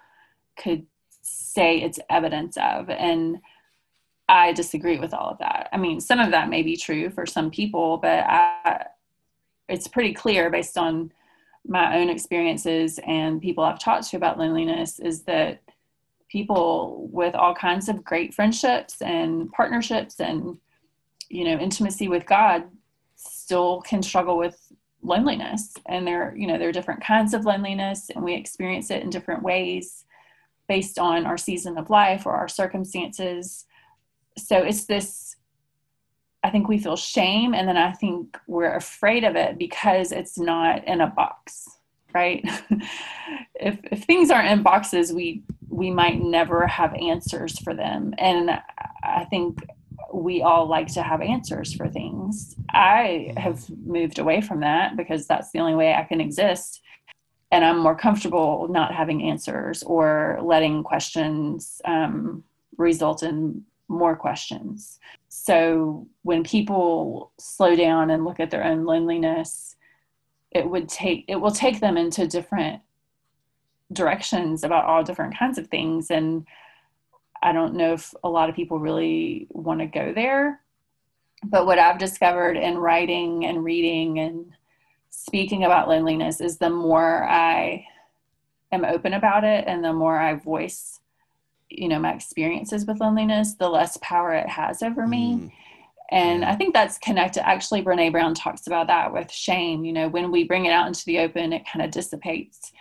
could 0.56 0.86
say 1.22 1.80
it's 1.80 1.98
evidence 2.10 2.56
of 2.58 2.90
and 2.90 3.38
I 4.28 4.52
disagree 4.52 4.98
with 4.98 5.14
all 5.14 5.30
of 5.30 5.38
that. 5.38 5.70
I 5.72 5.78
mean, 5.78 6.00
some 6.00 6.18
of 6.18 6.30
that 6.32 6.50
may 6.50 6.62
be 6.62 6.76
true 6.76 7.08
for 7.08 7.24
some 7.24 7.50
people, 7.50 7.96
but 7.96 8.18
I, 8.18 8.84
it's 9.68 9.88
pretty 9.88 10.12
clear 10.12 10.50
based 10.50 10.78
on 10.78 11.12
my 11.66 11.98
own 11.98 12.08
experiences 12.08 12.98
and 13.06 13.42
people 13.42 13.62
I've 13.62 13.78
talked 13.78 14.08
to 14.10 14.16
about 14.16 14.38
loneliness 14.38 14.98
is 14.98 15.22
that 15.24 15.60
people 16.28 17.08
with 17.12 17.34
all 17.34 17.54
kinds 17.54 17.88
of 17.88 18.04
great 18.04 18.34
friendships 18.34 19.00
and 19.02 19.50
partnerships 19.52 20.20
and 20.20 20.58
you 21.28 21.44
know 21.44 21.58
intimacy 21.58 22.08
with 22.08 22.26
God 22.26 22.64
still 23.16 23.82
can 23.82 24.02
struggle 24.02 24.38
with 24.38 24.72
loneliness. 25.02 25.74
And 25.86 26.06
there 26.06 26.34
you 26.36 26.46
know 26.46 26.58
there 26.58 26.68
are 26.68 26.72
different 26.72 27.02
kinds 27.02 27.34
of 27.34 27.44
loneliness 27.44 28.10
and 28.14 28.24
we 28.24 28.34
experience 28.34 28.90
it 28.90 29.02
in 29.02 29.10
different 29.10 29.42
ways 29.42 30.04
based 30.68 30.98
on 30.98 31.26
our 31.26 31.38
season 31.38 31.78
of 31.78 31.90
life 31.90 32.26
or 32.26 32.32
our 32.32 32.48
circumstances. 32.48 33.64
So 34.36 34.58
it's 34.58 34.84
this 34.84 35.27
I 36.48 36.50
think 36.50 36.66
we 36.66 36.78
feel 36.78 36.96
shame 36.96 37.52
and 37.52 37.68
then 37.68 37.76
I 37.76 37.92
think 37.92 38.38
we're 38.46 38.74
afraid 38.74 39.22
of 39.22 39.36
it 39.36 39.58
because 39.58 40.12
it's 40.12 40.38
not 40.38 40.82
in 40.88 41.02
a 41.02 41.06
box, 41.06 41.68
right? 42.14 42.42
if 43.54 43.78
if 43.92 44.04
things 44.04 44.30
aren't 44.30 44.48
in 44.48 44.62
boxes, 44.62 45.12
we 45.12 45.42
we 45.68 45.90
might 45.90 46.22
never 46.22 46.66
have 46.66 46.94
answers 46.94 47.58
for 47.58 47.74
them. 47.74 48.14
And 48.16 48.50
I 49.04 49.26
think 49.26 49.62
we 50.10 50.40
all 50.40 50.66
like 50.66 50.86
to 50.94 51.02
have 51.02 51.20
answers 51.20 51.74
for 51.74 51.86
things. 51.86 52.56
I 52.70 53.34
have 53.36 53.68
moved 53.84 54.18
away 54.18 54.40
from 54.40 54.60
that 54.60 54.96
because 54.96 55.26
that's 55.26 55.50
the 55.50 55.58
only 55.58 55.74
way 55.74 55.92
I 55.92 56.04
can 56.04 56.18
exist. 56.18 56.80
And 57.52 57.62
I'm 57.62 57.78
more 57.78 57.94
comfortable 57.94 58.68
not 58.70 58.94
having 58.94 59.22
answers 59.22 59.82
or 59.82 60.38
letting 60.42 60.82
questions 60.82 61.82
um, 61.84 62.42
result 62.78 63.22
in 63.22 63.66
more 63.88 64.16
questions. 64.16 64.98
So 65.28 66.06
when 66.22 66.44
people 66.44 67.32
slow 67.38 67.74
down 67.74 68.10
and 68.10 68.24
look 68.24 68.40
at 68.40 68.50
their 68.50 68.64
own 68.64 68.84
loneliness, 68.84 69.76
it 70.50 70.68
would 70.68 70.88
take 70.88 71.24
it 71.28 71.36
will 71.36 71.50
take 71.50 71.80
them 71.80 71.96
into 71.96 72.26
different 72.26 72.80
directions 73.92 74.64
about 74.64 74.84
all 74.84 75.02
different 75.02 75.36
kinds 75.38 75.58
of 75.58 75.68
things 75.68 76.10
and 76.10 76.46
I 77.42 77.52
don't 77.52 77.74
know 77.74 77.92
if 77.92 78.14
a 78.24 78.28
lot 78.28 78.48
of 78.48 78.56
people 78.56 78.78
really 78.78 79.46
want 79.50 79.80
to 79.80 79.86
go 79.86 80.12
there. 80.12 80.60
But 81.44 81.66
what 81.66 81.78
I've 81.78 81.98
discovered 81.98 82.56
in 82.56 82.78
writing 82.78 83.44
and 83.44 83.62
reading 83.62 84.18
and 84.18 84.52
speaking 85.10 85.64
about 85.64 85.88
loneliness 85.88 86.40
is 86.40 86.58
the 86.58 86.70
more 86.70 87.24
I 87.24 87.86
am 88.72 88.84
open 88.84 89.14
about 89.14 89.44
it 89.44 89.64
and 89.66 89.84
the 89.84 89.92
more 89.92 90.18
I 90.18 90.34
voice 90.34 90.97
you 91.70 91.88
know 91.88 91.98
my 91.98 92.12
experiences 92.12 92.86
with 92.86 93.00
loneliness 93.00 93.54
the 93.54 93.68
less 93.68 93.98
power 94.02 94.32
it 94.32 94.48
has 94.48 94.82
over 94.82 95.06
me 95.06 95.34
mm. 95.34 95.52
and 96.10 96.44
i 96.44 96.54
think 96.54 96.74
that's 96.74 96.98
connected 96.98 97.46
actually 97.46 97.82
brene 97.82 98.12
brown 98.12 98.34
talks 98.34 98.66
about 98.66 98.86
that 98.86 99.12
with 99.12 99.30
shame 99.30 99.84
you 99.84 99.92
know 99.92 100.08
when 100.08 100.30
we 100.30 100.44
bring 100.44 100.66
it 100.66 100.72
out 100.72 100.86
into 100.86 101.04
the 101.04 101.18
open 101.18 101.52
it 101.52 101.66
kind 101.70 101.84
of 101.84 101.90
dissipates 101.90 102.72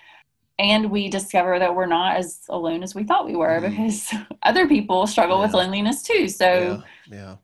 and 0.60 0.90
we 0.90 1.08
discover 1.08 1.60
that 1.60 1.76
we're 1.76 1.86
not 1.86 2.18
as 2.18 2.42
alone 2.50 2.82
as 2.82 2.96
we 2.96 3.04
thought 3.04 3.26
we 3.26 3.36
were 3.36 3.60
mm. 3.60 3.70
because 3.70 4.14
other 4.44 4.68
people 4.68 5.06
struggle 5.06 5.38
yeah. 5.38 5.46
with 5.46 5.54
loneliness 5.54 6.04
too 6.04 6.28
so 6.28 6.84
yeah. 7.08 7.16
yeah 7.16 7.36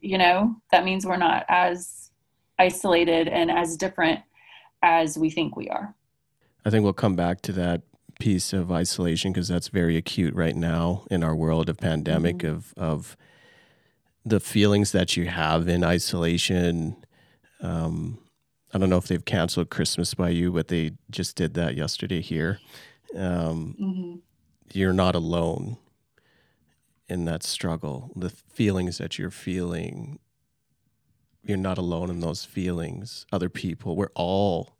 you 0.00 0.18
know 0.18 0.54
that 0.70 0.84
means 0.84 1.06
we're 1.06 1.16
not 1.16 1.44
as 1.48 2.10
isolated 2.58 3.28
and 3.28 3.50
as 3.50 3.76
different 3.76 4.20
as 4.82 5.16
we 5.16 5.30
think 5.30 5.56
we 5.56 5.68
are 5.68 5.94
i 6.64 6.70
think 6.70 6.82
we'll 6.82 6.92
come 6.92 7.16
back 7.16 7.40
to 7.40 7.52
that 7.52 7.82
piece 8.18 8.52
of 8.52 8.70
isolation 8.70 9.32
because 9.32 9.48
that's 9.48 9.68
very 9.68 9.96
acute 9.96 10.34
right 10.34 10.56
now 10.56 11.04
in 11.10 11.22
our 11.22 11.34
world 11.34 11.68
of 11.68 11.78
pandemic 11.78 12.38
mm-hmm. 12.38 12.54
of 12.54 12.74
of 12.76 13.16
the 14.24 14.40
feelings 14.40 14.92
that 14.92 15.16
you 15.16 15.26
have 15.26 15.68
in 15.68 15.84
isolation. 15.84 16.96
Um, 17.60 18.18
I 18.72 18.78
don't 18.78 18.90
know 18.90 18.96
if 18.96 19.06
they've 19.06 19.24
canceled 19.24 19.70
Christmas 19.70 20.14
by 20.14 20.30
you, 20.30 20.50
but 20.50 20.68
they 20.68 20.92
just 21.10 21.36
did 21.36 21.54
that 21.54 21.76
yesterday 21.76 22.20
here. 22.20 22.58
Um, 23.14 23.76
mm-hmm. 23.80 24.14
You're 24.72 24.92
not 24.92 25.14
alone 25.14 25.76
in 27.08 27.26
that 27.26 27.42
struggle. 27.42 28.10
The 28.16 28.30
feelings 28.30 28.98
that 28.98 29.18
you're 29.18 29.30
feeling, 29.30 30.18
you're 31.42 31.56
not 31.56 31.78
alone 31.78 32.10
in 32.10 32.20
those 32.20 32.44
feelings. 32.44 33.26
Other 33.30 33.48
people, 33.48 33.94
we're 33.94 34.08
all 34.14 34.73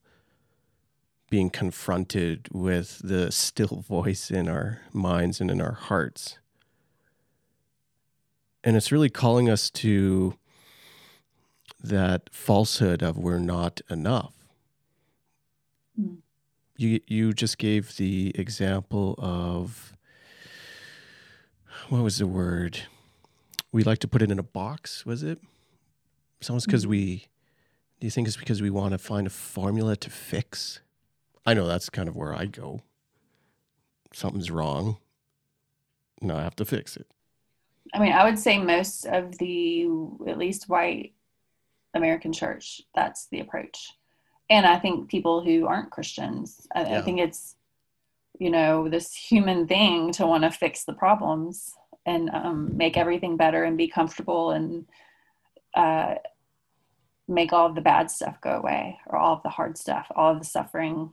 being 1.30 1.50
confronted 1.50 2.48
with 2.52 3.00
the 3.02 3.32
still 3.32 3.84
voice 3.86 4.30
in 4.30 4.48
our 4.48 4.82
minds 4.92 5.40
and 5.40 5.50
in 5.50 5.60
our 5.60 5.72
hearts. 5.72 6.38
And 8.62 8.76
it's 8.76 8.92
really 8.92 9.10
calling 9.10 9.50
us 9.50 9.70
to 9.70 10.38
that 11.82 12.30
falsehood 12.32 13.02
of 13.02 13.18
we're 13.18 13.38
not 13.38 13.80
enough. 13.90 14.32
Mm. 16.00 16.18
You 16.76 17.00
you 17.06 17.32
just 17.32 17.58
gave 17.58 17.96
the 17.96 18.32
example 18.34 19.14
of 19.18 19.94
what 21.88 22.02
was 22.02 22.18
the 22.18 22.26
word? 22.26 22.80
We 23.70 23.84
like 23.84 23.98
to 23.98 24.08
put 24.08 24.22
it 24.22 24.30
in 24.30 24.38
a 24.38 24.44
box, 24.44 25.04
was 25.04 25.22
it? 25.22 25.40
It's 26.40 26.48
almost 26.48 26.66
because 26.66 26.82
mm-hmm. 26.82 26.90
we 26.90 27.26
do 28.00 28.06
you 28.06 28.10
think 28.10 28.26
it's 28.26 28.36
because 28.36 28.62
we 28.62 28.70
want 28.70 28.92
to 28.92 28.98
find 28.98 29.26
a 29.26 29.30
formula 29.30 29.94
to 29.96 30.10
fix 30.10 30.80
I 31.46 31.54
know 31.54 31.66
that's 31.66 31.90
kind 31.90 32.08
of 32.08 32.16
where 32.16 32.34
I 32.34 32.46
go. 32.46 32.80
Something's 34.12 34.50
wrong. 34.50 34.96
Now 36.20 36.38
I 36.38 36.42
have 36.42 36.56
to 36.56 36.64
fix 36.64 36.96
it. 36.96 37.06
I 37.92 37.98
mean, 37.98 38.12
I 38.12 38.24
would 38.24 38.38
say 38.38 38.58
most 38.58 39.04
of 39.04 39.36
the, 39.38 39.86
at 40.26 40.38
least 40.38 40.68
white 40.68 41.12
American 41.92 42.32
church, 42.32 42.80
that's 42.94 43.26
the 43.26 43.40
approach. 43.40 43.92
And 44.50 44.66
I 44.66 44.78
think 44.78 45.08
people 45.08 45.44
who 45.44 45.66
aren't 45.66 45.90
Christians, 45.90 46.66
I, 46.74 46.82
yeah. 46.82 46.98
I 46.98 47.02
think 47.02 47.20
it's, 47.20 47.56
you 48.38 48.50
know, 48.50 48.88
this 48.88 49.14
human 49.14 49.66
thing 49.66 50.12
to 50.12 50.26
want 50.26 50.44
to 50.44 50.50
fix 50.50 50.84
the 50.84 50.92
problems 50.92 51.74
and 52.06 52.30
um, 52.30 52.76
make 52.76 52.96
everything 52.96 53.36
better 53.36 53.64
and 53.64 53.76
be 53.78 53.88
comfortable 53.88 54.50
and 54.50 54.86
uh, 55.74 56.16
make 57.28 57.52
all 57.52 57.66
of 57.66 57.74
the 57.74 57.80
bad 57.80 58.10
stuff 58.10 58.40
go 58.40 58.50
away 58.50 58.98
or 59.06 59.18
all 59.18 59.34
of 59.34 59.42
the 59.42 59.48
hard 59.48 59.78
stuff, 59.78 60.06
all 60.14 60.32
of 60.32 60.38
the 60.38 60.44
suffering 60.44 61.12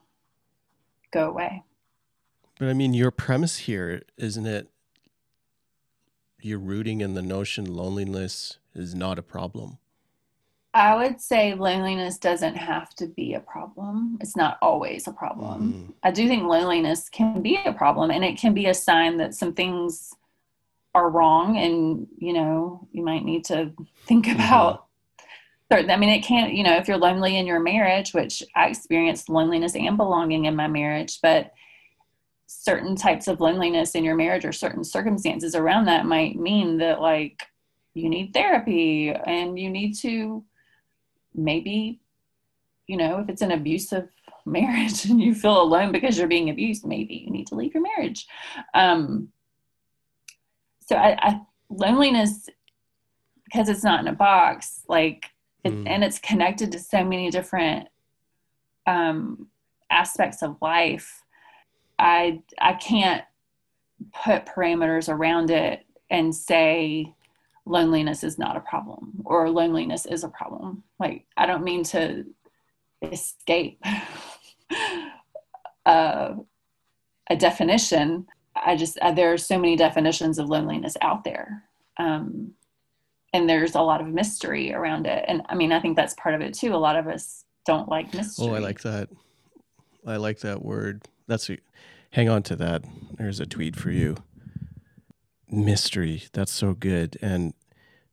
go 1.12 1.30
away. 1.30 1.64
But 2.59 2.70
I 2.70 2.74
mean, 2.74 2.93
your 2.93 3.12
premise 3.12 3.57
here, 3.57 4.03
isn't 4.18 4.45
it? 4.45 4.70
You're 6.41 6.59
rooting 6.59 7.01
in 7.01 7.14
the 7.14 7.22
notion 7.22 7.66
loneliness 7.66 8.57
is 8.74 8.95
not 8.95 9.20
a 9.20 9.24
problem. 9.24 9.78
I 10.74 10.95
would 10.95 11.20
say 11.20 11.53
loneliness 11.53 12.18
doesn't 12.18 12.55
have 12.55 12.93
to 12.95 13.07
be 13.07 13.34
a 13.34 13.41
problem. 13.41 14.18
It's 14.22 14.38
not 14.38 14.57
always 14.62 15.05
a 15.07 15.12
problem. 15.12 15.74
Mm. 15.74 15.93
I 16.03 16.12
do 16.12 16.28
think 16.28 16.43
loneliness 16.43 17.09
can 17.09 17.41
be 17.41 17.59
a 17.66 17.74
problem 17.74 18.09
and 18.09 18.24
it 18.24 18.38
can 18.38 18.53
be 18.53 18.68
a 18.68 18.74
sign 18.74 19.18
that 19.18 19.36
some 19.36 19.53
things 19.53 20.16
are 20.95 21.09
wrong 21.09 21.57
and, 21.57 22.07
you 22.18 22.32
know, 22.34 22.88
you 22.93 23.03
might 23.03 23.26
need 23.26 23.43
to 23.45 23.74
think 24.05 24.26
mm-hmm. 24.26 24.36
about. 24.36 24.86
I 25.72 25.95
mean, 25.95 26.09
it 26.09 26.24
can't, 26.24 26.53
you 26.53 26.63
know, 26.63 26.76
if 26.76 26.88
you're 26.88 26.97
lonely 26.97 27.38
in 27.38 27.47
your 27.47 27.59
marriage, 27.59 28.13
which 28.13 28.43
I 28.55 28.67
experienced 28.67 29.30
loneliness 29.30 29.76
and 29.76 29.97
belonging 29.97 30.45
in 30.45 30.55
my 30.55 30.67
marriage, 30.67 31.19
but 31.22 31.53
certain 32.53 32.95
types 32.95 33.28
of 33.28 33.39
loneliness 33.39 33.95
in 33.95 34.03
your 34.03 34.15
marriage 34.15 34.43
or 34.43 34.51
certain 34.51 34.84
circumstances 34.84 35.55
around 35.55 35.86
that 35.86 36.05
might 36.05 36.36
mean 36.36 36.78
that 36.78 36.99
like 36.99 37.43
you 37.93 38.09
need 38.09 38.34
therapy 38.34 39.09
and 39.09 39.57
you 39.57 39.69
need 39.69 39.93
to 39.93 40.43
maybe 41.34 42.01
you 42.88 42.97
know 42.97 43.19
if 43.19 43.30
it's 43.30 43.41
an 43.41 43.51
abusive 43.51 44.09
marriage 44.45 45.05
and 45.05 45.22
you 45.22 45.34
feel 45.34 45.61
alone 45.61 45.93
because 45.93 46.17
you're 46.17 46.28
being 46.28 46.49
abused 46.49 46.86
maybe 46.86 47.15
you 47.15 47.32
need 47.32 47.47
to 47.47 47.55
leave 47.55 47.74
your 47.74 47.84
marriage. 47.84 48.28
Um 48.74 49.30
so 50.88 50.97
i, 50.97 51.17
I 51.19 51.41
loneliness 51.69 52.49
because 53.45 53.69
it's 53.69 53.84
not 53.84 54.01
in 54.01 54.07
a 54.07 54.13
box 54.13 54.82
like 54.89 55.30
it, 55.64 55.72
mm. 55.72 55.84
and 55.88 56.03
it's 56.03 56.20
connected 56.20 56.72
to 56.72 56.80
so 56.80 57.03
many 57.03 57.30
different 57.30 57.88
um 58.88 59.47
aspects 59.91 60.41
of 60.41 60.57
life 60.62 61.24
i 61.99 62.41
i 62.59 62.74
can't 62.74 63.24
put 64.24 64.45
parameters 64.45 65.09
around 65.09 65.51
it 65.51 65.86
and 66.09 66.34
say 66.36 67.14
loneliness 67.66 68.24
is 68.24 68.38
not 68.38 68.57
a 68.57 68.62
problem 68.62 69.22
or 69.26 69.49
loneliness 69.49 70.05
is 70.05 70.24
a 70.24 70.30
problem. 70.30 70.84
Like, 70.99 71.26
I 71.38 71.45
don't 71.45 71.64
mean 71.64 71.84
to 71.86 72.26
escape 73.01 73.82
uh, 75.86 76.34
a 77.30 77.36
definition. 77.36 78.28
I 78.55 78.76
just, 78.76 78.97
uh, 78.99 79.12
there 79.12 79.32
are 79.34 79.38
so 79.38 79.57
many 79.57 79.76
definitions 79.76 80.39
of 80.39 80.49
loneliness 80.49 80.97
out 81.01 81.24
there. 81.24 81.64
Um, 81.97 82.53
and 83.34 83.49
there's 83.49 83.75
a 83.75 83.82
lot 83.82 84.01
of 84.01 84.07
mystery 84.07 84.73
around 84.73 85.07
it. 85.07 85.25
And 85.27 85.43
I 85.47 85.55
mean, 85.55 85.71
I 85.71 85.79
think 85.79 85.95
that's 85.95 86.13
part 86.15 86.36
of 86.36 86.41
it 86.41 86.53
too. 86.53 86.73
A 86.73 86.77
lot 86.77 86.95
of 86.95 87.07
us 87.07 87.45
don't 87.65 87.89
like 87.89 88.13
mystery. 88.13 88.47
Oh, 88.47 88.55
I 88.55 88.59
like 88.59 88.82
that. 88.82 89.09
I 90.05 90.17
like 90.17 90.39
that 90.39 90.63
word. 90.63 91.07
That's 91.27 91.49
a, 91.49 91.57
hang 92.11 92.27
on 92.29 92.43
to 92.43 92.55
that. 92.57 92.84
There's 93.17 93.39
a 93.39 93.45
tweet 93.45 93.75
for 93.75 93.91
you 93.91 94.17
mystery. 95.49 96.23
That's 96.34 96.51
so 96.51 96.73
good. 96.73 97.17
And 97.21 97.53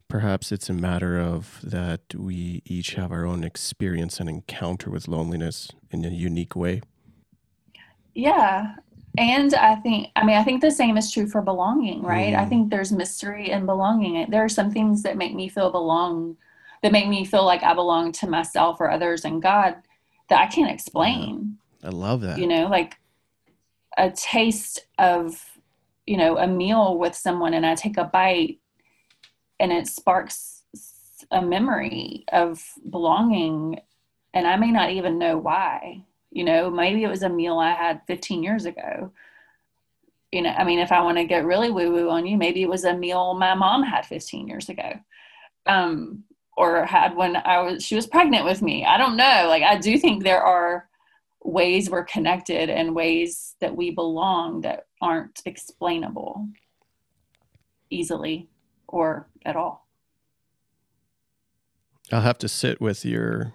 perhaps 0.08 0.52
it's 0.52 0.68
a 0.68 0.74
matter 0.74 1.18
of 1.18 1.60
that 1.62 2.00
we 2.14 2.62
each 2.64 2.94
have 2.94 3.12
our 3.12 3.24
own 3.24 3.44
experience 3.44 4.20
and 4.20 4.28
encounter 4.28 4.90
with 4.90 5.08
loneliness 5.08 5.70
in 5.90 6.04
a 6.04 6.08
unique 6.08 6.56
way. 6.56 6.82
Yeah. 8.14 8.74
And 9.18 9.52
I 9.54 9.74
think, 9.74 10.10
I 10.14 10.24
mean, 10.24 10.36
I 10.36 10.44
think 10.44 10.60
the 10.60 10.70
same 10.70 10.96
is 10.96 11.10
true 11.10 11.26
for 11.26 11.42
belonging, 11.42 12.02
right? 12.02 12.34
Mm. 12.34 12.38
I 12.38 12.44
think 12.44 12.70
there's 12.70 12.92
mystery 12.92 13.50
in 13.50 13.66
belonging. 13.66 14.30
There 14.30 14.44
are 14.44 14.48
some 14.48 14.70
things 14.70 15.02
that 15.02 15.16
make 15.16 15.34
me 15.34 15.48
feel 15.48 15.72
belong, 15.72 16.36
that 16.84 16.92
make 16.92 17.08
me 17.08 17.24
feel 17.24 17.44
like 17.44 17.64
I 17.64 17.74
belong 17.74 18.12
to 18.12 18.28
myself 18.28 18.80
or 18.80 18.90
others 18.90 19.24
and 19.24 19.42
God 19.42 19.74
that 20.28 20.40
I 20.40 20.46
can't 20.46 20.70
explain. 20.70 21.58
Yeah. 21.82 21.88
I 21.88 21.90
love 21.90 22.20
that. 22.20 22.38
You 22.38 22.46
know, 22.46 22.68
like 22.68 22.96
a 23.96 24.10
taste 24.12 24.86
of 24.98 25.44
you 26.06 26.16
know 26.16 26.38
a 26.38 26.46
meal 26.46 26.96
with 26.96 27.14
someone 27.14 27.52
and 27.52 27.66
i 27.66 27.74
take 27.74 27.98
a 27.98 28.04
bite 28.04 28.58
and 29.60 29.72
it 29.72 29.86
sparks 29.86 30.62
a 31.30 31.42
memory 31.42 32.24
of 32.32 32.64
belonging 32.88 33.78
and 34.32 34.46
i 34.46 34.56
may 34.56 34.70
not 34.70 34.90
even 34.90 35.18
know 35.18 35.36
why 35.36 36.02
you 36.39 36.45
know 36.45 36.70
maybe 36.70 37.03
it 37.03 37.09
was 37.09 37.24
a 37.24 37.28
meal 37.28 37.59
i 37.59 37.72
had 37.72 38.01
15 38.07 38.45
years 38.45 38.64
ago. 38.64 39.11
You 40.30 40.43
know 40.43 40.51
i 40.51 40.62
mean 40.62 40.78
if 40.78 40.93
i 40.93 41.01
want 41.01 41.18
to 41.18 41.24
get 41.24 41.45
really 41.45 41.70
woo 41.72 41.93
woo 41.93 42.11
on 42.11 42.26
you 42.26 42.36
maybe 42.36 42.62
it 42.62 42.68
was 42.68 42.84
a 42.84 42.95
meal 42.95 43.34
my 43.34 43.55
mom 43.55 43.82
had 43.82 44.07
15 44.07 44.47
years 44.47 44.68
ago. 44.68 44.93
Um 45.66 46.22
or 46.57 46.84
had 46.84 47.16
when 47.16 47.34
i 47.36 47.61
was 47.61 47.84
she 47.84 47.97
was 47.97 48.07
pregnant 48.07 48.45
with 48.45 48.62
me. 48.62 48.84
I 48.84 48.99
don't 48.99 49.16
know. 49.16 49.47
Like 49.49 49.64
i 49.64 49.76
do 49.76 49.99
think 49.99 50.22
there 50.22 50.43
are 50.43 50.89
ways 51.43 51.91
we're 51.91 52.05
connected 52.05 52.70
and 52.70 52.95
ways 52.95 53.57
that 53.61 53.74
we 53.74 53.91
belong 53.91 54.61
that 54.61 54.86
aren't 55.01 55.43
explainable 55.45 56.47
easily 57.91 58.49
or 58.86 59.28
at 59.45 59.57
all. 59.57 59.89
I'll 62.12 62.20
have 62.20 62.39
to 62.39 62.49
sit 62.49 62.80
with 62.80 63.05
your 63.05 63.53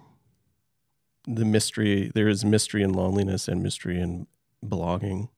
the 1.26 1.44
mystery. 1.44 2.10
There 2.14 2.28
is 2.28 2.44
mystery 2.44 2.82
and 2.82 2.94
loneliness 2.94 3.48
and 3.48 3.62
mystery 3.62 4.00
and 4.00 4.26
belonging. 4.66 5.28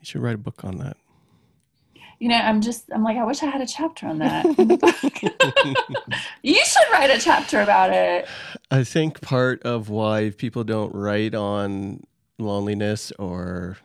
You 0.00 0.04
should 0.04 0.22
write 0.22 0.34
a 0.34 0.38
book 0.38 0.64
on 0.64 0.78
that. 0.78 0.96
You 2.18 2.28
know, 2.28 2.36
I'm 2.36 2.60
just, 2.60 2.90
I'm 2.92 3.04
like, 3.04 3.16
I 3.16 3.24
wish 3.24 3.42
I 3.44 3.46
had 3.46 3.60
a 3.60 3.66
chapter 3.66 4.06
on 4.06 4.18
that. 4.18 4.44
you 6.42 6.64
should 6.64 6.92
write 6.92 7.10
a 7.10 7.18
chapter 7.20 7.60
about 7.60 7.92
it. 7.92 8.26
I 8.72 8.82
think 8.82 9.20
part 9.20 9.62
of 9.62 9.88
why 9.88 10.30
people 10.36 10.64
don't 10.64 10.92
write 10.92 11.36
on 11.36 12.02
loneliness 12.38 13.12
or 13.20 13.78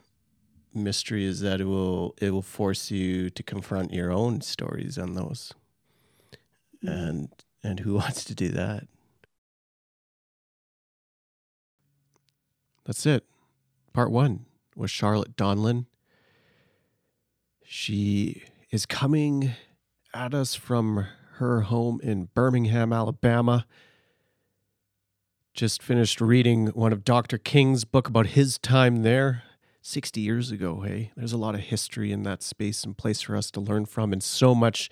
mystery 0.74 1.26
is 1.26 1.42
that 1.42 1.62
it 1.62 1.66
will 1.66 2.16
it 2.20 2.32
will 2.32 2.42
force 2.42 2.90
you 2.90 3.30
to 3.30 3.44
confront 3.44 3.94
your 3.94 4.12
own 4.12 4.42
stories 4.42 4.98
on 4.98 5.14
those. 5.14 5.54
Mm-hmm. 6.84 6.88
And 6.88 7.30
and 7.64 7.80
who 7.82 7.94
wants 7.96 8.24
to 8.26 8.36
do 8.36 8.50
that? 8.50 8.88
That's 12.86 13.06
it. 13.06 13.24
Part 13.94 14.12
1 14.12 14.46
was 14.76 14.92
Charlotte 14.92 15.36
Donlon. 15.38 15.86
She 17.64 18.44
is 18.72 18.86
coming 18.86 19.52
at 20.14 20.34
us 20.34 20.56
from 20.56 21.06
her 21.36 21.62
home 21.62 22.00
in 22.04 22.30
Birmingham, 22.34 22.92
Alabama. 22.92 23.66
Just 25.54 25.82
finished 25.82 26.20
reading 26.20 26.68
one 26.68 26.92
of 26.92 27.04
Dr. 27.04 27.38
King's 27.38 27.86
book 27.86 28.08
about 28.08 28.28
his 28.28 28.58
time 28.58 29.04
there. 29.04 29.44
60 29.86 30.22
years 30.22 30.50
ago, 30.50 30.80
hey, 30.80 31.12
there's 31.18 31.34
a 31.34 31.38
lot 31.38 31.56
of 31.56 31.60
history 31.62 32.14
in 32.14 32.24
that 32.24 32.42
space 32.42 32.86
and 32.86 32.98
place 32.98 33.20
for 33.20 33.36
us 33.36 33.52
to 33.52 33.60
learn 33.60 33.86
from, 33.86 34.14
and 34.14 34.24
so 34.24 34.56
much 34.56 34.90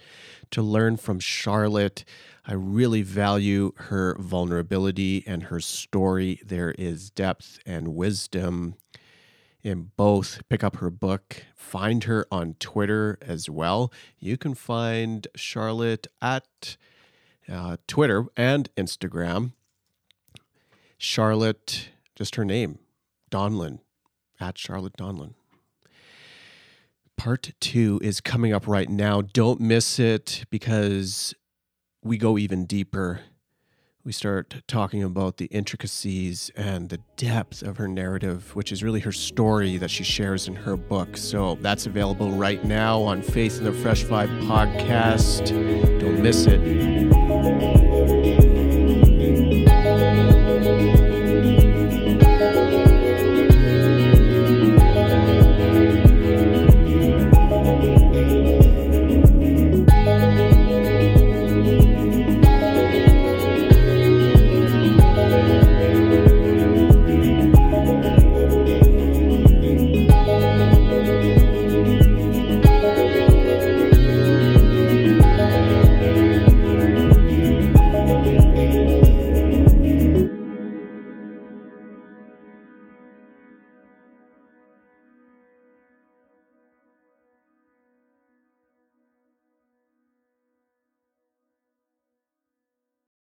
to 0.51 0.61
learn 0.61 0.97
from 0.97 1.17
Charlotte. 1.17 2.03
I 2.45 2.55
really 2.55 3.01
value 3.01 3.71
her 3.77 4.17
vulnerability 4.19 5.23
and 5.25 5.43
her 5.43 5.61
story. 5.61 6.41
There 6.45 6.75
is 6.77 7.09
depth 7.09 7.59
and 7.65 7.95
wisdom 7.95 8.75
in 9.63 9.91
both. 9.95 10.41
Pick 10.49 10.61
up 10.61 10.75
her 10.77 10.89
book, 10.89 11.45
find 11.55 12.03
her 12.03 12.27
on 12.29 12.55
Twitter 12.59 13.17
as 13.21 13.49
well. 13.49 13.93
You 14.19 14.35
can 14.35 14.55
find 14.55 15.25
Charlotte 15.37 16.07
at 16.21 16.75
uh, 17.49 17.77
Twitter 17.87 18.25
and 18.35 18.69
Instagram. 18.75 19.53
Charlotte, 20.97 21.91
just 22.13 22.35
her 22.35 22.43
name, 22.43 22.79
Donlon 23.31 23.79
at 24.41 24.57
Charlotte 24.57 24.97
Donlon. 24.97 25.33
Part 27.17 27.51
two 27.59 27.99
is 28.01 28.19
coming 28.19 28.51
up 28.51 28.67
right 28.67 28.89
now. 28.89 29.21
Don't 29.21 29.61
miss 29.61 29.99
it 29.99 30.45
because 30.49 31.35
we 32.03 32.17
go 32.17 32.37
even 32.37 32.65
deeper. 32.65 33.21
We 34.03 34.11
start 34.11 34.63
talking 34.67 35.03
about 35.03 35.37
the 35.37 35.45
intricacies 35.45 36.49
and 36.55 36.89
the 36.89 36.97
depth 37.17 37.61
of 37.61 37.77
her 37.77 37.87
narrative, 37.87 38.55
which 38.55 38.71
is 38.71 38.81
really 38.81 39.01
her 39.01 39.11
story 39.11 39.77
that 39.77 39.91
she 39.91 40.03
shares 40.03 40.47
in 40.47 40.55
her 40.55 40.75
book. 40.75 41.15
So 41.15 41.59
that's 41.61 41.85
available 41.85 42.31
right 42.31 42.63
now 42.65 42.99
on 43.01 43.21
Faith 43.21 43.59
in 43.59 43.65
the 43.65 43.71
Fresh 43.71 44.05
Vibe 44.05 44.41
podcast. 44.47 45.49
Don't 45.99 46.23
miss 46.23 46.47
it. 46.47 47.90